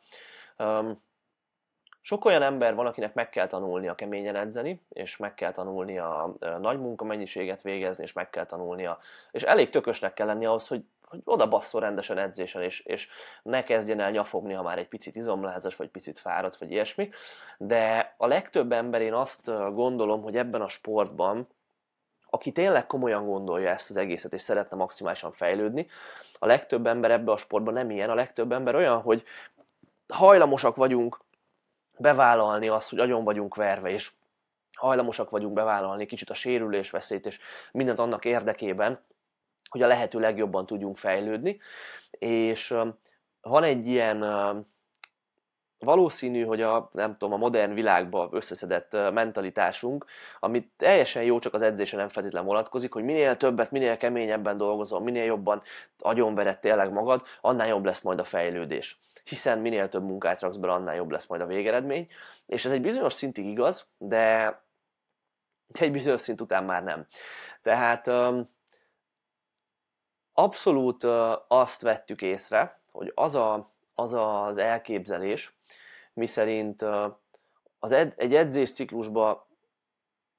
Sok 2.01 2.25
olyan 2.25 2.41
ember 2.41 2.75
van, 2.75 2.85
akinek 2.85 3.13
meg 3.13 3.29
kell 3.29 3.47
tanulnia 3.47 3.95
keményen 3.95 4.35
edzeni, 4.35 4.85
és 4.89 5.17
meg 5.17 5.33
kell 5.33 5.51
tanulnia 5.51 6.35
nagy 6.59 6.79
munkamennyiséget 6.79 7.61
végezni, 7.61 8.03
és 8.03 8.13
meg 8.13 8.29
kell 8.29 8.45
tanulnia, 8.45 8.99
és 9.31 9.43
elég 9.43 9.69
tökösnek 9.69 10.13
kell 10.13 10.27
lenni 10.27 10.45
ahhoz, 10.45 10.67
hogy 10.67 10.83
hogy 11.07 11.21
oda 11.23 11.47
basszol 11.47 11.81
rendesen 11.81 12.17
edzésen, 12.17 12.61
és, 12.61 12.79
és 12.79 13.07
ne 13.43 13.63
kezdjen 13.63 13.99
el 13.99 14.11
nyafogni, 14.11 14.53
ha 14.53 14.61
már 14.61 14.77
egy 14.77 14.87
picit 14.87 15.15
izomlázas, 15.15 15.75
vagy 15.75 15.89
picit 15.89 16.19
fáradt, 16.19 16.57
vagy 16.57 16.71
ilyesmi. 16.71 17.09
De 17.57 18.13
a 18.17 18.27
legtöbb 18.27 18.71
ember 18.71 19.01
én 19.01 19.13
azt 19.13 19.45
gondolom, 19.73 20.21
hogy 20.21 20.37
ebben 20.37 20.61
a 20.61 20.67
sportban 20.67 21.47
aki 22.29 22.51
tényleg 22.51 22.87
komolyan 22.87 23.25
gondolja 23.25 23.69
ezt 23.69 23.89
az 23.89 23.97
egészet, 23.97 24.33
és 24.33 24.41
szeretne 24.41 24.77
maximálisan 24.77 25.31
fejlődni, 25.31 25.87
a 26.39 26.45
legtöbb 26.45 26.85
ember 26.85 27.11
ebbe 27.11 27.31
a 27.31 27.37
sportban 27.37 27.73
nem 27.73 27.89
ilyen, 27.89 28.09
a 28.09 28.15
legtöbb 28.15 28.51
ember 28.51 28.75
olyan, 28.75 29.01
hogy 29.01 29.23
hajlamosak 30.07 30.75
vagyunk 30.75 31.19
bevállalni 31.97 32.67
azt, 32.67 32.89
hogy 32.89 32.99
agyon 32.99 33.23
vagyunk 33.23 33.55
verve, 33.55 33.89
és 33.89 34.11
hajlamosak 34.73 35.29
vagyunk 35.29 35.53
bevállalni 35.53 36.05
kicsit 36.05 36.29
a 36.29 36.33
sérülés 36.33 36.89
veszélyt, 36.89 37.25
és 37.25 37.39
mindent 37.71 37.99
annak 37.99 38.25
érdekében, 38.25 38.99
hogy 39.69 39.81
a 39.81 39.87
lehető 39.87 40.19
legjobban 40.19 40.65
tudjunk 40.65 40.97
fejlődni. 40.97 41.59
És 42.19 42.75
van 43.41 43.63
egy 43.63 43.87
ilyen 43.87 44.23
valószínű, 45.79 46.43
hogy 46.43 46.61
a, 46.61 46.89
nem 46.93 47.15
tudom, 47.15 47.33
a 47.33 47.37
modern 47.37 47.73
világban 47.73 48.29
összeszedett 48.31 48.91
mentalitásunk, 48.91 50.05
amit 50.39 50.71
teljesen 50.77 51.23
jó, 51.23 51.39
csak 51.39 51.53
az 51.53 51.61
edzésen 51.61 51.99
nem 51.99 52.07
feltétlenül 52.07 52.47
vonatkozik, 52.47 52.93
hogy 52.93 53.03
minél 53.03 53.37
többet, 53.37 53.71
minél 53.71 53.97
keményebben 53.97 54.57
dolgozol, 54.57 54.99
minél 54.99 55.23
jobban 55.23 55.61
agyonvered 55.99 56.59
tényleg 56.59 56.91
magad, 56.91 57.23
annál 57.41 57.67
jobb 57.67 57.85
lesz 57.85 58.01
majd 58.01 58.19
a 58.19 58.23
fejlődés. 58.23 58.99
Hiszen 59.23 59.59
minél 59.59 59.87
több 59.87 60.03
munkát 60.03 60.39
raksz 60.39 60.57
bele, 60.57 60.73
annál 60.73 60.95
jobb 60.95 61.11
lesz 61.11 61.27
majd 61.27 61.41
a 61.41 61.45
végeredmény. 61.45 62.07
És 62.45 62.65
ez 62.65 62.71
egy 62.71 62.81
bizonyos 62.81 63.13
szintig 63.13 63.45
igaz, 63.45 63.87
de 63.97 64.59
egy 65.79 65.91
bizonyos 65.91 66.21
szint 66.21 66.41
után 66.41 66.63
már 66.63 66.83
nem. 66.83 67.05
Tehát 67.61 68.11
abszolút 70.37 71.03
azt 71.47 71.81
vettük 71.81 72.21
észre, 72.21 72.79
hogy 72.91 73.11
az, 73.15 73.35
a, 73.35 73.71
az 73.95 74.13
az 74.13 74.57
elképzelés, 74.57 75.57
miszerint 76.13 76.85
az 77.79 77.91
ed, 77.91 78.13
egy 78.17 78.35
edzésciklusban 78.35 79.44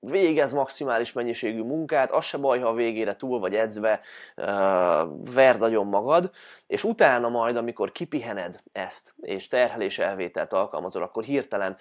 végez 0.01 0.53
maximális 0.53 1.13
mennyiségű 1.13 1.63
munkát, 1.63 2.11
az 2.11 2.25
se 2.25 2.39
baj, 2.39 2.61
ha 2.61 2.69
a 2.69 2.75
végére 2.75 3.17
túl 3.17 3.39
vagy 3.39 3.55
edzve, 3.55 4.01
verd 5.35 5.59
nagyon 5.59 5.87
magad, 5.87 6.31
és 6.67 6.85
utána 6.85 7.29
majd, 7.29 7.57
amikor 7.57 7.93
kipihened 7.93 8.61
ezt, 8.73 9.15
és 9.21 9.49
terhelés 9.49 9.99
elvételt 9.99 10.53
alkalmazol, 10.53 11.03
akkor 11.03 11.25
hirtelen 11.25 11.77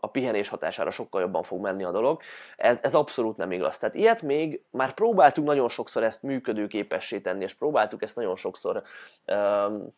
a 0.00 0.06
pihenés 0.06 0.48
hatására 0.48 0.90
sokkal 0.90 1.20
jobban 1.20 1.42
fog 1.42 1.60
menni 1.60 1.84
a 1.84 1.90
dolog. 1.90 2.20
Ez, 2.56 2.78
ez 2.82 2.94
abszolút 2.94 3.36
nem 3.36 3.52
igaz. 3.52 3.78
Tehát 3.78 3.94
ilyet 3.94 4.22
még 4.22 4.62
már 4.70 4.94
próbáltuk 4.94 5.44
nagyon 5.44 5.68
sokszor 5.68 6.02
ezt 6.02 6.22
működőképessé 6.22 7.20
tenni, 7.20 7.42
és 7.42 7.54
próbáltuk 7.54 8.02
ezt 8.02 8.16
nagyon 8.16 8.36
sokszor 8.36 8.82
um, 9.26 9.94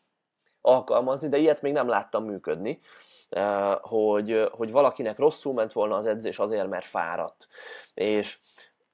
alkalmazni, 0.61 1.29
de 1.29 1.37
ilyet 1.37 1.63
még 1.63 1.73
nem 1.73 1.89
láttam 1.89 2.25
működni 2.25 2.81
hogy, 3.81 4.49
hogy 4.53 4.71
valakinek 4.71 5.19
rosszul 5.19 5.53
ment 5.53 5.73
volna 5.73 5.95
az 5.95 6.07
edzés 6.07 6.39
azért, 6.39 6.69
mert 6.69 6.87
fáradt. 6.87 7.47
És 7.95 8.39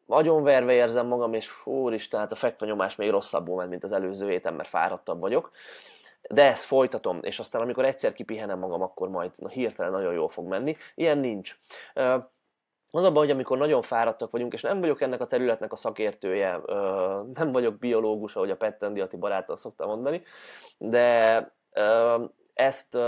nagyon 0.07 0.43
verve 0.43 0.73
érzem 0.73 1.07
magam, 1.07 1.35
és 1.35 1.67
úristen, 1.67 2.21
hát 2.21 2.33
a 2.33 2.37
fekvenyomás 2.37 2.97
még 2.97 3.11
rosszabbul 3.11 3.57
ment, 3.57 3.71
mint 3.71 3.85
az 3.85 3.93
előző 3.93 4.29
héten, 4.29 4.55
mert 4.55 4.69
fáradtabb 4.69 5.21
vagyok. 5.21 5.51
De 6.29 6.43
ezt 6.43 6.65
folytatom, 6.65 7.19
és 7.23 7.39
aztán 7.39 7.63
amikor 7.63 7.85
egyszer 7.85 8.13
kipihenem 8.13 8.59
magam, 8.59 8.83
akkor 8.83 9.09
majd 9.09 9.31
na, 9.37 9.49
hirtelen 9.49 9.93
nagyon 9.93 10.13
jól 10.13 10.29
fog 10.29 10.47
menni. 10.47 10.77
Ilyen 10.95 11.19
nincs. 11.19 11.59
Az 12.91 13.05
abban, 13.05 13.23
hogy 13.23 13.31
amikor 13.31 13.59
nagyon 13.59 13.83
fáradtak 13.83 14.31
vagyunk, 14.31 14.53
és 14.53 14.63
nem 14.63 14.81
vagyok 14.81 15.01
ennek 15.01 15.21
a 15.21 15.27
területnek 15.27 15.73
a 15.73 15.77
szakértője, 15.77 16.61
nem 17.35 17.53
vagyok 17.53 17.79
biológus, 17.79 18.37
ahogy 18.37 18.51
a 18.51 18.57
Pettendiati 18.57 19.17
barátok 19.17 19.59
szoktam 19.59 19.89
mondani, 19.89 20.23
de 20.79 21.55
ezt 22.55 22.99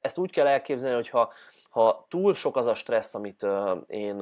ezt 0.00 0.18
úgy 0.18 0.30
kell 0.30 0.46
elképzelni, 0.46 0.94
hogy 0.94 1.08
ha, 1.08 1.32
ha 1.70 2.06
túl 2.08 2.34
sok 2.34 2.56
az 2.56 2.66
a 2.66 2.74
stressz, 2.74 3.14
amit 3.14 3.46
én, 3.86 4.20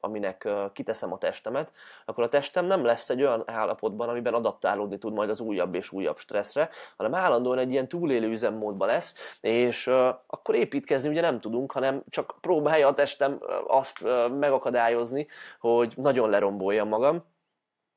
aminek 0.00 0.48
kiteszem 0.72 1.12
a 1.12 1.18
testemet, 1.18 1.72
akkor 2.04 2.24
a 2.24 2.28
testem 2.28 2.64
nem 2.64 2.84
lesz 2.84 3.10
egy 3.10 3.22
olyan 3.22 3.42
állapotban, 3.46 4.08
amiben 4.08 4.34
adaptálódni 4.34 4.98
tud 4.98 5.12
majd 5.12 5.30
az 5.30 5.40
újabb 5.40 5.74
és 5.74 5.92
újabb 5.92 6.18
stresszre, 6.18 6.70
hanem 6.96 7.14
állandóan 7.14 7.58
egy 7.58 7.70
ilyen 7.70 7.88
túlélő 7.88 8.28
üzemmódban 8.28 8.88
lesz, 8.88 9.36
és 9.40 9.86
akkor 10.26 10.54
építkezni 10.54 11.08
ugye 11.10 11.20
nem 11.20 11.40
tudunk, 11.40 11.72
hanem 11.72 12.02
csak 12.08 12.34
próbálja 12.40 12.88
a 12.88 12.92
testem 12.92 13.40
azt 13.66 14.04
megakadályozni, 14.38 15.26
hogy 15.60 15.92
nagyon 15.96 16.30
leromboljam 16.30 16.88
magam, 16.88 17.24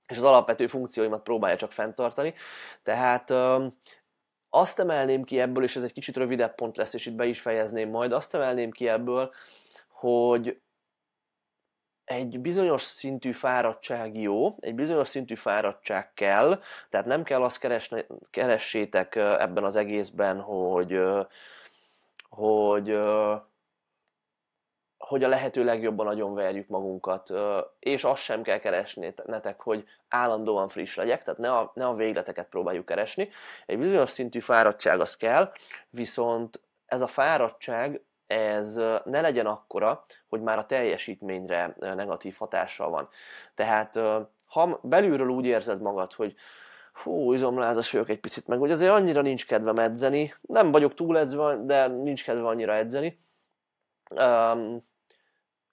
és 0.08 0.18
az 0.18 0.24
alapvető 0.24 0.68
funkcióimat 0.68 1.24
próbálja 1.24 1.58
csak 1.58 1.72
fenntartani. 1.72 2.34
Tehát 2.84 3.34
azt 4.50 4.80
emelném 4.80 5.24
ki 5.24 5.40
ebből, 5.40 5.64
és 5.64 5.76
ez 5.76 5.84
egy 5.84 5.94
kicsit 5.94 6.18
rövidebb 6.18 6.56
pont 6.56 6.78
lesz, 6.78 6.94
és 6.94 7.06
itt 7.06 7.16
be 7.16 7.26
is 7.26 7.42
fejezném 7.42 7.90
majd, 7.90 8.12
azt 8.12 8.36
emelném 8.36 8.72
ki 8.72 8.88
ebből, 8.88 9.34
hogy 9.88 10.60
egy 12.04 12.40
bizonyos 12.40 12.82
szintű 12.82 13.32
fáradtság 13.32 14.18
jó, 14.18 14.56
egy 14.60 14.76
bizonyos 14.76 15.08
szintű 15.08 15.36
fáradtság 15.36 16.14
kell, 16.14 16.62
tehát 16.90 17.06
nem 17.06 17.24
kell 17.24 17.44
azt 17.44 17.60
keresne, 17.60 18.06
keressétek 18.32 19.16
ebben 19.16 19.64
az 19.64 19.76
egészben, 19.76 20.40
hogy, 20.40 21.02
hogy 22.30 23.00
hogy 25.10 25.24
a 25.24 25.28
lehető 25.28 25.64
legjobban 25.64 26.06
nagyon 26.06 26.34
verjük 26.34 26.68
magunkat, 26.68 27.34
és 27.80 28.04
azt 28.04 28.22
sem 28.22 28.42
kell 28.42 28.58
keresni 28.58 29.14
netek, 29.26 29.62
hogy 29.62 29.86
állandóan 30.10 30.68
friss 30.68 30.96
legyek, 30.96 31.24
tehát 31.24 31.40
ne 31.40 31.52
a, 31.52 31.72
ne 31.74 31.86
a 31.86 31.94
végleteket 31.94 32.50
próbáljuk 32.50 32.86
keresni. 32.86 33.30
Egy 33.66 33.80
bizonyos 33.80 34.10
szintű 34.10 34.40
fáradtság 34.40 35.00
az 35.00 35.16
kell, 35.16 35.52
viszont 35.90 36.62
ez 36.86 37.02
a 37.02 37.08
fáradtság, 37.08 38.02
ez 38.28 38.76
ne 39.04 39.22
legyen 39.22 39.46
akkora, 39.46 40.06
hogy 40.28 40.42
már 40.42 40.58
a 40.58 40.66
teljesítményre 40.66 41.76
negatív 41.80 42.36
hatással 42.38 42.90
van. 42.90 43.10
Tehát 43.56 44.00
ha 44.46 44.80
belülről 44.84 45.30
úgy 45.30 45.46
érzed 45.46 45.82
magad, 45.82 46.14
hogy 46.14 46.36
fú, 46.94 47.34
izomlázas 47.34 47.92
vagyok 47.92 48.10
egy 48.10 48.20
picit, 48.20 48.48
meg 48.48 48.60
hogy 48.60 48.72
azért 48.72 48.92
annyira 48.92 49.22
nincs 49.22 49.48
kedvem 49.48 49.78
edzeni, 49.78 50.34
nem 50.42 50.72
vagyok 50.72 50.94
túl 50.94 51.18
edzve, 51.18 51.56
de 51.56 51.88
nincs 51.88 52.24
kedve 52.24 52.48
annyira 52.48 52.76
edzeni, 52.76 53.20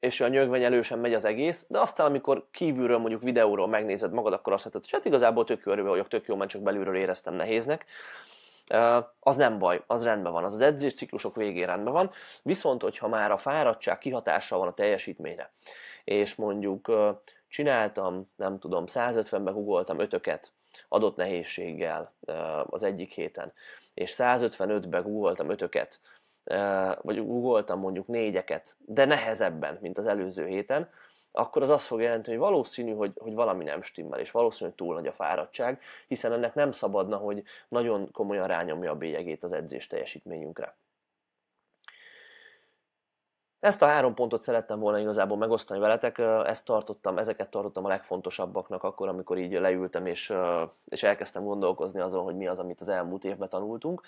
és 0.07 0.21
olyan 0.21 0.33
nyögvenyelősen 0.33 0.99
megy 0.99 1.15
az 1.15 1.25
egész, 1.25 1.67
de 1.69 1.79
aztán 1.79 2.07
amikor 2.07 2.47
kívülről 2.51 2.99
mondjuk 2.99 3.23
videóról 3.23 3.69
megnézed 3.69 4.13
magad, 4.13 4.33
akkor 4.33 4.53
azt 4.53 4.65
mondod, 4.65 4.83
hogy 4.83 4.93
hát 4.93 5.05
igazából 5.05 5.45
tök 5.45 5.63
jó 5.65 5.75
vagyok, 5.75 6.09
tök 6.09 6.27
jó, 6.27 6.37
mert 6.37 6.51
csak 6.51 6.63
belülről 6.63 6.97
éreztem 6.97 7.35
nehéznek. 7.35 7.85
Az 9.21 9.37
nem 9.37 9.59
baj, 9.59 9.83
az 9.87 10.05
rendben 10.05 10.33
van, 10.33 10.45
az 10.45 10.53
az 10.53 10.61
edzés 10.61 10.95
ciklusok 10.95 11.37
végén 11.37 11.67
rendben 11.67 11.93
van, 11.93 12.11
viszont 12.43 12.83
hogyha 12.83 13.09
már 13.09 13.31
a 13.31 13.37
fáradtság 13.37 13.99
kihatással 13.99 14.59
van 14.59 14.69
a 14.69 14.75
teljesítményre, 14.75 15.53
és 16.05 16.35
mondjuk 16.35 16.93
csináltam, 17.49 18.31
nem 18.37 18.59
tudom, 18.59 18.85
150-ben 18.87 19.55
googoltam 19.55 19.99
ötöket 19.99 20.53
adott 20.89 21.17
nehézséggel 21.17 22.13
az 22.67 22.83
egyik 22.83 23.13
héten, 23.13 23.53
és 23.95 24.15
155-ben 24.17 25.03
googoltam 25.03 25.51
ötöket 25.51 26.01
vagy 27.03 27.27
googoltam 27.27 27.79
mondjuk 27.79 28.07
négyeket, 28.07 28.77
de 28.79 29.05
nehezebben, 29.05 29.79
mint 29.81 29.99
az 29.99 30.07
előző 30.07 30.47
héten, 30.47 30.89
akkor 31.33 31.63
az 31.63 31.69
azt 31.69 31.87
fog 31.87 32.01
jelenteni, 32.01 32.37
hogy 32.37 32.47
valószínű, 32.47 32.95
hogy, 32.95 33.13
hogy 33.17 33.35
valami 33.35 33.65
nem 33.65 33.83
stimmel, 33.83 34.21
és 34.21 34.31
valószínű, 34.31 34.71
hogy 34.71 34.79
túl 34.79 34.95
nagy 34.95 35.07
a 35.07 35.13
fáradtság, 35.13 35.81
hiszen 36.07 36.33
ennek 36.33 36.55
nem 36.55 36.71
szabadna, 36.71 37.17
hogy 37.17 37.43
nagyon 37.69 38.11
komolyan 38.13 38.47
rányomja 38.47 38.91
a 38.91 38.97
bélyegét 38.97 39.43
az 39.43 39.53
edzés 39.53 39.87
teljesítményünkre. 39.87 40.77
Ezt 43.61 43.83
a 43.83 43.87
három 43.87 44.15
pontot 44.15 44.43
szerettem 44.43 44.79
volna 44.79 44.99
igazából 44.99 45.37
megosztani 45.37 45.81
veletek, 45.81 46.19
ezt 46.45 46.65
tartottam, 46.65 47.19
ezeket 47.19 47.51
tartottam 47.51 47.85
a 47.85 47.89
legfontosabbaknak 47.89 48.83
akkor, 48.83 49.09
amikor 49.09 49.39
így 49.39 49.53
leültem 49.53 50.07
és, 50.07 50.35
és 50.85 51.03
elkezdtem 51.03 51.45
gondolkozni 51.45 52.01
azon, 52.01 52.25
hogy 52.25 52.37
mi 52.37 52.47
az, 52.47 52.59
amit 52.59 52.81
az 52.81 52.89
elmúlt 52.89 53.25
évben 53.25 53.49
tanultunk. 53.49 54.01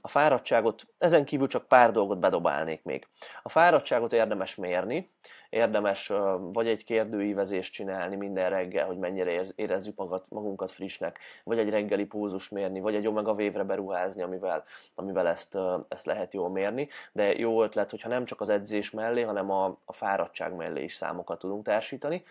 A 0.00 0.08
fáradtságot, 0.08 0.86
ezen 0.98 1.24
kívül 1.24 1.46
csak 1.46 1.68
pár 1.68 1.90
dolgot 1.90 2.18
bedobálnék 2.18 2.82
még. 2.82 3.08
A 3.42 3.48
fáradtságot 3.48 4.12
érdemes 4.12 4.54
mérni, 4.54 5.10
érdemes 5.50 6.12
vagy 6.38 6.68
egy 6.68 6.84
kérdőívezést 6.84 7.72
csinálni 7.72 8.16
minden 8.16 8.50
reggel, 8.50 8.86
hogy 8.86 8.98
mennyire 8.98 9.42
érezzük 9.54 9.96
magat, 9.96 10.26
magunkat 10.28 10.70
frissnek, 10.70 11.18
vagy 11.44 11.58
egy 11.58 11.70
reggeli 11.70 12.04
pulzus 12.04 12.48
mérni, 12.48 12.80
vagy 12.80 12.94
egy 12.94 13.06
omega 13.06 13.34
vévre 13.34 13.62
beruházni, 13.62 14.22
amivel, 14.22 14.64
amivel 14.94 15.26
ezt, 15.26 15.58
ezt 15.88 16.06
lehet 16.06 16.34
jól 16.34 16.50
mérni. 16.50 16.88
De 17.12 17.34
jó 17.34 17.62
ötlet, 17.62 17.90
hogyha 17.90 18.08
nem 18.08 18.24
csak 18.24 18.40
az 18.40 18.48
edzés 18.48 18.90
mellé, 18.90 19.22
hanem 19.22 19.50
a, 19.50 19.78
a 19.84 19.92
fáradtság 19.92 20.54
mellé 20.54 20.82
is 20.82 20.94
számokat 20.94 21.38
tudunk 21.38 21.64
társítani. 21.64 22.24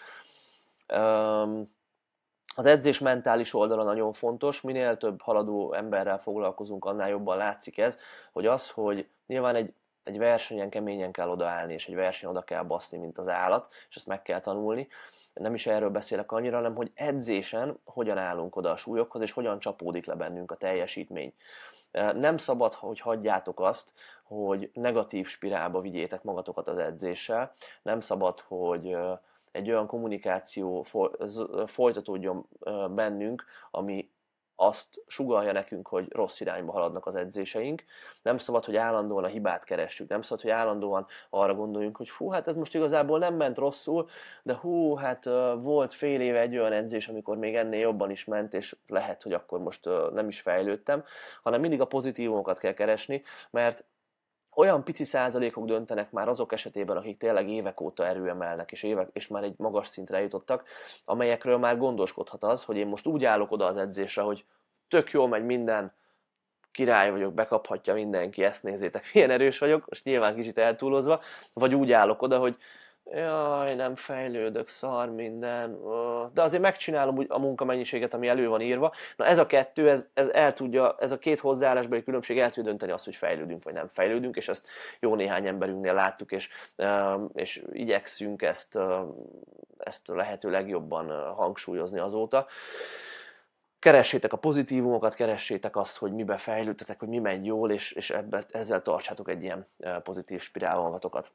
Az 2.58 2.66
edzés 2.66 3.00
mentális 3.00 3.54
oldala 3.54 3.84
nagyon 3.84 4.12
fontos, 4.12 4.62
minél 4.62 4.98
több 4.98 5.22
haladó 5.22 5.74
emberrel 5.74 6.20
foglalkozunk, 6.20 6.86
annál 6.86 7.10
jobban 7.10 7.38
látszik 7.38 7.78
ez, 7.78 8.00
hogy 8.32 8.46
az, 8.46 8.70
hogy 8.70 9.08
nyilván 9.28 9.56
egy, 9.56 9.74
egy 10.04 10.18
versenyen 10.18 10.70
keményen 10.70 11.12
kell 11.12 11.30
odaállni, 11.30 11.74
és 11.74 11.88
egy 11.88 11.96
versenyen 11.96 12.36
oda 12.36 12.46
kell 12.46 12.64
baszni, 12.64 12.98
mint 12.98 13.18
az 13.18 13.28
állat, 13.28 13.70
és 13.90 13.96
ezt 13.96 14.08
meg 14.08 14.22
kell 14.22 14.40
tanulni. 14.40 14.88
Nem 15.34 15.54
is 15.54 15.68
erről 15.68 15.90
beszélek 15.90 16.32
annyira, 16.32 16.56
hanem 16.56 16.76
hogy 16.76 16.92
edzésen 16.94 17.80
hogyan 17.86 18.18
állunk 18.18 18.56
oda 18.56 18.72
a 18.72 18.78
súlyokhoz, 18.78 19.22
és 19.22 19.32
hogyan 19.32 19.60
csapódik 19.60 20.06
le 20.06 20.16
bennünk 20.16 20.52
a 20.52 20.56
teljesítmény. 20.56 21.34
Nem 22.14 22.38
szabad, 22.38 22.74
hogy 22.74 23.00
hagyjátok 23.00 23.60
azt, 23.60 23.94
hogy 24.24 24.70
negatív 24.74 25.28
spirálba 25.28 25.82
vigyétek 25.82 26.24
magatokat 26.24 26.68
az 26.68 26.78
edzéssel, 26.78 27.54
nem 27.82 28.00
szabad, 28.00 28.40
hogy 28.40 28.98
egy 29.56 29.70
olyan 29.70 29.88
kommunikáció 29.88 30.86
folytatódjon 31.66 32.48
bennünk, 32.90 33.46
ami 33.72 34.14
azt 34.58 35.04
sugalja 35.08 35.52
nekünk, 35.52 35.88
hogy 35.88 36.12
rossz 36.12 36.40
irányba 36.40 36.72
haladnak 36.72 37.06
az 37.06 37.16
edzéseink. 37.16 37.84
Nem 38.22 38.38
szabad, 38.38 38.66
hogy 38.66 38.76
állandóan 38.76 39.24
a 39.24 39.28
hibát 39.28 39.64
keressük, 39.64 40.10
nem 40.10 40.22
szabad, 40.22 40.44
hogy 40.44 40.52
állandóan 40.52 41.08
arra 41.30 41.56
gondoljunk, 41.56 41.98
hogy 41.98 42.10
hú, 42.10 42.30
hát 42.30 42.48
ez 42.48 42.56
most 42.56 42.76
igazából 42.76 43.20
nem 43.20 43.36
ment 43.36 43.58
rosszul, 43.58 44.10
de 44.44 44.54
hú, 44.54 44.96
hát 44.96 45.26
volt 45.58 45.94
fél 45.94 46.22
éve 46.22 46.40
egy 46.40 46.58
olyan 46.58 46.72
edzés, 46.72 47.08
amikor 47.08 47.38
még 47.38 47.56
ennél 47.56 47.80
jobban 47.80 48.10
is 48.10 48.26
ment, 48.26 48.54
és 48.54 48.76
lehet, 48.88 49.24
hogy 49.24 49.34
akkor 49.34 49.60
most 49.60 49.90
nem 50.14 50.28
is 50.28 50.42
fejlődtem, 50.42 51.04
hanem 51.44 51.60
mindig 51.62 51.82
a 51.82 51.88
pozitívumokat 51.88 52.60
kell 52.60 52.74
keresni, 52.74 53.24
mert 53.50 53.84
olyan 54.56 54.84
pici 54.84 55.04
százalékok 55.04 55.66
döntenek 55.66 56.12
már 56.12 56.28
azok 56.28 56.52
esetében, 56.52 56.98
akik 56.98 57.18
tényleg 57.18 57.50
évek 57.50 57.82
óta 57.82 58.08
erőemelnek, 58.08 58.72
és, 58.72 58.84
évek, 58.84 59.10
és 59.14 59.28
már 59.28 59.44
egy 59.44 59.54
magas 59.58 59.88
szintre 59.88 60.22
jutottak, 60.22 60.64
amelyekről 61.06 61.58
már 61.58 61.78
gondoskodhat 61.78 62.44
az, 62.44 62.64
hogy 62.64 62.78
én 62.78 62.88
most 62.88 63.06
úgy 63.06 63.26
állok 63.26 63.52
oda 63.52 63.66
az 63.66 63.78
edzésre, 63.78 64.22
hogy 64.22 64.46
tök 64.88 65.12
jól 65.12 65.28
megy 65.28 65.46
minden, 65.46 65.94
király 66.72 67.12
vagyok, 67.12 67.34
bekaphatja 67.34 67.94
mindenki, 67.94 68.44
ezt 68.44 68.64
nézzétek, 68.64 69.10
milyen 69.14 69.30
erős 69.30 69.60
vagyok, 69.60 69.86
most 69.90 70.04
nyilván 70.04 70.36
kicsit 70.36 70.58
eltúlozva, 70.58 71.22
vagy 71.54 71.76
úgy 71.76 71.92
állok 71.92 72.22
oda, 72.22 72.40
hogy 72.40 72.58
jaj, 73.12 73.76
nem 73.76 73.96
fejlődök, 73.96 74.68
szar 74.68 75.10
minden, 75.10 75.80
de 76.34 76.42
azért 76.42 76.62
megcsinálom 76.62 77.26
a 77.28 77.40
munkamennyiséget, 77.40 78.14
ami 78.14 78.28
elő 78.28 78.48
van 78.48 78.62
írva. 78.62 78.94
Na 79.16 79.26
ez 79.26 79.38
a 79.38 79.46
kettő, 79.46 79.90
ez, 79.90 80.10
ez 80.14 80.28
el 80.28 80.54
tudja, 80.54 80.96
ez 81.00 81.12
a 81.12 81.18
két 81.18 81.40
hozzáállásbeli 81.40 82.04
különbség 82.04 82.40
el 82.40 82.50
tudja 82.50 82.70
dönteni 82.70 82.92
azt, 82.92 83.06
hogy 83.06 83.16
fejlődünk 83.16 83.64
vagy 83.64 83.74
nem 83.74 83.88
fejlődünk, 83.88 84.36
és 84.36 84.48
ezt 84.48 84.68
jó 85.00 85.16
néhány 85.16 85.48
emberünknél 85.48 85.94
láttuk, 85.94 86.32
és, 86.32 86.50
és 87.34 87.64
igyekszünk 87.72 88.42
ezt, 88.42 88.78
ezt 89.78 90.08
lehető 90.08 90.50
legjobban 90.50 91.34
hangsúlyozni 91.34 92.00
azóta. 92.00 92.48
Keressétek 93.80 94.34
a 94.34 94.38
pozitívumokat, 94.38 95.14
keressétek 95.14 95.76
azt, 95.76 95.98
hogy 95.98 96.14
mibe 96.14 96.38
fejlődtetek, 96.38 97.00
hogy 97.00 97.08
mi 97.08 97.20
megy 97.20 97.46
jól, 97.46 97.72
és, 97.72 97.92
és 97.92 98.10
ebbe, 98.10 98.46
ezzel 98.50 98.82
tartsátok 98.82 99.30
egy 99.30 99.44
ilyen 99.44 99.68
pozitív 100.04 100.42
spirál 100.42 100.78
magatokat. 100.78 101.32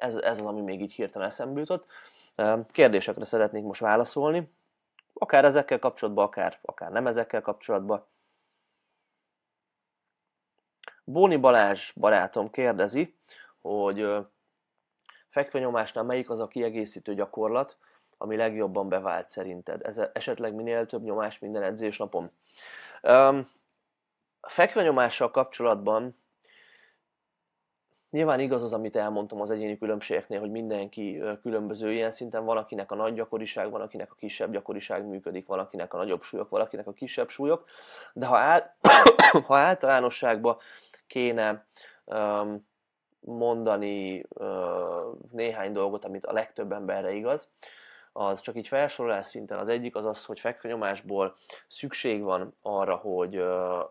Ez, 0.00 0.14
ez 0.14 0.38
az, 0.38 0.46
ami 0.46 0.60
még 0.60 0.80
így 0.80 0.92
hirtelen 0.92 1.28
eszembe 1.28 1.60
jutott. 1.60 1.86
Kérdésekre 2.70 3.24
szeretnék 3.24 3.62
most 3.62 3.80
válaszolni, 3.80 4.52
akár 5.12 5.44
ezekkel 5.44 5.78
kapcsolatban, 5.78 6.24
akár, 6.24 6.58
akár 6.62 6.90
nem 6.90 7.06
ezekkel 7.06 7.40
kapcsolatban. 7.40 8.06
Bóni 11.04 11.36
Balázs 11.36 11.92
barátom 11.92 12.50
kérdezi, 12.50 13.18
hogy 13.60 14.16
fekvenyomásnál 15.28 16.04
melyik 16.04 16.30
az 16.30 16.38
a 16.38 16.48
kiegészítő 16.48 17.14
gyakorlat, 17.14 17.76
ami 18.16 18.36
legjobban 18.36 18.88
bevált 18.88 19.30
szerinted? 19.30 19.84
Ez 19.84 19.98
esetleg 20.12 20.54
minél 20.54 20.86
több 20.86 21.02
nyomás 21.02 21.38
minden 21.38 21.62
edzésnapon? 21.62 22.30
A 24.40 24.50
fekvenyomással 24.50 25.30
kapcsolatban 25.30 26.19
Nyilván 28.10 28.40
igaz 28.40 28.62
az, 28.62 28.72
amit 28.72 28.96
elmondtam 28.96 29.40
az 29.40 29.50
egyéni 29.50 29.78
különbségeknél, 29.78 30.40
hogy 30.40 30.50
mindenki 30.50 31.22
különböző 31.42 31.92
ilyen 31.92 32.10
szinten, 32.10 32.44
van 32.44 32.56
akinek 32.56 32.90
a 32.90 32.94
nagy 32.94 33.14
gyakoriság, 33.14 33.70
van 33.70 33.80
akinek 33.80 34.12
a 34.12 34.14
kisebb 34.14 34.52
gyakoriság 34.52 35.06
működik, 35.06 35.46
van 35.46 35.58
akinek 35.58 35.94
a 35.94 35.96
nagyobb 35.96 36.22
súlyok, 36.22 36.48
valakinek 36.48 36.86
a 36.86 36.92
kisebb 36.92 37.28
súlyok, 37.28 37.64
de 38.12 38.26
ha, 38.26 38.36
áll, 38.36 38.74
ha 39.46 39.56
általánosságban 39.56 40.56
kéne 41.06 41.66
um, 42.04 42.68
mondani 43.20 44.24
uh, 44.28 44.46
néhány 45.30 45.72
dolgot, 45.72 46.04
amit 46.04 46.24
a 46.24 46.32
legtöbb 46.32 46.72
emberre 46.72 47.12
igaz, 47.12 47.48
az 48.12 48.40
csak 48.40 48.56
így 48.56 48.68
felsorolás 48.68 49.26
szinten 49.26 49.58
az 49.58 49.68
egyik 49.68 49.94
az 49.94 50.04
az, 50.04 50.24
hogy 50.24 50.40
fekvenyomásból 50.40 51.34
szükség 51.68 52.22
van 52.22 52.56
arra, 52.62 52.96
hogy, 52.96 53.42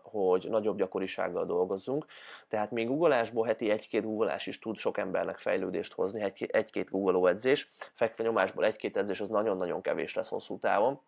hogy 0.02 0.46
nagyobb 0.48 0.76
gyakorisággal 0.76 1.46
dolgozzunk. 1.46 2.06
Tehát 2.48 2.70
még 2.70 2.86
googolásból 2.86 3.46
heti 3.46 3.70
egy-két 3.70 4.04
googolás 4.04 4.46
is 4.46 4.58
tud 4.58 4.76
sok 4.76 4.98
embernek 4.98 5.38
fejlődést 5.38 5.92
hozni, 5.92 6.32
egy-két 6.46 6.90
googoló 6.90 7.26
edzés. 7.26 7.70
Fekvenyomásból 7.94 8.64
egy-két 8.64 8.96
edzés 8.96 9.20
az 9.20 9.28
nagyon-nagyon 9.28 9.80
kevés 9.80 10.14
lesz 10.14 10.28
hosszú 10.28 10.58
távon 10.58 11.00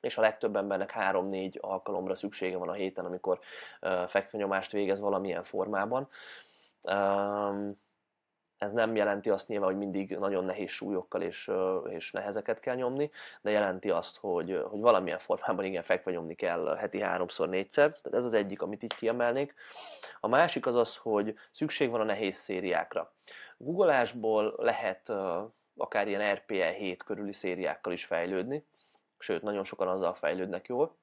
és 0.00 0.18
a 0.18 0.20
legtöbb 0.20 0.56
embernek 0.56 0.92
3-4 0.98 1.60
alkalomra 1.60 2.14
szüksége 2.14 2.56
van 2.56 2.68
a 2.68 2.72
héten, 2.72 3.04
amikor 3.04 3.38
fekvenyomást 4.06 4.72
végez 4.72 5.00
valamilyen 5.00 5.42
formában. 5.42 6.08
Um, 6.82 7.78
ez 8.60 8.72
nem 8.72 8.96
jelenti 8.96 9.30
azt 9.30 9.48
nyilván, 9.48 9.68
hogy 9.68 9.78
mindig 9.78 10.16
nagyon 10.16 10.44
nehéz 10.44 10.70
súlyokkal 10.70 11.22
és, 11.22 11.50
és 11.88 12.10
nehezeket 12.10 12.60
kell 12.60 12.74
nyomni, 12.74 13.10
de 13.40 13.50
jelenti 13.50 13.90
azt, 13.90 14.18
hogy, 14.18 14.62
hogy 14.70 14.80
valamilyen 14.80 15.18
formában 15.18 15.64
igen 15.64 15.82
fekve 15.82 16.10
nyomni 16.10 16.34
kell 16.34 16.76
heti 16.76 17.00
háromszor, 17.00 17.48
négyszer. 17.48 17.88
Tehát 17.90 18.18
ez 18.18 18.24
az 18.24 18.34
egyik, 18.34 18.62
amit 18.62 18.82
így 18.82 18.94
kiemelnék. 18.94 19.54
A 20.20 20.28
másik 20.28 20.66
az 20.66 20.76
az, 20.76 20.96
hogy 20.96 21.34
szükség 21.50 21.90
van 21.90 22.00
a 22.00 22.04
nehéz 22.04 22.36
szériákra. 22.36 23.12
Googleásból 23.56 24.54
lehet 24.56 25.12
akár 25.76 26.08
ilyen 26.08 26.34
RPE 26.34 26.70
7 26.70 27.02
körüli 27.02 27.32
szériákkal 27.32 27.92
is 27.92 28.04
fejlődni, 28.04 28.64
sőt, 29.18 29.42
nagyon 29.42 29.64
sokan 29.64 29.88
azzal 29.88 30.14
fejlődnek 30.14 30.66
jól 30.66 30.98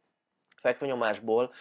fekvenyomásból 0.62 1.54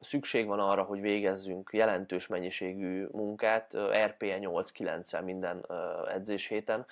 szükség 0.00 0.46
van 0.46 0.60
arra, 0.60 0.82
hogy 0.82 1.00
végezzünk 1.00 1.70
jelentős 1.72 2.26
mennyiségű 2.26 3.06
munkát, 3.12 3.76
RPE 3.76 4.38
8-9-el 4.40 5.24
minden 5.24 5.66
edzés 6.08 6.46
héten, 6.46 6.86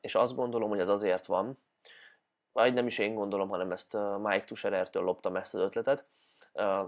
és 0.00 0.14
azt 0.14 0.34
gondolom, 0.34 0.68
hogy 0.68 0.80
ez 0.80 0.88
azért 0.88 1.26
van, 1.26 1.58
vagy 2.52 2.74
nem 2.74 2.86
is 2.86 2.98
én 2.98 3.14
gondolom, 3.14 3.48
hanem 3.48 3.72
ezt 3.72 3.96
Mike 4.18 4.44
Tusherertől 4.44 5.02
loptam 5.02 5.36
ezt 5.36 5.54
az 5.54 5.60
ötletet, 5.60 6.06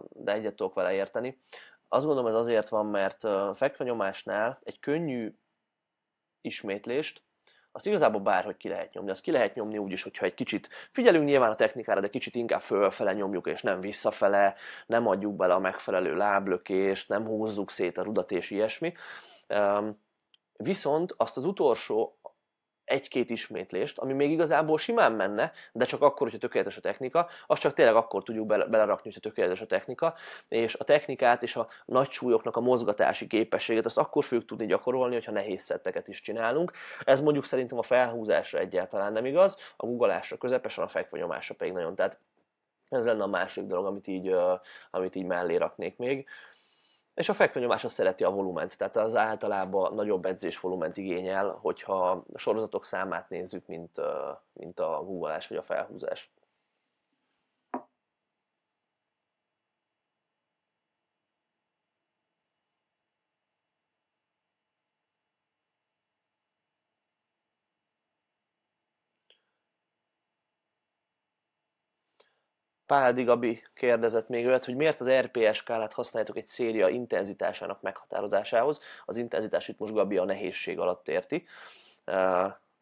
de 0.08 0.32
egyet 0.32 0.54
tudok 0.54 0.74
vele 0.74 0.92
érteni. 0.92 1.40
Azt 1.88 2.06
gondolom, 2.06 2.30
ez 2.30 2.36
azért 2.36 2.68
van, 2.68 2.86
mert 2.86 3.26
fekvenyomásnál 3.56 4.58
egy 4.62 4.78
könnyű 4.78 5.34
ismétlést 6.40 7.22
azt 7.72 7.86
igazából 7.86 8.20
bárhogy 8.20 8.56
ki 8.56 8.68
lehet 8.68 8.92
nyomni. 8.92 9.10
Azt 9.10 9.22
ki 9.22 9.30
lehet 9.30 9.54
nyomni 9.54 9.78
úgy 9.78 9.92
is, 9.92 10.02
hogyha 10.02 10.24
egy 10.24 10.34
kicsit 10.34 10.68
figyelünk 10.90 11.24
nyilván 11.24 11.50
a 11.50 11.54
technikára, 11.54 12.00
de 12.00 12.10
kicsit 12.10 12.34
inkább 12.34 12.60
fölfele 12.60 13.12
nyomjuk, 13.12 13.46
és 13.46 13.62
nem 13.62 13.80
visszafele, 13.80 14.54
nem 14.86 15.06
adjuk 15.06 15.36
bele 15.36 15.54
a 15.54 15.58
megfelelő 15.58 16.16
láblökést, 16.16 17.08
nem 17.08 17.26
húzzuk 17.26 17.70
szét 17.70 17.98
a 17.98 18.02
rudat 18.02 18.32
és 18.32 18.50
ilyesmi. 18.50 18.92
Viszont 20.56 21.14
azt 21.16 21.36
az 21.36 21.44
utolsó 21.44 22.18
egy-két 22.90 23.30
ismétlést, 23.30 23.98
ami 23.98 24.12
még 24.12 24.30
igazából 24.30 24.78
simán 24.78 25.12
menne, 25.12 25.52
de 25.72 25.84
csak 25.84 26.02
akkor, 26.02 26.20
hogyha 26.20 26.38
tökéletes 26.38 26.76
a 26.76 26.80
technika, 26.80 27.28
azt 27.46 27.60
csak 27.60 27.72
tényleg 27.72 27.94
akkor 27.94 28.22
tudjuk 28.22 28.46
bele, 28.46 28.64
belerakni, 28.64 29.02
hogyha 29.02 29.20
tökéletes 29.20 29.60
a 29.60 29.66
technika, 29.66 30.14
és 30.48 30.74
a 30.74 30.84
technikát 30.84 31.42
és 31.42 31.56
a 31.56 31.68
nagy 31.84 32.10
súlyoknak 32.10 32.56
a 32.56 32.60
mozgatási 32.60 33.26
képességet 33.26 33.86
azt 33.86 33.98
akkor 33.98 34.24
fogjuk 34.24 34.46
tudni 34.46 34.66
gyakorolni, 34.66 35.14
hogyha 35.14 35.32
nehéz 35.32 35.62
szetteket 35.62 36.08
is 36.08 36.20
csinálunk. 36.20 36.72
Ez 37.04 37.20
mondjuk 37.20 37.44
szerintem 37.44 37.78
a 37.78 37.82
felhúzásra 37.82 38.58
egyáltalán 38.58 39.12
nem 39.12 39.24
igaz, 39.24 39.56
a 39.76 39.86
guggolásra 39.86 40.36
közepesen, 40.36 40.84
a 40.84 40.88
fekvanyomásra 40.88 41.54
pedig 41.54 41.72
nagyon. 41.72 41.94
Tehát 41.94 42.18
ez 42.88 43.06
lenne 43.06 43.22
a 43.22 43.26
másik 43.26 43.64
dolog, 43.64 43.86
amit 43.86 44.06
így, 44.06 44.34
amit 44.90 45.14
így 45.14 45.26
mellé 45.26 45.56
raknék 45.56 45.96
még. 45.96 46.28
És 47.14 47.28
a 47.28 47.32
fekvenyomás 47.32 47.84
azt 47.84 47.94
szereti 47.94 48.24
a 48.24 48.30
volument, 48.30 48.76
tehát 48.78 48.96
az 48.96 49.16
általában 49.16 49.94
nagyobb 49.94 50.24
edzés 50.24 50.60
volument 50.60 50.96
igényel, 50.96 51.58
hogyha 51.60 52.10
a 52.10 52.38
sorozatok 52.38 52.84
számát 52.84 53.28
nézzük, 53.28 53.66
mint, 53.66 54.00
mint 54.52 54.80
a 54.80 55.02
googleás 55.04 55.48
vagy 55.48 55.58
a 55.58 55.62
felhúzás. 55.62 56.32
Páldi 72.90 73.22
Gabi 73.22 73.62
kérdezett 73.74 74.28
még 74.28 74.46
olyat, 74.46 74.64
hogy 74.64 74.76
miért 74.76 75.00
az 75.00 75.10
RPS 75.10 75.56
skálát 75.56 75.92
használjátok 75.92 76.36
egy 76.36 76.46
széria 76.46 76.88
intenzitásának 76.88 77.80
meghatározásához. 77.82 78.80
Az 79.04 79.16
intenzitás 79.16 79.68
itt 79.68 79.78
most 79.78 79.92
Gabi 79.92 80.16
a 80.16 80.24
nehézség 80.24 80.78
alatt 80.78 81.08
érti, 81.08 81.46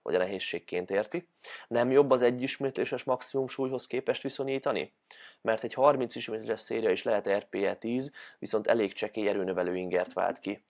vagy 0.02 0.14
a 0.14 0.18
nehézségként 0.18 0.90
érti. 0.90 1.28
Nem 1.68 1.90
jobb 1.90 2.11
az 2.11 2.22
egy 2.22 2.42
ismétléses 2.42 3.04
maximum 3.04 3.48
súlyhoz 3.48 3.86
képest 3.86 4.22
viszonyítani? 4.22 4.92
Mert 5.40 5.64
egy 5.64 5.74
30 5.74 6.14
ismétléses 6.14 6.61
széria 6.61 6.90
is 6.90 7.02
lehet 7.02 7.28
RPE 7.28 7.74
10, 7.74 8.12
viszont 8.38 8.66
elég 8.66 8.92
csekély 8.92 9.28
erőnövelő 9.28 9.76
ingert 9.76 10.12
vált 10.12 10.38
ki. 10.38 10.62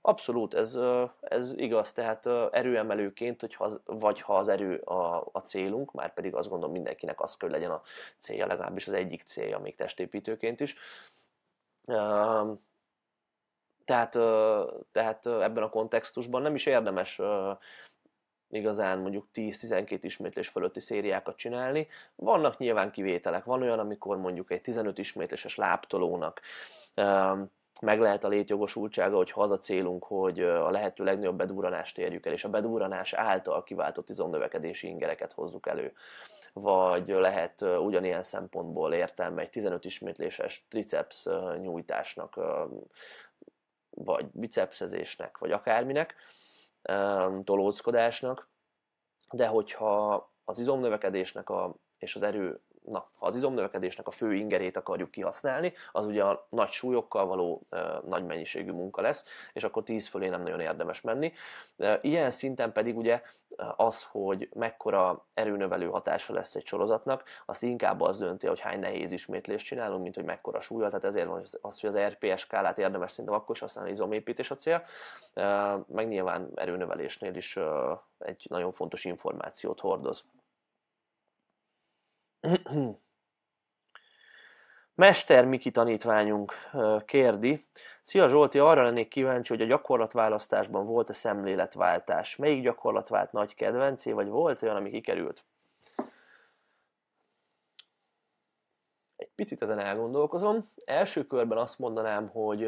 Abszolút, 0.00 0.54
ez, 0.54 0.78
ez 1.20 1.52
igaz, 1.56 1.92
tehát 1.92 2.26
erőemelőként, 2.50 3.40
hogyha 3.40 3.64
az, 3.64 3.80
vagy 3.84 4.20
ha 4.20 4.36
az 4.38 4.48
erő 4.48 4.76
a, 4.76 5.28
a 5.32 5.40
célunk, 5.40 5.92
már 5.92 6.14
pedig 6.14 6.34
azt 6.34 6.48
gondolom 6.48 6.74
mindenkinek 6.74 7.20
az 7.20 7.36
kell, 7.36 7.50
legyen 7.50 7.70
a 7.70 7.82
célja, 8.18 8.46
legalábbis 8.46 8.86
az 8.86 8.92
egyik 8.92 9.22
célja, 9.22 9.58
még 9.58 9.74
testépítőként 9.74 10.60
is. 10.60 10.76
Tehát, 13.84 14.10
tehát 14.92 15.26
ebben 15.26 15.62
a 15.62 15.68
kontextusban 15.68 16.42
nem 16.42 16.54
is 16.54 16.66
érdemes 16.66 17.20
igazán 18.50 18.98
mondjuk 18.98 19.28
10-12 19.34 19.98
ismétlés 20.00 20.48
fölötti 20.48 20.80
szériákat 20.80 21.36
csinálni. 21.36 21.88
Vannak 22.14 22.58
nyilván 22.58 22.90
kivételek, 22.90 23.44
van 23.44 23.62
olyan, 23.62 23.78
amikor 23.78 24.16
mondjuk 24.16 24.50
egy 24.50 24.60
15 24.60 24.98
ismétléses 24.98 25.56
láptolónak 25.56 26.40
meg 27.80 28.00
lehet 28.00 28.24
a 28.24 28.28
létjogosultsága, 28.28 29.16
hogyha 29.16 29.42
az 29.42 29.50
a 29.50 29.58
célunk, 29.58 30.04
hogy 30.04 30.40
a 30.40 30.70
lehető 30.70 31.04
legnagyobb 31.04 31.36
bedúranást 31.36 31.98
érjük 31.98 32.26
el, 32.26 32.32
és 32.32 32.44
a 32.44 32.48
bedúranás 32.48 33.12
által 33.12 33.62
kiváltott 33.62 34.08
izomnövekedési 34.08 34.86
ingereket 34.86 35.32
hozzuk 35.32 35.66
elő. 35.66 35.92
Vagy 36.52 37.08
lehet 37.08 37.60
ugyanilyen 37.60 38.22
szempontból 38.22 38.92
értelme 38.92 39.42
egy 39.42 39.50
15 39.50 39.84
ismétléses 39.84 40.66
triceps 40.68 41.26
nyújtásnak, 41.60 42.40
vagy 43.90 44.26
bicepszezésnek, 44.32 45.38
vagy 45.38 45.52
akárminek, 45.52 46.14
tolózkodásnak, 47.44 48.48
de 49.30 49.46
hogyha 49.46 50.30
az 50.44 50.58
izomnövekedésnek 50.58 51.50
a, 51.50 51.74
és 51.98 52.16
az 52.16 52.22
erő 52.22 52.60
Na, 52.90 53.08
ha 53.18 53.26
az 53.26 53.36
izomnövekedésnek 53.36 54.06
a 54.06 54.10
fő 54.10 54.34
ingerét 54.34 54.76
akarjuk 54.76 55.10
kihasználni, 55.10 55.72
az 55.92 56.06
ugye 56.06 56.24
a 56.24 56.46
nagy 56.50 56.68
súlyokkal 56.68 57.26
való 57.26 57.62
e, 57.70 58.00
nagy 58.06 58.24
mennyiségű 58.24 58.72
munka 58.72 59.00
lesz, 59.00 59.24
és 59.52 59.64
akkor 59.64 59.82
10 59.82 60.06
fölé 60.06 60.28
nem 60.28 60.42
nagyon 60.42 60.60
érdemes 60.60 61.00
menni. 61.00 61.32
E, 61.76 61.98
ilyen 62.02 62.30
szinten 62.30 62.72
pedig 62.72 62.96
ugye 62.96 63.22
az, 63.76 64.02
hogy 64.10 64.48
mekkora 64.54 65.26
erőnövelő 65.34 65.86
hatása 65.86 66.32
lesz 66.32 66.54
egy 66.54 66.66
sorozatnak, 66.66 67.24
azt 67.46 67.62
inkább 67.62 68.00
az 68.00 68.18
dönti, 68.18 68.46
hogy 68.46 68.60
hány 68.60 68.78
nehéz 68.78 69.12
ismétlést 69.12 69.66
csinálunk, 69.66 70.02
mint 70.02 70.14
hogy 70.14 70.24
mekkora 70.24 70.60
súlya, 70.60 70.86
tehát 70.86 71.04
ezért 71.04 71.26
van 71.26 71.42
az, 71.60 71.80
hogy 71.80 71.88
az 71.88 71.98
RPS 71.98 72.40
skálát 72.40 72.78
érdemes 72.78 73.10
szerintem 73.10 73.34
akkor 73.34 73.54
is 73.54 73.60
használni, 73.60 73.90
izomépítés 73.90 74.50
a 74.50 74.56
cél, 74.56 74.84
e, 75.34 75.76
meg 75.88 76.08
nyilván 76.08 76.50
erőnövelésnél 76.54 77.34
is 77.34 77.58
egy 78.18 78.46
nagyon 78.48 78.72
fontos 78.72 79.04
információt 79.04 79.80
hordoz. 79.80 80.24
Mester 84.94 85.44
Miki 85.44 85.70
tanítványunk 85.70 86.52
kérdi, 87.04 87.68
Szia 88.08 88.28
Zsolti, 88.28 88.58
arra 88.58 88.82
lennék 88.82 89.08
kíváncsi, 89.08 89.52
hogy 89.52 89.62
a 89.62 89.66
gyakorlatválasztásban 89.66 90.86
volt-e 90.86 91.12
szemléletváltás? 91.12 92.36
Melyik 92.36 92.62
gyakorlat 92.62 93.08
vált 93.08 93.32
nagy 93.32 93.54
kedvencé, 93.54 94.12
vagy 94.12 94.28
volt 94.28 94.62
olyan, 94.62 94.76
ami 94.76 94.90
kikerült? 94.90 95.44
Egy 99.16 99.30
picit 99.34 99.62
ezen 99.62 99.78
elgondolkozom. 99.78 100.64
Első 100.84 101.26
körben 101.26 101.58
azt 101.58 101.78
mondanám, 101.78 102.28
hogy 102.28 102.64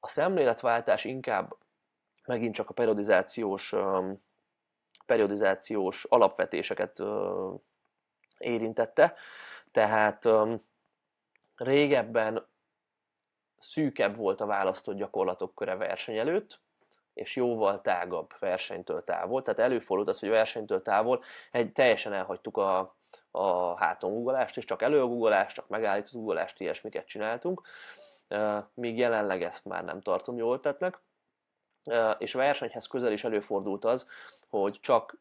a 0.00 0.08
szemléletváltás 0.08 1.04
inkább 1.04 1.56
megint 2.26 2.54
csak 2.54 2.70
a 2.70 2.74
periodizációs, 2.74 3.74
periodizációs 5.06 6.04
alapvetéseket 6.04 7.02
érintette. 8.42 9.14
Tehát 9.70 10.28
régebben 11.56 12.46
szűkebb 13.58 14.16
volt 14.16 14.40
a 14.40 14.46
választott 14.46 14.96
gyakorlatok 14.96 15.54
köre 15.54 15.76
verseny 15.76 16.16
előtt, 16.16 16.60
és 17.14 17.36
jóval 17.36 17.80
tágabb 17.80 18.30
versenytől 18.38 19.04
távol. 19.04 19.42
Tehát 19.42 19.60
előfordult 19.60 20.08
az, 20.08 20.18
hogy 20.18 20.28
versenytől 20.28 20.82
távol 20.82 21.22
egy, 21.50 21.72
teljesen 21.72 22.12
elhagytuk 22.12 22.56
a, 22.56 22.96
a 23.30 23.76
háton 23.78 24.12
guggolást, 24.12 24.56
és 24.56 24.64
csak 24.64 24.82
előgugolást, 24.82 25.54
csak 25.54 25.68
megállított 25.68 26.12
guggolást, 26.12 26.60
ilyesmiket 26.60 27.06
csináltunk, 27.06 27.62
míg 28.74 28.98
jelenleg 28.98 29.42
ezt 29.42 29.64
már 29.64 29.84
nem 29.84 30.00
tartom 30.00 30.36
jól 30.36 30.60
tettnek. 30.60 31.00
És 32.18 32.32
versenyhez 32.32 32.86
közel 32.86 33.12
is 33.12 33.24
előfordult 33.24 33.84
az, 33.84 34.08
hogy 34.48 34.78
csak 34.80 35.16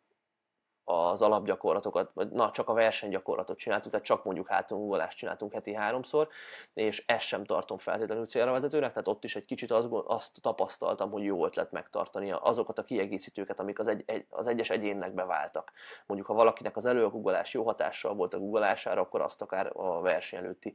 az 0.84 1.22
alapgyakorlatokat, 1.22 2.12
vagy 2.14 2.30
na, 2.30 2.52
csak 2.52 2.70
a 2.70 2.74
versenygyakorlatot 2.74 3.58
csináltuk, 3.58 3.92
tehát 3.92 4.06
csak 4.06 4.24
mondjuk 4.24 4.48
hátungugolást 4.48 5.18
csináltunk 5.18 5.54
heti 5.54 5.74
háromszor, 5.74 6.28
és 6.74 7.04
ezt 7.06 7.26
sem 7.26 7.44
tartom 7.44 7.78
feltétlenül 7.78 8.26
célra 8.26 8.52
vezetőnek, 8.52 8.90
tehát 8.90 9.08
ott 9.08 9.24
is 9.24 9.36
egy 9.36 9.46
kicsit 9.46 9.72
azt, 9.72 9.88
azt 10.06 10.42
tapasztaltam, 10.42 11.12
hogy 11.12 11.24
jó 11.24 11.46
ötlet 11.46 11.72
megtartani 11.72 12.32
azokat 12.32 12.80
a 12.80 12.84
kiegészítőket, 12.84 13.60
amik 13.60 13.80
az, 13.80 13.88
egy, 13.88 14.04
egy, 14.06 14.26
az 14.30 14.48
egyes 14.48 14.70
egyénnek 14.70 15.14
beváltak. 15.14 15.72
Mondjuk, 16.06 16.30
ha 16.30 16.36
valakinek 16.36 16.76
az 16.76 16.86
előgugolás 16.86 17.54
jó 17.54 17.64
hatással 17.64 18.14
volt 18.14 18.34
a 18.34 18.40
guggolására, 18.40 19.02
akkor 19.02 19.22
azt 19.22 19.42
akár 19.42 19.72
a 19.74 20.02
verseny 20.02 20.40
előtti 20.40 20.74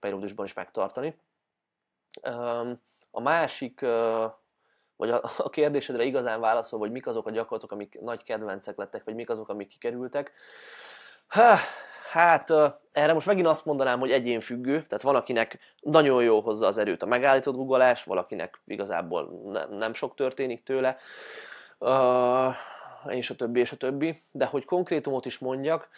periódusban 0.00 0.44
is 0.44 0.52
megtartani. 0.52 1.18
A 3.10 3.20
másik 3.20 3.80
vagy 4.98 5.10
a, 5.10 5.22
a 5.38 5.50
kérdésedre 5.50 6.04
igazán 6.04 6.40
válaszol, 6.40 6.78
hogy 6.78 6.90
mik 6.90 7.06
azok 7.06 7.26
a 7.26 7.30
gyakorlatok, 7.30 7.72
amik 7.72 8.00
nagy 8.00 8.22
kedvencek 8.22 8.76
lettek, 8.76 9.04
vagy 9.04 9.14
mik 9.14 9.30
azok, 9.30 9.48
amik 9.48 9.68
kikerültek. 9.68 10.32
Há, 11.26 11.56
hát 12.10 12.50
erre 12.92 13.12
most 13.12 13.26
megint 13.26 13.46
azt 13.46 13.64
mondanám, 13.64 13.98
hogy 13.98 14.10
egyén 14.10 14.40
függő, 14.40 14.82
tehát 14.82 15.02
van, 15.02 15.16
akinek 15.16 15.58
nagyon 15.80 16.22
jó 16.22 16.40
hozza 16.40 16.66
az 16.66 16.78
erőt 16.78 17.02
a 17.02 17.06
megállított 17.06 17.54
googolás, 17.54 18.04
valakinek 18.04 18.60
igazából 18.66 19.42
nem, 19.44 19.72
nem 19.72 19.92
sok 19.92 20.14
történik 20.14 20.62
tőle, 20.62 20.96
és 23.08 23.30
a 23.30 23.34
többi, 23.36 23.60
és 23.60 23.72
a 23.72 23.76
többi. 23.76 24.22
De 24.30 24.46
hogy 24.46 24.64
konkrétumot 24.64 25.26
is 25.26 25.38
mondjak, 25.38 25.88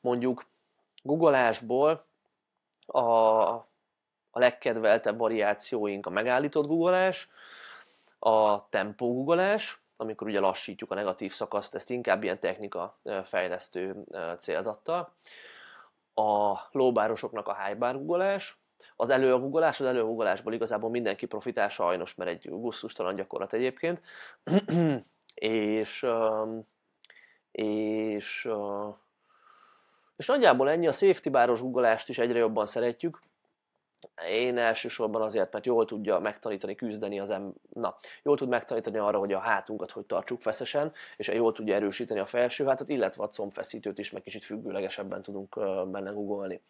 mondjuk 0.00 0.44
googolásból 1.02 2.04
a, 2.86 3.00
a 4.30 4.38
legkedveltebb 4.38 5.18
variációink 5.18 6.06
a 6.06 6.10
megállított 6.10 6.66
googolás, 6.66 7.28
a 8.18 8.68
tempógugolás, 8.68 9.80
amikor 9.96 10.26
ugye 10.26 10.40
lassítjuk 10.40 10.90
a 10.90 10.94
negatív 10.94 11.32
szakaszt, 11.32 11.74
ezt 11.74 11.90
inkább 11.90 12.22
ilyen 12.22 12.40
technika 12.40 12.98
fejlesztő 13.24 14.04
célzattal. 14.38 15.12
A 16.14 16.58
lóbárosoknak 16.70 17.48
a 17.48 17.64
highbar 17.64 17.96
googolás, 17.96 18.58
az 18.96 19.10
előgugolás, 19.10 19.80
az 19.80 19.86
előgugolásból 19.86 20.52
igazából 20.52 20.90
mindenki 20.90 21.26
profitál 21.26 21.68
sajnos, 21.68 22.14
mert 22.14 22.30
egy 22.30 22.48
gusztustalan 22.50 23.14
gyakorlat 23.14 23.52
egyébként. 23.52 24.02
és, 25.34 26.06
és, 27.52 28.48
és 30.16 30.26
nagyjából 30.26 30.70
ennyi, 30.70 30.86
a 30.86 30.92
safety 30.92 31.28
báros 31.28 31.60
guggolást 31.60 32.08
is 32.08 32.18
egyre 32.18 32.38
jobban 32.38 32.66
szeretjük, 32.66 33.20
én 34.28 34.58
elsősorban 34.58 35.22
azért, 35.22 35.52
mert 35.52 35.66
jól 35.66 35.84
tudja 35.84 36.18
megtanítani 36.18 36.74
küzdeni 36.74 37.20
az 37.20 37.30
em... 37.30 37.52
Na, 37.70 37.96
jól 38.22 38.36
tud 38.36 38.48
megtanítani 38.48 38.98
arra, 38.98 39.18
hogy 39.18 39.32
a 39.32 39.38
hátunkat 39.38 39.90
hogy 39.90 40.04
tartsuk 40.04 40.40
feszesen, 40.40 40.92
és 41.16 41.28
jól 41.28 41.52
tudja 41.52 41.74
erősíteni 41.74 42.20
a 42.20 42.26
felső 42.26 42.64
hátat, 42.64 42.88
illetve 42.88 43.22
a 43.22 43.28
combfeszítőt 43.28 43.98
is, 43.98 44.10
meg 44.10 44.22
kicsit 44.22 44.44
függőlegesebben 44.44 45.22
tudunk 45.22 45.54
benne 45.90 46.10
googolni. 46.10 46.60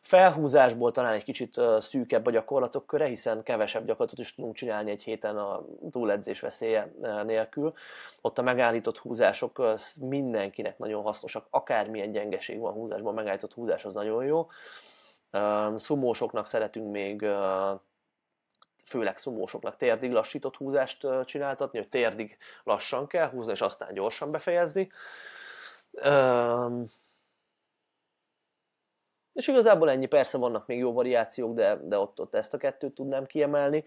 Felhúzásból 0.00 0.92
talán 0.92 1.12
egy 1.12 1.24
kicsit 1.24 1.60
szűkebb 1.78 2.26
a 2.26 2.30
gyakorlatok 2.30 2.86
köre, 2.86 3.06
hiszen 3.06 3.42
kevesebb 3.42 3.86
gyakorlatot 3.86 4.18
is 4.18 4.34
tudunk 4.34 4.54
csinálni 4.54 4.90
egy 4.90 5.02
héten 5.02 5.36
a 5.36 5.64
túledzés 5.90 6.40
veszélye 6.40 6.92
nélkül. 7.24 7.72
Ott 8.20 8.38
a 8.38 8.42
megállított 8.42 8.98
húzások 8.98 9.62
mindenkinek 10.00 10.78
nagyon 10.78 11.02
hasznosak, 11.02 11.46
akármilyen 11.50 12.12
gyengeség 12.12 12.58
van 12.58 12.72
húzásban, 12.72 13.14
megállított 13.14 13.52
húzás 13.52 13.84
az 13.84 13.92
nagyon 13.92 14.24
jó 14.24 14.46
Szumósoknak 15.76 16.46
szeretünk 16.46 16.90
még 16.90 17.26
főleg 18.84 19.18
szumósoknak 19.18 19.76
térdig 19.76 20.12
lassított 20.12 20.56
húzást 20.56 21.06
csináltatni, 21.24 21.78
hogy 21.78 21.88
térdig 21.88 22.38
lassan 22.64 23.06
kell 23.06 23.30
húzni, 23.30 23.52
és 23.52 23.60
aztán 23.60 23.94
gyorsan 23.94 24.30
befejezni. 24.30 24.90
És 29.32 29.48
igazából 29.48 29.90
ennyi, 29.90 30.06
persze 30.06 30.38
vannak 30.38 30.66
még 30.66 30.78
jó 30.78 30.92
variációk, 30.92 31.54
de, 31.54 31.76
de 31.82 31.98
ott, 31.98 32.20
ott 32.20 32.34
ezt 32.34 32.54
a 32.54 32.58
kettőt 32.58 32.94
tudnám 32.94 33.26
kiemelni. 33.26 33.84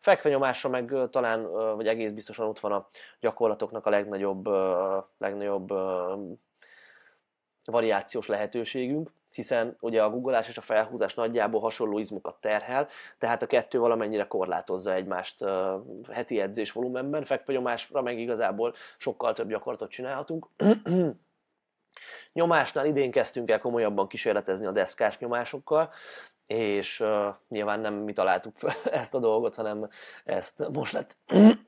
Fekvenyomásra 0.00 0.68
meg 0.70 0.94
talán, 1.10 1.50
vagy 1.76 1.88
egész 1.88 2.10
biztosan 2.10 2.46
ott 2.46 2.58
van 2.58 2.72
a 2.72 2.88
gyakorlatoknak 3.20 3.86
a 3.86 3.90
legnagyobb, 3.90 4.46
legnagyobb 5.18 5.68
variációs 7.64 8.26
lehetőségünk 8.26 9.10
hiszen 9.32 9.76
ugye 9.80 10.02
a 10.02 10.10
googolás 10.10 10.48
és 10.48 10.56
a 10.56 10.60
felhúzás 10.60 11.14
nagyjából 11.14 11.60
hasonló 11.60 11.98
izmokat 11.98 12.40
terhel, 12.40 12.88
tehát 13.18 13.42
a 13.42 13.46
kettő 13.46 13.78
valamennyire 13.78 14.26
korlátozza 14.26 14.94
egymást 14.94 15.44
heti 16.10 16.40
edzés 16.40 16.72
volumenben, 16.72 17.24
fekvőnyomásra 17.24 18.02
meg 18.02 18.18
igazából 18.18 18.74
sokkal 18.98 19.32
több 19.32 19.48
gyakorlatot 19.48 19.90
csinálhatunk. 19.90 20.48
Nyomásnál 22.32 22.86
idén 22.86 23.10
kezdtünk 23.10 23.50
el 23.50 23.58
komolyabban 23.58 24.08
kísérletezni 24.08 24.66
a 24.66 24.72
deszkás 24.72 25.18
nyomásokkal, 25.18 25.90
és 26.46 27.00
uh, 27.00 27.26
nyilván 27.48 27.80
nem 27.80 27.94
mi 27.94 28.12
találtuk 28.12 28.56
fel 28.56 28.74
ezt 29.00 29.14
a 29.14 29.18
dolgot, 29.18 29.54
hanem 29.54 29.88
ezt 30.24 30.68
most 30.72 30.92
lett, 30.92 31.16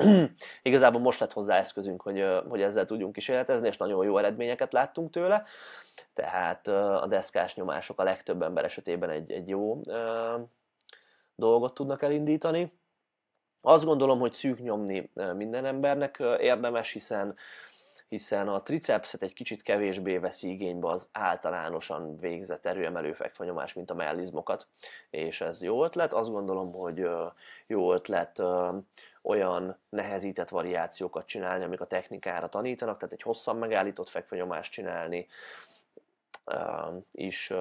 igazából 0.63 1.01
most 1.01 1.21
lett 1.21 1.33
hozzá 1.33 1.57
eszközünk, 1.57 2.03
hogy, 2.03 2.21
uh, 2.21 2.49
hogy 2.49 2.63
ezzel 2.63 2.85
tudjunk 2.85 3.13
kísérletezni, 3.13 3.67
és 3.67 3.77
nagyon 3.77 4.05
jó 4.05 4.19
eredményeket 4.19 4.73
láttunk 4.73 5.11
tőle 5.11 5.45
tehát 6.15 6.67
a 6.67 7.07
deszkás 7.09 7.55
nyomások 7.55 8.01
a 8.01 8.03
legtöbb 8.03 8.43
ember 8.43 8.65
esetében 8.65 9.11
egy, 9.11 9.33
egy 9.33 9.49
jó 9.49 9.81
dolgot 11.35 11.75
tudnak 11.75 12.03
elindítani. 12.03 12.73
Azt 13.61 13.85
gondolom, 13.85 14.19
hogy 14.19 14.33
szűk 14.33 14.61
nyomni 14.61 15.11
minden 15.35 15.65
embernek 15.65 16.23
érdemes, 16.39 16.93
hiszen 16.93 17.37
hiszen 18.09 18.49
a 18.49 18.63
tricepset 18.63 19.23
egy 19.23 19.33
kicsit 19.33 19.63
kevésbé 19.63 20.19
veszi 20.19 20.51
igénybe 20.51 20.89
az 20.89 21.09
általánosan 21.13 22.19
végzett 22.19 22.67
erőemelő 22.67 23.13
fekvanyomás, 23.13 23.73
mint 23.73 23.91
a 23.91 23.95
mellizmokat, 23.95 24.67
és 25.11 25.41
ez 25.41 25.63
jó 25.63 25.85
ötlet. 25.85 26.13
Azt 26.13 26.31
gondolom, 26.31 26.73
hogy 26.73 27.09
jó 27.67 27.93
ötlet 27.93 28.43
olyan 29.23 29.79
nehezített 29.89 30.49
variációkat 30.49 31.27
csinálni, 31.27 31.65
amik 31.65 31.81
a 31.81 31.87
technikára 31.87 32.49
tanítanak, 32.49 32.97
tehát 32.97 33.15
egy 33.15 33.23
hosszan 33.23 33.57
megállított 33.57 34.09
fekvenyomást 34.09 34.73
csinálni, 34.73 35.27
is, 37.13 37.53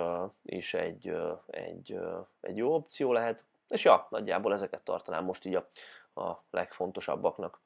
is 0.42 0.74
egy, 0.74 1.16
egy, 1.48 2.00
egy 2.42 2.58
jó 2.58 2.74
opció 2.74 3.14
lehet. 3.14 3.46
És 3.68 3.84
ja, 3.84 4.08
nagyjából 4.10 4.54
ezeket 4.54 4.82
tartanám 4.82 5.24
most 5.24 5.46
így 5.46 5.56
a, 5.56 5.70
a 6.22 6.44
legfontosabbaknak. 6.50 7.60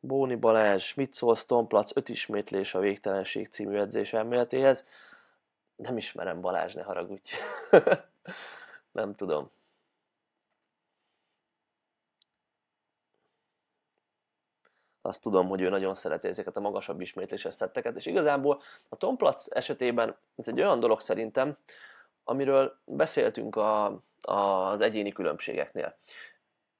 Bóni 0.00 0.34
Balázs, 0.34 0.94
mit 0.94 1.14
szólsz 1.14 1.44
Tomplac 1.44 1.96
5 1.96 2.08
ismétlés 2.08 2.74
a 2.74 2.78
Végtelenség 2.78 3.48
című 3.48 3.78
edzés 3.78 4.12
elméletéhez? 4.12 4.84
Nem 5.76 5.96
ismerem 5.96 6.40
Balázs, 6.40 6.74
ne 6.74 6.82
haragudj. 6.82 7.30
Nem 8.92 9.14
tudom. 9.14 9.50
Azt 15.02 15.22
tudom, 15.22 15.48
hogy 15.48 15.60
ő 15.60 15.68
nagyon 15.68 15.94
szereti 15.94 16.28
ezeket 16.28 16.56
a 16.56 16.60
magasabb 16.60 17.00
ismétléses 17.00 17.54
szetteket, 17.54 17.96
és 17.96 18.06
igazából 18.06 18.62
a 18.88 18.96
Tomplac 18.96 19.56
esetében 19.56 20.16
ez 20.36 20.48
egy 20.48 20.60
olyan 20.60 20.80
dolog 20.80 21.00
szerintem, 21.00 21.58
amiről 22.24 22.80
beszéltünk 22.84 23.56
a, 23.56 24.02
az 24.20 24.80
egyéni 24.80 25.12
különbségeknél 25.12 25.96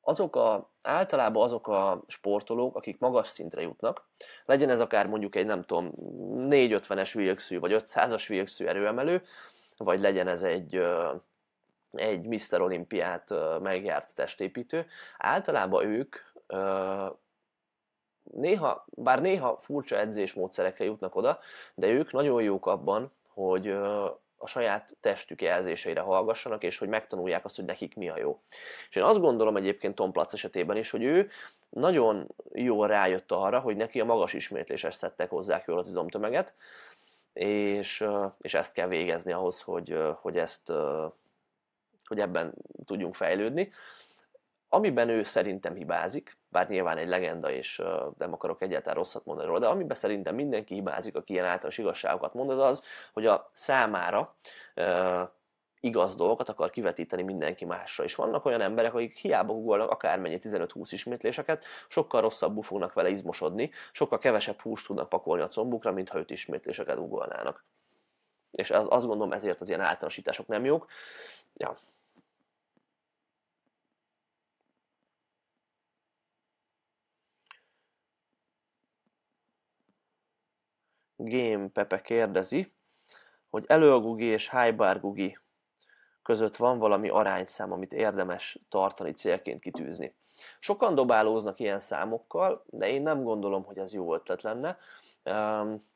azok 0.00 0.36
a, 0.36 0.70
általában 0.82 1.42
azok 1.42 1.68
a 1.68 2.02
sportolók, 2.06 2.76
akik 2.76 2.98
magas 2.98 3.28
szintre 3.28 3.62
jutnak, 3.62 4.08
legyen 4.44 4.68
ez 4.68 4.80
akár 4.80 5.06
mondjuk 5.06 5.34
egy 5.34 5.46
nem 5.46 5.62
tudom 5.62 5.92
450-es 6.50 7.10
vilkszű, 7.14 7.58
vagy 7.58 7.72
500-as 7.74 8.24
vilkszű 8.28 8.66
erőemelő, 8.66 9.22
vagy 9.76 10.00
legyen 10.00 10.28
ez 10.28 10.42
egy, 10.42 10.82
egy 11.92 12.26
Mr. 12.26 12.60
Olimpiát 12.60 13.34
megjárt 13.60 14.14
testépítő, 14.14 14.86
általában 15.18 15.84
ők 15.84 16.16
néha, 18.22 18.84
bár 18.90 19.20
néha 19.20 19.58
furcsa 19.62 19.98
edzésmódszerekkel 19.98 20.86
jutnak 20.86 21.14
oda, 21.14 21.38
de 21.74 21.86
ők 21.86 22.12
nagyon 22.12 22.42
jók 22.42 22.66
abban, 22.66 23.12
hogy 23.28 23.78
a 24.42 24.46
saját 24.46 24.96
testük 25.00 25.42
jelzéseire 25.42 26.00
hallgassanak, 26.00 26.62
és 26.62 26.78
hogy 26.78 26.88
megtanulják 26.88 27.44
azt, 27.44 27.56
hogy 27.56 27.64
nekik 27.64 27.96
mi 27.96 28.08
a 28.08 28.18
jó. 28.18 28.40
És 28.88 28.96
én 28.96 29.02
azt 29.02 29.20
gondolom 29.20 29.56
egyébként 29.56 29.94
Tom 29.94 30.12
Platz 30.12 30.34
esetében 30.34 30.76
is, 30.76 30.90
hogy 30.90 31.02
ő 31.02 31.30
nagyon 31.70 32.34
jól 32.52 32.86
rájött 32.86 33.32
arra, 33.32 33.58
hogy 33.58 33.76
neki 33.76 34.00
a 34.00 34.04
magas 34.04 34.32
ismétléses 34.32 34.94
szettek 34.94 35.30
hozzák 35.30 35.64
jól 35.66 35.78
az 35.78 35.88
izomtömeget, 35.88 36.54
és, 37.32 38.04
és 38.40 38.54
ezt 38.54 38.72
kell 38.72 38.88
végezni 38.88 39.32
ahhoz, 39.32 39.60
hogy, 39.60 39.98
hogy 40.20 40.38
ezt 40.38 40.72
hogy 42.04 42.20
ebben 42.20 42.54
tudjunk 42.84 43.14
fejlődni. 43.14 43.72
Amiben 44.72 45.08
ő 45.08 45.22
szerintem 45.22 45.74
hibázik, 45.74 46.38
bár 46.48 46.68
nyilván 46.68 46.96
egy 46.96 47.08
legenda, 47.08 47.50
és 47.50 47.82
nem 48.18 48.32
akarok 48.32 48.62
egyáltalán 48.62 48.96
rosszat 48.96 49.24
mondani 49.24 49.48
róla, 49.48 49.60
de 49.60 49.66
amiben 49.66 49.96
szerintem 49.96 50.34
mindenki 50.34 50.74
hibázik, 50.74 51.16
aki 51.16 51.32
ilyen 51.32 51.44
általános 51.44 51.78
igazságokat 51.78 52.34
mond, 52.34 52.50
az 52.50 52.58
az, 52.58 52.82
hogy 53.12 53.26
a 53.26 53.50
számára 53.52 54.36
igaz 55.80 56.16
dolgokat 56.16 56.48
akar 56.48 56.70
kivetíteni 56.70 57.22
mindenki 57.22 57.64
másra. 57.64 58.04
És 58.04 58.14
vannak 58.14 58.44
olyan 58.44 58.60
emberek, 58.60 58.94
akik 58.94 59.16
hiába 59.16 59.52
googolnak 59.52 59.90
akármennyi 59.90 60.38
15-20 60.42 60.88
ismétléseket, 60.90 61.64
sokkal 61.88 62.20
rosszabbul 62.20 62.62
fognak 62.62 62.92
vele 62.92 63.08
izmosodni, 63.08 63.70
sokkal 63.92 64.18
kevesebb 64.18 64.60
húst 64.60 64.86
tudnak 64.86 65.08
pakolni 65.08 65.42
a 65.42 65.46
combukra, 65.46 65.92
mint 65.92 66.08
ha 66.08 66.18
5 66.18 66.30
ismétléseket 66.30 66.96
googolnának. 66.96 67.64
És 68.50 68.70
az, 68.70 68.86
azt 68.88 69.06
gondolom 69.06 69.32
ezért 69.32 69.60
az 69.60 69.68
ilyen 69.68 69.80
általánosítások 69.80 70.46
nem 70.46 70.64
jók. 70.64 70.86
Ja, 71.54 71.76
Game 81.24 81.68
Pepe 81.68 82.00
kérdezi, 82.00 82.72
hogy 83.50 83.64
Gugi 84.00 84.24
és 84.24 84.50
Gugi 85.00 85.38
között 86.22 86.56
van 86.56 86.78
valami 86.78 87.08
arányszám, 87.08 87.72
amit 87.72 87.92
érdemes 87.92 88.58
tartani 88.68 89.12
célként 89.12 89.60
kitűzni. 89.60 90.14
Sokan 90.58 90.94
dobálóznak 90.94 91.60
ilyen 91.60 91.80
számokkal, 91.80 92.64
de 92.66 92.88
én 92.88 93.02
nem 93.02 93.22
gondolom, 93.22 93.64
hogy 93.64 93.78
ez 93.78 93.92
jó 93.92 94.14
ötlet 94.14 94.42
lenne. 94.42 94.78
Um, 95.24 95.88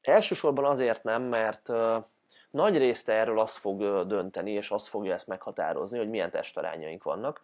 elsősorban 0.00 0.64
azért 0.64 1.02
nem, 1.02 1.22
mert 1.22 1.68
uh, 1.68 2.04
nagy 2.50 2.78
részt 2.78 3.08
erről 3.08 3.40
az 3.40 3.56
fog 3.56 4.06
dönteni, 4.06 4.50
és 4.50 4.70
az 4.70 4.88
fogja 4.88 5.12
ezt 5.12 5.26
meghatározni, 5.26 5.98
hogy 5.98 6.10
milyen 6.10 6.30
testarányaink 6.30 7.02
vannak. 7.02 7.42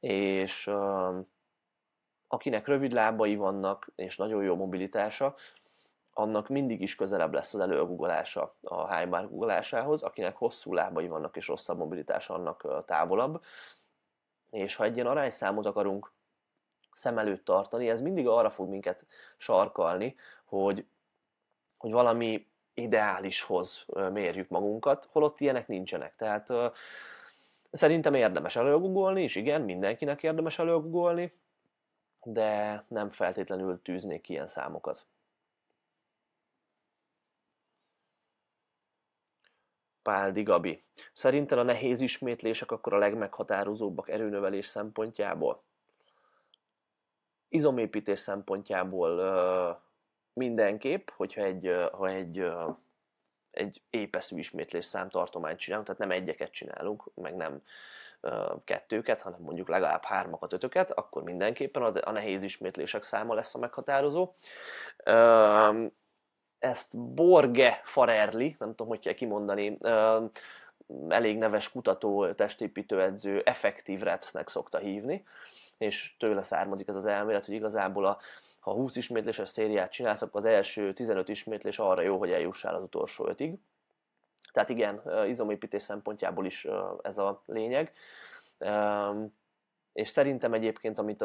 És 0.00 0.66
uh, 0.66 1.16
akinek 2.32 2.66
rövid 2.66 2.92
lábai 2.92 3.36
vannak, 3.36 3.88
és 3.94 4.16
nagyon 4.16 4.42
jó 4.42 4.56
mobilitása, 4.56 5.34
annak 6.12 6.48
mindig 6.48 6.80
is 6.80 6.94
közelebb 6.94 7.32
lesz 7.32 7.54
az 7.54 7.60
előgugolása 7.60 8.54
a 8.62 8.96
high 8.96 9.08
bar 9.08 9.28
guggolásához, 9.28 10.02
akinek 10.02 10.36
hosszú 10.36 10.74
lábai 10.74 11.08
vannak 11.08 11.36
és 11.36 11.48
rosszabb 11.48 11.78
mobilitása, 11.78 12.34
annak 12.34 12.84
távolabb. 12.86 13.42
És 14.50 14.74
ha 14.74 14.84
egy 14.84 14.94
ilyen 14.94 15.06
arányszámot 15.06 15.66
akarunk 15.66 16.12
szem 16.92 17.18
előtt 17.18 17.44
tartani, 17.44 17.88
ez 17.88 18.00
mindig 18.00 18.26
arra 18.28 18.50
fog 18.50 18.68
minket 18.68 19.06
sarkalni, 19.36 20.16
hogy, 20.44 20.86
hogy 21.78 21.90
valami 21.90 22.46
ideálishoz 22.74 23.86
mérjük 24.12 24.48
magunkat, 24.48 25.08
holott 25.12 25.40
ilyenek 25.40 25.68
nincsenek. 25.68 26.16
Tehát 26.16 26.48
szerintem 27.70 28.14
érdemes 28.14 28.56
előgugolni, 28.56 29.22
és 29.22 29.36
igen, 29.36 29.60
mindenkinek 29.60 30.22
érdemes 30.22 30.58
előgugolni, 30.58 31.38
de 32.22 32.84
nem 32.88 33.10
feltétlenül 33.10 33.82
tűznék 33.82 34.28
ilyen 34.28 34.46
számokat. 34.46 35.06
Páldi 40.02 40.42
Gabi. 40.42 40.82
Szerinted 41.12 41.58
a 41.58 41.62
nehéz 41.62 42.00
ismétlések 42.00 42.70
akkor 42.70 42.94
a 42.94 42.98
legmeghatározóbbak 42.98 44.08
erőnövelés 44.08 44.66
szempontjából? 44.66 45.62
Izomépítés 47.48 48.18
szempontjából 48.18 49.82
mindenképp, 50.32 51.08
hogyha 51.10 51.42
egy, 51.42 51.70
ha 51.92 52.08
egy, 52.08 52.46
egy 53.50 53.82
épeszű 53.90 54.38
ismétlés 54.38 54.84
számtartományt 54.84 55.58
csinálunk, 55.58 55.86
tehát 55.86 56.00
nem 56.00 56.10
egyeket 56.10 56.50
csinálunk, 56.50 57.10
meg 57.14 57.36
nem 57.36 57.62
kettőket, 58.64 59.20
hanem 59.20 59.40
mondjuk 59.40 59.68
legalább 59.68 60.04
hármakat, 60.04 60.52
ötöket, 60.52 60.90
akkor 60.90 61.22
mindenképpen 61.22 61.82
az, 61.82 62.00
a 62.04 62.10
nehéz 62.10 62.42
ismétlések 62.42 63.02
száma 63.02 63.34
lesz 63.34 63.54
a 63.54 63.58
meghatározó. 63.58 64.34
Ezt 66.58 66.98
Borge 66.98 67.80
Farerli, 67.84 68.56
nem 68.58 68.68
tudom, 68.68 68.88
hogy 68.88 69.00
kell 69.00 69.12
kimondani, 69.12 69.78
elég 71.08 71.38
neves 71.38 71.70
kutató, 71.70 72.32
testépítőedző, 72.32 73.42
effektív 73.44 74.00
repsnek 74.00 74.48
szokta 74.48 74.78
hívni, 74.78 75.24
és 75.78 76.14
tőle 76.18 76.42
származik 76.42 76.88
ez 76.88 76.96
az 76.96 77.06
elmélet, 77.06 77.44
hogy 77.44 77.54
igazából 77.54 78.06
a, 78.06 78.18
ha 78.60 78.72
20 78.72 78.96
ismétléses 78.96 79.48
szériát 79.48 79.90
csinálsz, 79.90 80.22
akkor 80.22 80.36
az 80.36 80.44
első 80.44 80.92
15 80.92 81.28
ismétlés 81.28 81.78
arra 81.78 82.02
jó, 82.02 82.18
hogy 82.18 82.30
eljussál 82.30 82.74
az 82.74 82.82
utolsó 82.82 83.28
ötig. 83.28 83.58
Tehát 84.52 84.68
igen, 84.68 85.02
izomépítés 85.26 85.82
szempontjából 85.82 86.46
is 86.46 86.66
ez 87.02 87.18
a 87.18 87.42
lényeg. 87.46 87.92
És 89.92 90.08
szerintem 90.08 90.52
egyébként, 90.54 90.98
amit 90.98 91.24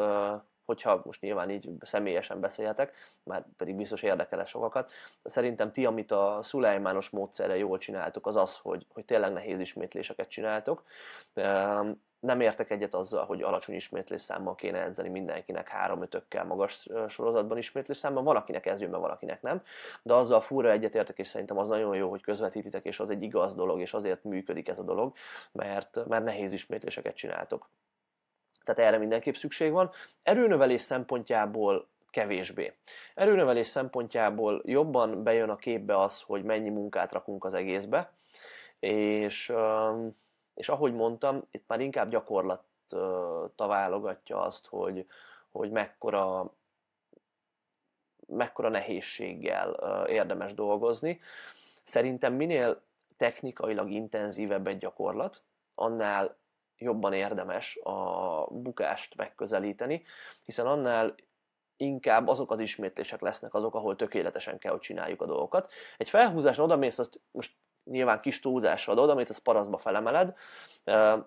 hogyha 0.66 1.02
most 1.04 1.20
nyilván 1.20 1.50
így 1.50 1.68
személyesen 1.80 2.40
beszélhetek, 2.40 2.94
már 3.22 3.44
pedig 3.56 3.76
biztos 3.76 4.02
érdekel 4.02 4.44
sokakat, 4.44 4.90
de 5.22 5.28
szerintem 5.28 5.72
ti, 5.72 5.86
amit 5.86 6.10
a 6.10 6.38
szulejmános 6.42 7.10
módszerre 7.10 7.56
jól 7.56 7.78
csináltok, 7.78 8.26
az 8.26 8.36
az, 8.36 8.58
hogy, 8.58 8.86
hogy 8.92 9.04
tényleg 9.04 9.32
nehéz 9.32 9.60
ismétléseket 9.60 10.28
csináltok. 10.28 10.82
Nem 12.20 12.40
értek 12.40 12.70
egyet 12.70 12.94
azzal, 12.94 13.24
hogy 13.24 13.42
alacsony 13.42 13.74
ismétlés 13.74 14.22
számmal 14.22 14.54
kéne 14.54 14.82
edzeni 14.82 15.08
mindenkinek 15.08 15.68
három 15.68 16.02
ötökkel 16.02 16.44
magas 16.44 16.88
sorozatban 17.08 17.58
ismétlés 17.58 17.96
számban. 17.96 18.24
Van, 18.24 18.36
akinek 18.36 18.66
ez 18.66 18.80
jön, 18.80 18.90
van, 18.90 19.10
akinek 19.10 19.42
nem. 19.42 19.62
De 20.02 20.14
azzal 20.14 20.40
fúra 20.40 20.70
egyetértek, 20.70 21.18
és 21.18 21.26
szerintem 21.26 21.58
az 21.58 21.68
nagyon 21.68 21.96
jó, 21.96 22.10
hogy 22.10 22.22
közvetítitek, 22.22 22.84
és 22.84 23.00
az 23.00 23.10
egy 23.10 23.22
igaz 23.22 23.54
dolog, 23.54 23.80
és 23.80 23.94
azért 23.94 24.24
működik 24.24 24.68
ez 24.68 24.78
a 24.78 24.82
dolog, 24.82 25.14
mert, 25.52 26.06
mert 26.08 26.24
nehéz 26.24 26.52
ismétléseket 26.52 27.14
csináltok 27.14 27.68
tehát 28.66 28.90
erre 28.90 28.98
mindenképp 28.98 29.34
szükség 29.34 29.72
van. 29.72 29.90
Erőnövelés 30.22 30.80
szempontjából 30.80 31.86
kevésbé. 32.10 32.72
Erőnövelés 33.14 33.66
szempontjából 33.66 34.62
jobban 34.64 35.22
bejön 35.22 35.48
a 35.48 35.56
képbe 35.56 36.00
az, 36.00 36.20
hogy 36.20 36.42
mennyi 36.42 36.68
munkát 36.68 37.12
rakunk 37.12 37.44
az 37.44 37.54
egészbe, 37.54 38.12
és, 38.78 39.52
és 40.54 40.68
ahogy 40.68 40.94
mondtam, 40.94 41.42
itt 41.50 41.64
már 41.66 41.80
inkább 41.80 42.10
gyakorlat 42.10 42.64
válogatja 43.56 44.40
azt, 44.40 44.66
hogy, 44.66 45.06
hogy 45.50 45.70
mekkora, 45.70 46.52
mekkora 48.26 48.68
nehézséggel 48.68 49.70
érdemes 50.08 50.54
dolgozni. 50.54 51.20
Szerintem 51.84 52.34
minél 52.34 52.82
technikailag 53.16 53.90
intenzívebb 53.90 54.66
egy 54.66 54.78
gyakorlat, 54.78 55.42
annál 55.74 56.36
jobban 56.78 57.12
érdemes 57.12 57.76
a 57.76 58.46
bukást 58.50 59.16
megközelíteni, 59.16 60.04
hiszen 60.44 60.66
annál 60.66 61.14
inkább 61.76 62.28
azok 62.28 62.50
az 62.50 62.60
ismétlések 62.60 63.20
lesznek 63.20 63.54
azok, 63.54 63.74
ahol 63.74 63.96
tökéletesen 63.96 64.58
kell, 64.58 64.72
hogy 64.72 64.80
csináljuk 64.80 65.22
a 65.22 65.26
dolgokat. 65.26 65.72
Egy 65.96 66.08
felhúzáson 66.08 66.64
odamész, 66.64 66.98
azt 66.98 67.20
most 67.30 67.56
nyilván 67.84 68.20
kis 68.20 68.40
túlzással 68.40 68.98
oda, 68.98 69.12
amit 69.12 69.28
az 69.28 69.38
paraszba 69.38 69.78
felemeled, 69.78 70.34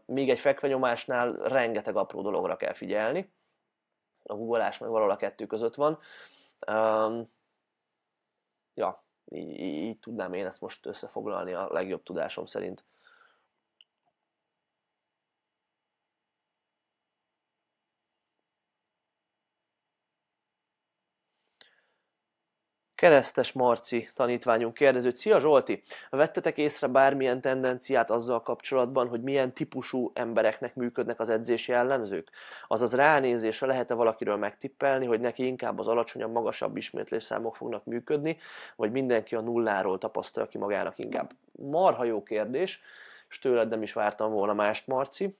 míg 0.05 0.29
egy 0.29 0.39
fekvenyomásnál 0.39 1.31
rengeteg 1.33 1.95
apró 1.95 2.21
dologra 2.21 2.55
kell 2.55 2.73
figyelni. 2.73 3.33
A 4.23 4.35
googolás 4.35 4.77
meg 4.77 4.89
valahol 4.89 5.11
a 5.11 5.15
kettő 5.15 5.45
között 5.45 5.75
van. 5.75 5.99
Ja, 8.73 9.03
így, 9.25 9.59
így 9.59 9.99
tudnám 9.99 10.33
én 10.33 10.45
ezt 10.45 10.61
most 10.61 10.85
összefoglalni 10.85 11.53
a 11.53 11.67
legjobb 11.71 12.03
tudásom 12.03 12.45
szerint. 12.45 12.83
Keresztes 22.99 23.51
Marci 23.51 24.09
tanítványunk 24.13 24.73
kérdező. 24.73 25.09
Szia 25.09 25.39
Zsolti! 25.39 25.81
Vettetek 26.09 26.57
észre 26.57 26.87
bármilyen 26.87 27.41
tendenciát 27.41 28.11
azzal 28.11 28.41
kapcsolatban, 28.41 29.07
hogy 29.07 29.21
milyen 29.21 29.53
típusú 29.53 30.11
embereknek 30.13 30.75
működnek 30.75 31.19
az 31.19 31.29
edzési 31.29 31.71
jellemzők? 31.71 32.29
Azaz 32.67 32.93
ránézésre 32.93 33.67
lehet-e 33.67 33.93
valakiről 33.93 34.35
megtippelni, 34.35 35.05
hogy 35.05 35.19
neki 35.19 35.45
inkább 35.45 35.79
az 35.79 35.87
alacsonyabb, 35.87 36.31
magasabb 36.31 36.77
ismétlésszámok 36.77 37.55
fognak 37.55 37.85
működni, 37.85 38.37
vagy 38.75 38.91
mindenki 38.91 39.35
a 39.35 39.41
nulláról 39.41 39.97
tapasztalja 39.97 40.49
ki 40.49 40.57
magának 40.57 40.97
inkább? 40.97 41.31
Marha 41.51 42.03
jó 42.03 42.23
kérdés, 42.23 42.81
és 43.29 43.39
tőled 43.39 43.69
nem 43.69 43.81
is 43.81 43.93
vártam 43.93 44.31
volna 44.31 44.53
mást, 44.53 44.87
Marci. 44.87 45.37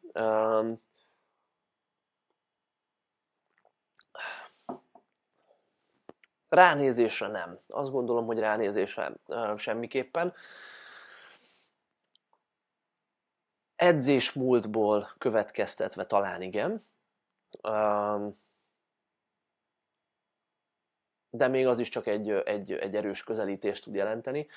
Ránézésre 6.49 7.27
nem. 7.27 7.59
Azt 7.67 7.91
gondolom, 7.91 8.25
hogy 8.25 8.39
ránézésre 8.39 9.13
semmiképpen. 9.57 10.33
Edzés 13.75 14.33
múltból 14.33 15.09
következtetve 15.17 16.05
talán 16.05 16.41
igen. 16.41 16.87
De 21.29 21.47
még 21.47 21.67
az 21.67 21.79
is 21.79 21.89
csak 21.89 22.07
egy, 22.07 22.29
egy, 22.29 22.71
egy 22.71 22.95
erős 22.95 23.23
közelítést 23.23 23.83
tud 23.83 23.95
jelenteni. 23.95 24.47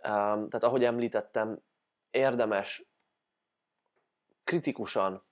Tehát 0.00 0.62
ahogy 0.64 0.84
említettem, 0.84 1.58
érdemes 2.10 2.86
kritikusan 4.44 5.24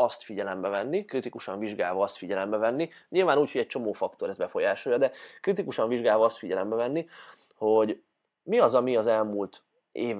azt 0.00 0.22
figyelembe 0.22 0.68
venni, 0.68 1.04
kritikusan 1.04 1.58
vizsgálva 1.58 2.02
azt 2.02 2.16
figyelembe 2.16 2.56
venni, 2.56 2.90
nyilván 3.08 3.38
úgy, 3.38 3.52
hogy 3.52 3.60
egy 3.60 3.66
csomó 3.66 3.92
faktor 3.92 4.28
ez 4.28 4.36
befolyásolja, 4.36 4.98
de 4.98 5.12
kritikusan 5.40 5.88
vizsgálva 5.88 6.24
azt 6.24 6.36
figyelembe 6.36 6.76
venni, 6.76 7.08
hogy 7.54 8.02
mi 8.42 8.58
az, 8.58 8.74
ami 8.74 8.96
az 8.96 9.06
elmúlt 9.06 9.62
év, 9.92 10.16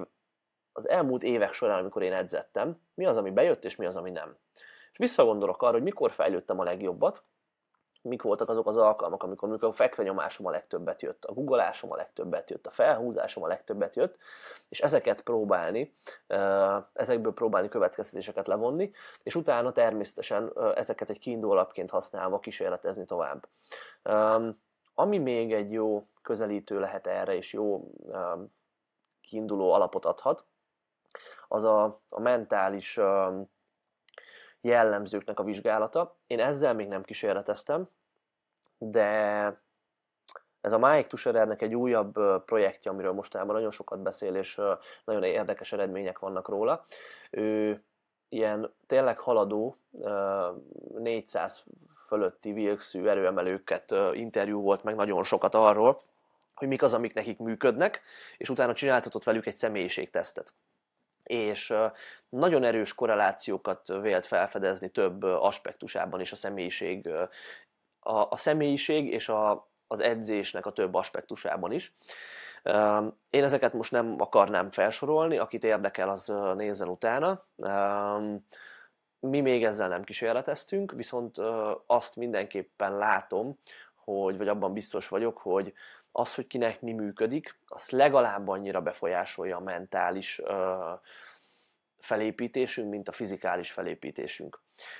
az 0.71 0.89
elmúlt 0.89 1.23
évek 1.23 1.53
során, 1.53 1.79
amikor 1.79 2.01
én 2.01 2.13
edzettem, 2.13 2.81
mi 2.93 3.05
az, 3.05 3.17
ami 3.17 3.31
bejött, 3.31 3.65
és 3.65 3.75
mi 3.75 3.85
az, 3.85 3.95
ami 3.95 4.09
nem. 4.09 4.37
És 4.91 4.97
visszagondolok 4.97 5.61
arra, 5.61 5.71
hogy 5.71 5.83
mikor 5.83 6.11
fejlődtem 6.11 6.59
a 6.59 6.63
legjobbat, 6.63 7.23
mik 8.01 8.21
voltak 8.21 8.49
azok 8.49 8.67
az 8.67 8.77
alkalmak, 8.77 9.23
amikor, 9.23 9.49
amikor 9.49 9.67
a 9.67 9.73
fekvenyomásom 9.73 10.45
a 10.45 10.49
legtöbbet 10.49 11.01
jött, 11.01 11.25
a 11.25 11.33
guggolásom 11.33 11.91
a 11.91 11.95
legtöbbet 11.95 12.49
jött, 12.49 12.67
a 12.67 12.71
felhúzásom 12.71 13.43
a 13.43 13.47
legtöbbet 13.47 13.95
jött, 13.95 14.17
és 14.69 14.79
ezeket 14.79 15.21
próbálni, 15.21 15.95
ezekből 16.93 17.33
próbálni 17.33 17.69
következtetéseket 17.69 18.47
levonni, 18.47 18.91
és 19.23 19.35
utána 19.35 19.71
természetesen 19.71 20.51
ezeket 20.75 21.09
egy 21.09 21.19
kiinduló 21.19 21.51
alapként 21.51 21.89
használva 21.89 22.39
kísérletezni 22.39 23.05
tovább. 23.05 23.47
Ami 24.93 25.17
még 25.17 25.53
egy 25.53 25.71
jó 25.71 26.07
közelítő 26.21 26.79
lehet 26.79 27.07
erre, 27.07 27.35
és 27.35 27.53
jó 27.53 27.91
kiinduló 29.21 29.71
alapot 29.71 30.05
adhat, 30.05 30.45
az 31.47 31.63
a, 31.63 32.01
a 32.09 32.19
mentális 32.19 32.99
jellemzőknek 34.61 35.39
a 35.39 35.43
vizsgálata. 35.43 36.15
Én 36.27 36.39
ezzel 36.39 36.73
még 36.73 36.87
nem 36.87 37.03
kísérleteztem, 37.03 37.89
de 38.77 39.11
ez 40.61 40.71
a 40.71 40.77
Mike 40.77 41.07
Tusherernek 41.07 41.61
egy 41.61 41.75
újabb 41.75 42.43
projektje, 42.45 42.91
amiről 42.91 43.13
mostában 43.13 43.55
nagyon 43.55 43.71
sokat 43.71 44.01
beszél, 44.01 44.35
és 44.35 44.61
nagyon 45.05 45.23
érdekes 45.23 45.71
eredmények 45.71 46.19
vannak 46.19 46.47
róla. 46.47 46.85
Ő 47.31 47.83
ilyen 48.29 48.73
tényleg 48.87 49.19
haladó 49.19 49.77
400 50.97 51.63
fölötti 52.07 52.53
vilkszű 52.53 53.07
erőemelőket 53.07 53.95
interjú 54.13 54.61
volt 54.61 54.83
meg 54.83 54.95
nagyon 54.95 55.23
sokat 55.23 55.55
arról, 55.55 56.01
hogy 56.53 56.67
mik 56.67 56.83
az, 56.83 56.93
amik 56.93 57.13
nekik 57.13 57.37
működnek, 57.37 58.01
és 58.37 58.49
utána 58.49 58.73
csináltatott 58.73 59.23
velük 59.23 59.45
egy 59.45 59.55
személyiségtesztet 59.55 60.53
és 61.31 61.73
nagyon 62.29 62.63
erős 62.63 62.93
korrelációkat 62.93 63.87
vélt 63.87 64.25
felfedezni 64.25 64.89
több 64.89 65.23
aspektusában 65.23 66.19
is 66.19 66.31
a 66.31 66.35
személyiség, 66.35 67.09
a, 67.99 68.27
a 68.29 68.37
személyiség 68.37 69.07
és 69.07 69.29
a, 69.29 69.69
az 69.87 69.99
edzésnek 69.99 70.65
a 70.65 70.71
több 70.71 70.93
aspektusában 70.93 71.71
is. 71.71 71.93
Én 73.29 73.43
ezeket 73.43 73.73
most 73.73 73.91
nem 73.91 74.15
akarnám 74.17 74.71
felsorolni, 74.71 75.37
akit 75.37 75.63
érdekel, 75.63 76.09
az 76.09 76.33
nézzen 76.55 76.87
utána. 76.87 77.45
Mi 79.19 79.41
még 79.41 79.63
ezzel 79.63 79.87
nem 79.87 80.03
kísérleteztünk, 80.03 80.91
viszont 80.91 81.37
azt 81.85 82.15
mindenképpen 82.15 82.97
látom, 82.97 83.59
hogy, 83.95 84.37
vagy 84.37 84.47
abban 84.47 84.73
biztos 84.73 85.07
vagyok, 85.07 85.37
hogy 85.37 85.73
az, 86.11 86.35
hogy 86.35 86.47
kinek 86.47 86.81
mi 86.81 86.91
működik, 86.91 87.57
az 87.65 87.89
legalább 87.89 88.47
annyira 88.47 88.81
befolyásolja 88.81 89.57
a 89.57 89.61
mentális 89.61 90.41
felépítésünk, 91.99 92.89
mint 92.89 93.07
a 93.07 93.11
fizikális 93.11 93.71
felépítésünk. 93.71 94.59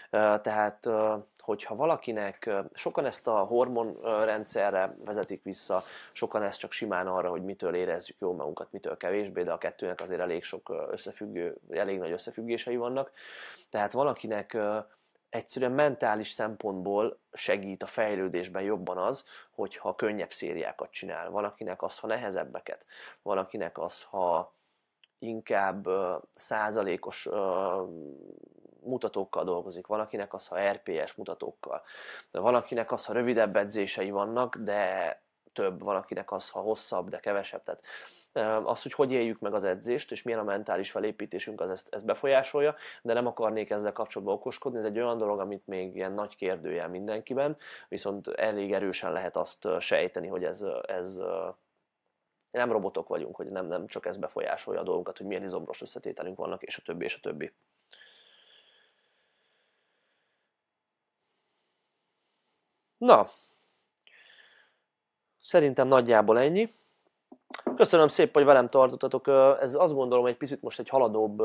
Tehát, 0.10 0.90
hogyha 1.38 1.76
valakinek, 1.76 2.50
sokan 2.74 3.06
ezt 3.06 3.28
a 3.28 3.40
hormonrendszerre 3.40 4.96
vezetik 5.06 5.44
vissza, 5.44 5.84
sokan 6.12 6.44
ezt 6.44 6.60
csak 6.60 6.72
simán 6.72 7.08
arra, 7.08 7.30
hogy 7.30 7.44
mitől 7.44 7.76
érezzük 7.76 8.16
jól 8.20 8.34
magunkat, 8.34 8.72
mitől 8.72 8.98
kevésbé, 8.98 9.44
de 9.44 9.52
a 9.52 9.58
kettőnek 9.58 10.02
azért 10.02 10.20
elég 10.20 10.44
sok 10.44 10.88
összefüggő, 10.92 11.58
elég 11.70 12.00
nagy 12.00 12.12
összefüggései 12.12 12.78
vannak. 12.78 13.12
Tehát 13.70 13.92
valakinek 13.92 14.58
egyszerűen 15.32 15.72
mentális 15.72 16.30
szempontból 16.30 17.20
segít 17.32 17.84
a 17.84 17.88
fejlődésben 17.88 18.64
jobban 18.64 18.98
az, 18.98 19.26
hogyha 19.52 19.96
könnyebb 19.96 20.32
szériákat 20.32 20.92
csinál. 20.92 21.30
Van 21.30 21.44
akinek 21.44 21.82
az, 21.82 22.00
ha 22.00 22.08
nehezebbeket. 22.08 22.86
Van 23.22 23.38
akinek 23.38 23.78
az, 23.78 24.04
ha 24.04 24.54
inkább 25.20 25.88
százalékos 26.36 27.30
mutatókkal 28.84 29.44
dolgozik, 29.44 29.88
van 29.88 30.00
akinek 30.00 30.34
az, 30.34 30.48
ha 30.48 30.72
RPS 30.72 31.14
mutatókkal, 31.14 31.82
de 32.32 32.40
van 32.40 32.56
akinek 32.56 32.92
az, 32.92 33.06
ha 33.06 33.14
rövidebb 33.14 33.56
edzései 33.56 34.12
vannak, 34.12 34.56
de 34.56 35.22
több, 35.54 35.82
van 35.82 35.96
akinek 35.96 36.32
az, 36.32 36.50
ha 36.50 36.60
hosszabb, 36.60 37.10
de 37.10 37.20
kevesebb. 37.20 37.64
Tehát 37.64 37.84
az, 38.64 38.82
hogy 38.82 38.94
hogy 38.94 39.12
éljük 39.12 39.40
meg 39.40 39.54
az 39.54 39.64
edzést, 39.64 40.12
és 40.12 40.24
milyen 40.24 40.40
a 40.40 40.44
mentális 40.44 40.92
felépítésünk, 40.92 41.62
az 41.62 41.70
ezt, 41.70 41.94
ezt 41.94 42.06
befolyásolja, 42.06 42.76
de 43.02 43.14
nem 43.14 43.28
akarnék 43.28 43.70
ezzel 43.70 43.92
kapcsolatban 43.92 44.36
okoskodni, 44.36 44.78
ez 44.78 44.86
egy 44.86 45.00
olyan 45.00 45.18
dolog, 45.18 45.40
amit 45.40 45.68
még 45.68 45.96
ilyen 45.96 46.12
nagy 46.12 46.36
kérdőjel 46.36 46.90
mindenkiben, 46.90 47.58
viszont 47.90 48.28
elég 48.28 48.74
erősen 48.74 49.12
lehet 49.12 49.38
azt 49.38 49.68
sejteni, 49.80 50.28
hogy 50.28 50.44
ez, 50.44 50.66
ez 50.88 51.20
nem 52.52 52.72
robotok 52.72 53.08
vagyunk, 53.08 53.36
hogy 53.36 53.52
nem, 53.52 53.66
nem 53.66 53.88
csak 53.88 54.06
ez 54.06 54.18
befolyásolja 54.18 54.80
a 54.80 54.84
dolgokat, 54.84 55.18
hogy 55.18 55.28
milyen 55.28 55.44
izomros 55.44 55.82
összetételünk 55.82 56.38
vannak, 56.38 56.64
és 56.64 56.78
a 56.78 56.82
többi, 56.82 57.04
és 57.04 57.16
a 57.16 57.20
többi. 57.20 57.52
Na, 62.98 63.30
szerintem 65.40 65.88
nagyjából 65.88 66.40
ennyi. 66.40 66.70
Köszönöm 67.76 68.08
szépen, 68.08 68.32
hogy 68.34 68.46
velem 68.46 68.70
tartottatok. 68.70 69.28
Ez 69.62 69.76
azt 69.76 69.94
gondolom, 69.94 70.26
egy 70.26 70.38
picit 70.38 70.62
most 70.62 70.80
egy 70.80 70.90
haladóbb, 70.90 71.42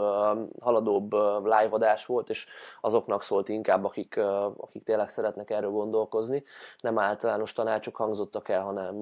haladóbb 0.60 1.12
live 1.42 1.68
adás 1.70 2.06
volt, 2.06 2.28
és 2.28 2.46
azoknak 2.80 3.22
szólt 3.22 3.48
inkább, 3.48 3.84
akik, 3.84 4.16
akik 4.56 4.82
tényleg 4.84 5.08
szeretnek 5.08 5.50
erről 5.50 5.70
gondolkozni. 5.70 6.44
Nem 6.80 6.98
általános 6.98 7.52
tanácsok 7.52 7.96
hangzottak 7.96 8.48
el, 8.48 8.62
hanem, 8.62 9.00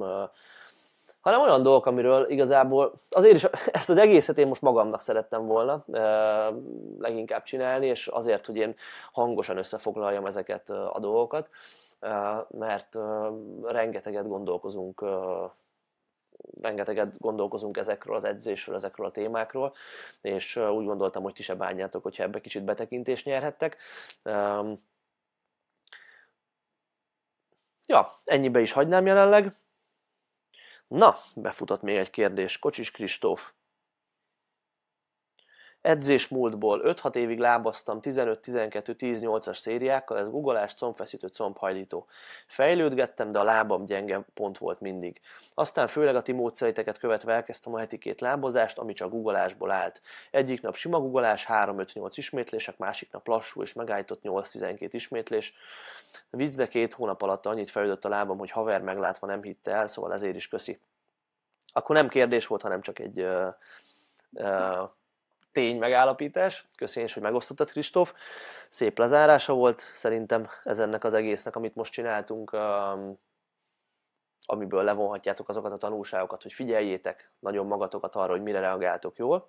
hanem 1.21 1.41
olyan 1.41 1.63
dolgok, 1.63 1.87
amiről 1.87 2.31
igazából 2.31 2.93
azért 3.11 3.35
is 3.35 3.45
ezt 3.79 3.91
az 3.91 3.97
egészet 3.99 4.39
én 4.39 4.47
most 4.47 4.63
magamnak 4.63 5.01
szerettem 5.01 5.47
volna 5.47 5.85
leginkább 6.99 7.43
csinálni, 7.43 7.87
és 7.87 8.07
azért, 8.07 8.47
hogy 8.47 8.57
én 8.57 8.75
hangosan 9.13 9.57
összefoglaljam 9.57 10.27
ezeket 10.27 10.71
a 10.71 10.99
dolgokat, 11.01 11.49
mert 12.49 12.99
rengeteget 13.63 14.29
gondolkozunk 14.29 15.05
rengeteget 16.61 17.19
gondolkozunk 17.19 17.77
ezekről 17.77 18.17
az 18.17 18.25
edzésről, 18.25 18.75
ezekről 18.75 19.07
a 19.07 19.11
témákról, 19.11 19.75
és 20.21 20.57
úgy 20.57 20.85
gondoltam, 20.85 21.23
hogy 21.23 21.33
ti 21.33 21.43
se 21.43 21.55
bánjátok, 21.55 22.03
hogyha 22.03 22.23
ebbe 22.23 22.41
kicsit 22.41 22.65
betekintést 22.65 23.25
nyerhettek. 23.25 23.77
Ja, 27.87 28.21
ennyibe 28.25 28.61
is 28.61 28.73
hagynám 28.73 29.07
jelenleg. 29.07 29.57
Na, 30.87 31.17
befutott 31.35 31.83
még 31.83 31.97
egy 31.97 32.11
kérdés. 32.11 32.59
Kocsis 32.59 32.91
Kristóf. 32.91 33.53
Edzés 35.85 36.29
múltból 36.29 36.81
5-6 36.85 37.15
évig 37.15 37.39
lábaztam 37.39 37.99
15-12-10-8-as 38.03 39.55
szériákkal, 39.55 40.19
ez 40.19 40.31
guggolás, 40.31 40.75
combfeszítő, 40.75 41.29
combhajlító. 41.29 42.07
Fejlődgettem, 42.47 43.31
de 43.31 43.39
a 43.39 43.43
lábam 43.43 43.85
gyenge 43.85 44.25
pont 44.35 44.59
volt 44.59 44.81
mindig. 44.81 45.21
Aztán 45.55 45.87
főleg 45.87 46.17
a 46.17 46.23
ti 46.23 46.33
módszeriteket 46.33 46.99
követve 46.99 47.33
elkezdtem 47.33 47.75
a 47.75 47.79
heti 47.79 47.99
két 47.99 48.21
lábozást, 48.21 48.79
ami 48.79 48.93
csak 48.93 49.11
guggolásból 49.11 49.71
állt. 49.71 50.01
Egyik 50.31 50.63
nap 50.63 50.75
sima 50.75 51.01
guggolás, 51.01 51.47
3-5-8 51.49 52.13
ismétlések, 52.15 52.79
másik 52.79 53.13
nap 53.13 53.27
lassú 53.27 53.63
és 53.63 53.73
megállított 53.73 54.21
8-12 54.23 54.89
ismétlés. 54.91 55.55
Vicc, 56.31 56.57
de 56.57 56.69
két 56.69 56.93
hónap 56.93 57.23
alatt 57.23 57.47
annyit 57.47 57.71
fejlődött 57.71 58.05
a 58.05 58.09
lábam, 58.09 58.39
hogy 58.39 58.51
haver 58.51 58.83
meglátva 58.83 59.27
nem 59.27 59.43
hitte 59.43 59.73
el, 59.73 59.87
szóval 59.87 60.13
ezért 60.13 60.35
is 60.35 60.49
köszi. 60.49 60.79
Akkor 61.73 61.97
nem 61.97 62.09
kérdés 62.09 62.47
volt, 62.47 62.63
hanem 62.63 62.81
csak 62.81 62.99
egy 62.99 63.21
uh, 63.21 63.55
uh, 64.31 64.91
tény 65.55 65.79
megállapítás. 65.79 66.67
Köszönjük, 66.77 67.13
hogy 67.13 67.23
megosztottad, 67.23 67.71
Kristóf. 67.71 68.15
Szép 68.69 68.99
lezárása 68.99 69.53
volt 69.53 69.91
szerintem 69.95 70.49
ez 70.65 70.79
ennek 70.79 71.05
az 71.05 71.15
egésznek, 71.15 71.57
amit 71.57 71.75
most 71.75 71.93
csináltunk, 71.93 72.53
um, 72.53 73.19
amiből 74.47 74.85
levonhatjátok 74.85 75.49
azokat 75.49 75.73
a 75.73 75.77
tanulságokat, 75.77 76.43
hogy 76.43 76.53
figyeljétek 76.53 77.31
nagyon 77.39 77.67
magatokat 77.67 78.15
arra, 78.15 78.33
hogy 78.33 78.43
mire 78.43 78.61
reagáltok 78.61 79.17
jól. 79.17 79.49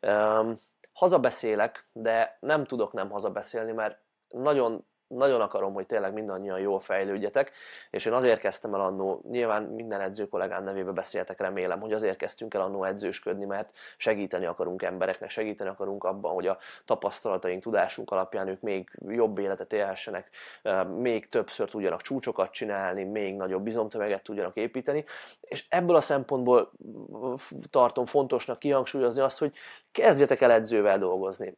Um, 0.00 0.58
hazabeszélek, 0.92 1.88
de 1.92 2.36
nem 2.40 2.64
tudok 2.64 2.92
nem 2.92 3.10
hazabeszélni, 3.10 3.72
mert 3.72 3.98
nagyon 4.28 4.86
nagyon 5.16 5.40
akarom, 5.40 5.74
hogy 5.74 5.86
tényleg 5.86 6.12
mindannyian 6.12 6.58
jól 6.58 6.80
fejlődjetek, 6.80 7.52
és 7.90 8.04
én 8.04 8.12
azért 8.12 8.40
kezdtem 8.40 8.74
el 8.74 8.80
annó, 8.80 9.22
nyilván 9.30 9.62
minden 9.62 10.00
edző 10.00 10.28
kollégám 10.28 10.64
nevébe 10.64 10.90
beszéltek, 10.90 11.40
remélem, 11.40 11.80
hogy 11.80 11.92
azért 11.92 12.16
kezdtünk 12.16 12.54
el 12.54 12.60
annó 12.60 12.84
edzősködni, 12.84 13.44
mert 13.44 13.72
segíteni 13.96 14.46
akarunk 14.46 14.82
embereknek, 14.82 15.30
segíteni 15.30 15.70
akarunk 15.70 16.04
abban, 16.04 16.34
hogy 16.34 16.46
a 16.46 16.58
tapasztalataink, 16.84 17.62
tudásunk 17.62 18.10
alapján 18.10 18.48
ők 18.48 18.60
még 18.60 18.98
jobb 19.08 19.38
életet 19.38 19.72
élhessenek, 19.72 20.30
még 20.96 21.28
többször 21.28 21.70
tudjanak 21.70 22.00
csúcsokat 22.02 22.50
csinálni, 22.50 23.04
még 23.04 23.36
nagyobb 23.36 23.62
bizomtömeget 23.62 24.22
tudjanak 24.22 24.56
építeni, 24.56 25.04
és 25.40 25.66
ebből 25.68 25.96
a 25.96 26.00
szempontból 26.00 26.72
tartom 27.70 28.04
fontosnak 28.04 28.58
kihangsúlyozni 28.58 29.22
azt, 29.22 29.38
hogy 29.38 29.54
kezdjetek 29.92 30.40
el 30.40 30.50
edzővel 30.50 30.98
dolgozni 30.98 31.56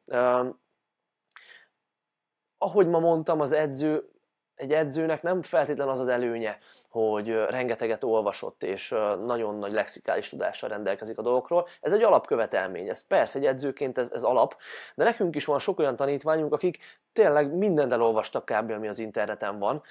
ahogy 2.58 2.88
ma 2.88 2.98
mondtam, 2.98 3.40
az 3.40 3.52
edző, 3.52 4.08
egy 4.54 4.72
edzőnek 4.72 5.22
nem 5.22 5.42
feltétlen 5.42 5.88
az 5.88 6.00
az 6.00 6.08
előnye, 6.08 6.58
hogy 6.88 7.28
rengeteget 7.28 8.04
olvasott 8.04 8.62
és 8.62 8.94
nagyon 9.24 9.58
nagy 9.58 9.72
lexikális 9.72 10.28
tudással 10.28 10.68
rendelkezik 10.68 11.18
a 11.18 11.22
dolgokról. 11.22 11.66
Ez 11.80 11.92
egy 11.92 12.02
alapkövetelmény, 12.02 12.88
ez 12.88 13.06
persze 13.06 13.38
egy 13.38 13.46
edzőként 13.46 13.98
ez, 13.98 14.10
ez 14.10 14.22
alap, 14.22 14.56
de 14.94 15.04
nekünk 15.04 15.34
is 15.34 15.44
van 15.44 15.58
sok 15.58 15.78
olyan 15.78 15.96
tanítványunk, 15.96 16.52
akik 16.52 16.78
tényleg 17.12 17.54
mindent 17.54 17.92
elolvastak 17.92 18.44
kb. 18.44 18.70
ami 18.70 18.88
az 18.88 18.98
interneten 18.98 19.58
van, 19.58 19.82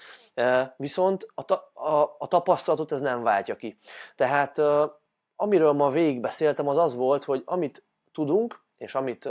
viszont 0.77 1.27
a, 1.35 1.45
ta, 1.45 1.71
a, 1.73 2.15
a 2.17 2.27
tapasztalatot 2.27 2.91
ez 2.91 3.01
nem 3.01 3.23
váltja 3.23 3.55
ki. 3.55 3.77
Tehát 4.15 4.61
amiről 5.35 5.71
ma 5.71 5.89
végig 5.89 6.21
beszéltem, 6.21 6.67
az 6.67 6.77
az 6.77 6.95
volt, 6.95 7.23
hogy 7.23 7.41
amit 7.45 7.83
tudunk, 8.11 8.61
és 8.77 8.95
amit 8.95 9.29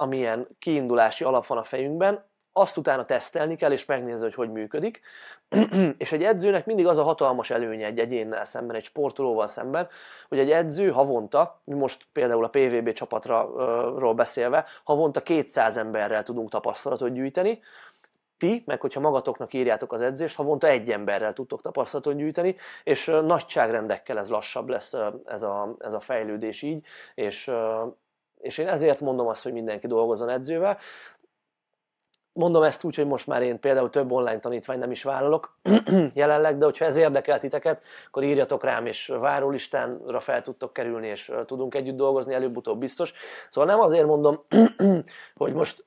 amilyen 0.00 0.48
kiindulási 0.58 1.24
alap 1.24 1.46
van 1.46 1.58
a 1.58 1.62
fejünkben, 1.62 2.26
azt 2.52 2.76
utána 2.76 3.04
tesztelni 3.04 3.56
kell, 3.56 3.72
és 3.72 3.84
megnézni, 3.84 4.24
hogy 4.24 4.34
hogy 4.34 4.50
működik. 4.50 5.00
és 5.98 6.12
egy 6.12 6.22
edzőnek 6.22 6.66
mindig 6.66 6.86
az 6.86 6.98
a 6.98 7.02
hatalmas 7.02 7.50
előnye 7.50 7.86
egy 7.86 7.98
egyénnel 7.98 8.44
szemben, 8.44 8.76
egy 8.76 8.84
sportolóval 8.84 9.46
szemben, 9.46 9.88
hogy 10.28 10.38
egy 10.38 10.50
edző 10.50 10.90
havonta, 10.90 11.60
mi 11.64 11.74
most 11.74 12.06
például 12.12 12.44
a 12.44 12.48
PVB 12.48 12.92
csapatról 12.92 14.14
beszélve, 14.14 14.64
havonta 14.84 15.22
200 15.22 15.76
emberrel 15.76 16.22
tudunk 16.22 16.50
tapasztalatot 16.50 17.12
gyűjteni, 17.12 17.60
ti, 18.38 18.62
meg 18.66 18.80
hogyha 18.80 19.00
magatoknak 19.00 19.54
írjátok 19.54 19.92
az 19.92 20.00
edzést, 20.00 20.36
havonta 20.36 20.66
egy 20.66 20.90
emberrel 20.90 21.32
tudtok 21.32 21.60
tapasztalatot 21.60 22.16
gyűjteni, 22.16 22.56
és 22.84 23.06
nagyságrendekkel 23.06 24.18
ez 24.18 24.28
lassabb 24.28 24.68
lesz 24.68 24.94
ez 25.24 25.42
a, 25.42 25.74
ez 25.78 25.92
a 25.92 26.00
fejlődés 26.00 26.62
így, 26.62 26.86
és 27.14 27.50
és 28.38 28.58
én 28.58 28.68
ezért 28.68 29.00
mondom 29.00 29.26
azt, 29.26 29.42
hogy 29.42 29.52
mindenki 29.52 29.86
dolgozzon 29.86 30.28
edzővel. 30.28 30.78
Mondom 32.32 32.62
ezt 32.62 32.84
úgy, 32.84 32.96
hogy 32.96 33.06
most 33.06 33.26
már 33.26 33.42
én 33.42 33.60
például 33.60 33.90
több 33.90 34.12
online 34.12 34.38
tanítvány 34.38 34.78
nem 34.78 34.90
is 34.90 35.02
vállalok 35.02 35.58
jelenleg, 36.14 36.58
de 36.58 36.64
hogyha 36.64 36.84
ez 36.84 36.96
érdekel 36.96 37.38
titeket, 37.38 37.82
akkor 38.06 38.22
írjatok 38.22 38.64
rám, 38.64 38.86
és 38.86 39.06
várólistánra 39.06 40.20
fel 40.20 40.42
tudtok 40.42 40.72
kerülni, 40.72 41.06
és 41.06 41.32
tudunk 41.46 41.74
együtt 41.74 41.96
dolgozni, 41.96 42.34
előbb-utóbb 42.34 42.78
biztos. 42.78 43.12
Szóval 43.48 43.70
nem 43.70 43.80
azért 43.80 44.06
mondom, 44.06 44.44
hogy 45.34 45.52
most 45.52 45.84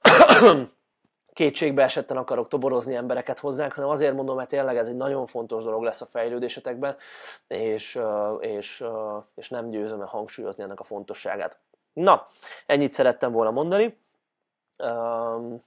kétségbe 1.36 1.82
esetten 1.82 2.16
akarok 2.16 2.48
toborozni 2.48 2.94
embereket 2.94 3.38
hozzánk, 3.38 3.72
hanem 3.72 3.90
azért 3.90 4.14
mondom, 4.14 4.36
mert 4.36 4.48
tényleg 4.48 4.76
ez 4.76 4.88
egy 4.88 4.96
nagyon 4.96 5.26
fontos 5.26 5.64
dolog 5.64 5.82
lesz 5.82 6.00
a 6.00 6.06
fejlődésetekben, 6.06 6.96
és, 7.46 8.00
és, 8.40 8.84
és 9.34 9.48
nem 9.48 9.70
győzöm 9.70 10.00
hangsúlyozni 10.06 10.62
ennek 10.62 10.80
a 10.80 10.84
fontosságát. 10.84 11.58
Na, 11.96 12.26
ennyit 12.66 12.92
szerettem 12.92 13.32
volna 13.32 13.50
mondani. 13.50 13.98
Um, 14.78 15.64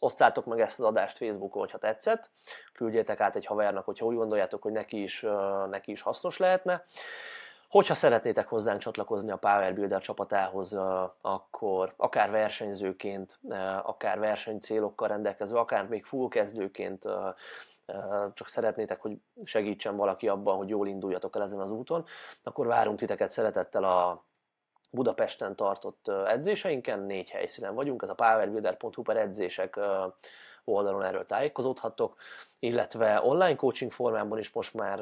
osztátok 0.00 0.44
meg 0.44 0.60
ezt 0.60 0.78
az 0.78 0.86
adást 0.86 1.16
Facebookon, 1.16 1.60
hogyha 1.60 1.78
tetszett. 1.78 2.30
Küldjétek 2.72 3.20
át 3.20 3.36
egy 3.36 3.46
havernak, 3.46 3.84
hogyha 3.84 4.06
úgy 4.06 4.16
gondoljátok, 4.16 4.62
hogy 4.62 4.72
neki 4.72 5.02
is, 5.02 5.22
uh, 5.22 5.68
neki 5.68 5.90
is 5.90 6.02
hasznos 6.02 6.36
lehetne. 6.36 6.84
Hogyha 7.68 7.94
szeretnétek 7.94 8.48
hozzánk 8.48 8.80
csatlakozni 8.80 9.30
a 9.30 9.36
Power 9.36 9.74
Builder 9.74 10.00
csapatához, 10.00 10.76
akkor 11.20 11.94
akár 11.96 12.30
versenyzőként, 12.30 13.38
akár 13.82 14.18
versenycélokkal 14.18 15.08
rendelkező, 15.08 15.56
akár 15.56 15.86
még 15.86 16.04
full 16.04 16.28
kezdőként 16.28 17.04
csak 18.34 18.48
szeretnétek, 18.48 19.00
hogy 19.00 19.16
segítsen 19.44 19.96
valaki 19.96 20.28
abban, 20.28 20.56
hogy 20.56 20.68
jól 20.68 20.86
induljatok 20.88 21.36
el 21.36 21.42
ezen 21.42 21.60
az 21.60 21.70
úton, 21.70 22.04
akkor 22.42 22.66
várunk 22.66 22.98
titeket 22.98 23.30
szeretettel 23.30 23.84
a 23.84 24.24
Budapesten 24.90 25.56
tartott 25.56 26.08
edzéseinken, 26.08 27.00
négy 27.00 27.30
helyszínen 27.30 27.74
vagyunk, 27.74 28.02
ez 28.02 28.08
a 28.08 28.14
powerbuilder.hu 28.14 29.02
per 29.02 29.16
edzések 29.16 29.78
oldalon 30.72 31.04
erről 31.04 31.26
tájékozódhattok, 31.26 32.16
illetve 32.58 33.20
online 33.22 33.56
coaching 33.56 33.92
formában 33.92 34.38
is 34.38 34.52
most 34.52 34.74
már 34.74 34.98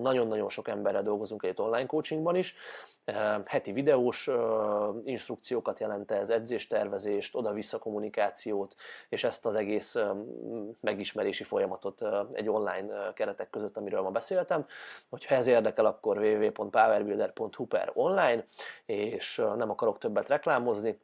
nagyon-nagyon 0.00 0.48
sok 0.48 0.68
emberrel 0.68 1.02
dolgozunk 1.02 1.42
egy 1.42 1.60
online 1.60 1.86
coachingban 1.86 2.36
is. 2.36 2.54
Heti 3.44 3.72
videós 3.72 4.30
instrukciókat 5.04 5.78
jelent 5.78 6.10
ez, 6.10 6.30
edzéstervezést, 6.30 7.36
oda-vissza 7.36 7.78
kommunikációt, 7.78 8.74
és 9.08 9.24
ezt 9.24 9.46
az 9.46 9.54
egész 9.54 9.96
megismerési 10.80 11.44
folyamatot 11.44 12.04
egy 12.32 12.48
online 12.48 13.12
keretek 13.12 13.50
között, 13.50 13.76
amiről 13.76 14.02
ma 14.02 14.10
beszéltem. 14.10 14.66
Hogyha 15.08 15.34
ez 15.34 15.46
érdekel, 15.46 15.86
akkor 15.86 16.18
www.powerbuilder.hu 16.18 17.66
per 17.66 17.90
online, 17.94 18.44
és 18.86 19.42
nem 19.56 19.70
akarok 19.70 19.98
többet 19.98 20.28
reklámozni, 20.28 21.00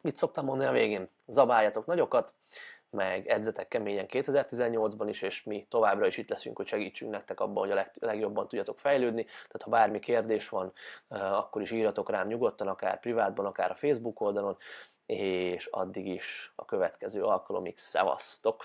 mit 0.00 0.16
szoktam 0.16 0.44
mondani 0.44 0.68
a 0.68 0.72
végén? 0.72 1.08
Zabáljatok 1.28 1.86
nagyokat, 1.86 2.34
meg 2.90 3.26
edzetek 3.26 3.68
keményen 3.68 4.06
2018-ban 4.08 5.06
is, 5.08 5.22
és 5.22 5.42
mi 5.42 5.66
továbbra 5.70 6.06
is 6.06 6.16
itt 6.16 6.28
leszünk, 6.28 6.56
hogy 6.56 6.66
segítsünk 6.66 7.10
nektek 7.10 7.40
abban, 7.40 7.62
hogy 7.62 7.70
a 7.70 7.74
leg, 7.74 7.90
legjobban 8.00 8.48
tudjatok 8.48 8.78
fejlődni. 8.78 9.24
Tehát 9.24 9.62
ha 9.62 9.70
bármi 9.70 9.98
kérdés 9.98 10.48
van, 10.48 10.72
akkor 11.08 11.62
is 11.62 11.70
írjatok 11.70 12.10
rám 12.10 12.26
nyugodtan, 12.26 12.68
akár 12.68 13.00
privátban, 13.00 13.46
akár 13.46 13.70
a 13.70 13.74
Facebook 13.74 14.20
oldalon, 14.20 14.56
és 15.06 15.66
addig 15.66 16.06
is 16.06 16.52
a 16.56 16.64
következő 16.64 17.24
alkalomig 17.24 17.78
szevasztok! 17.78 18.64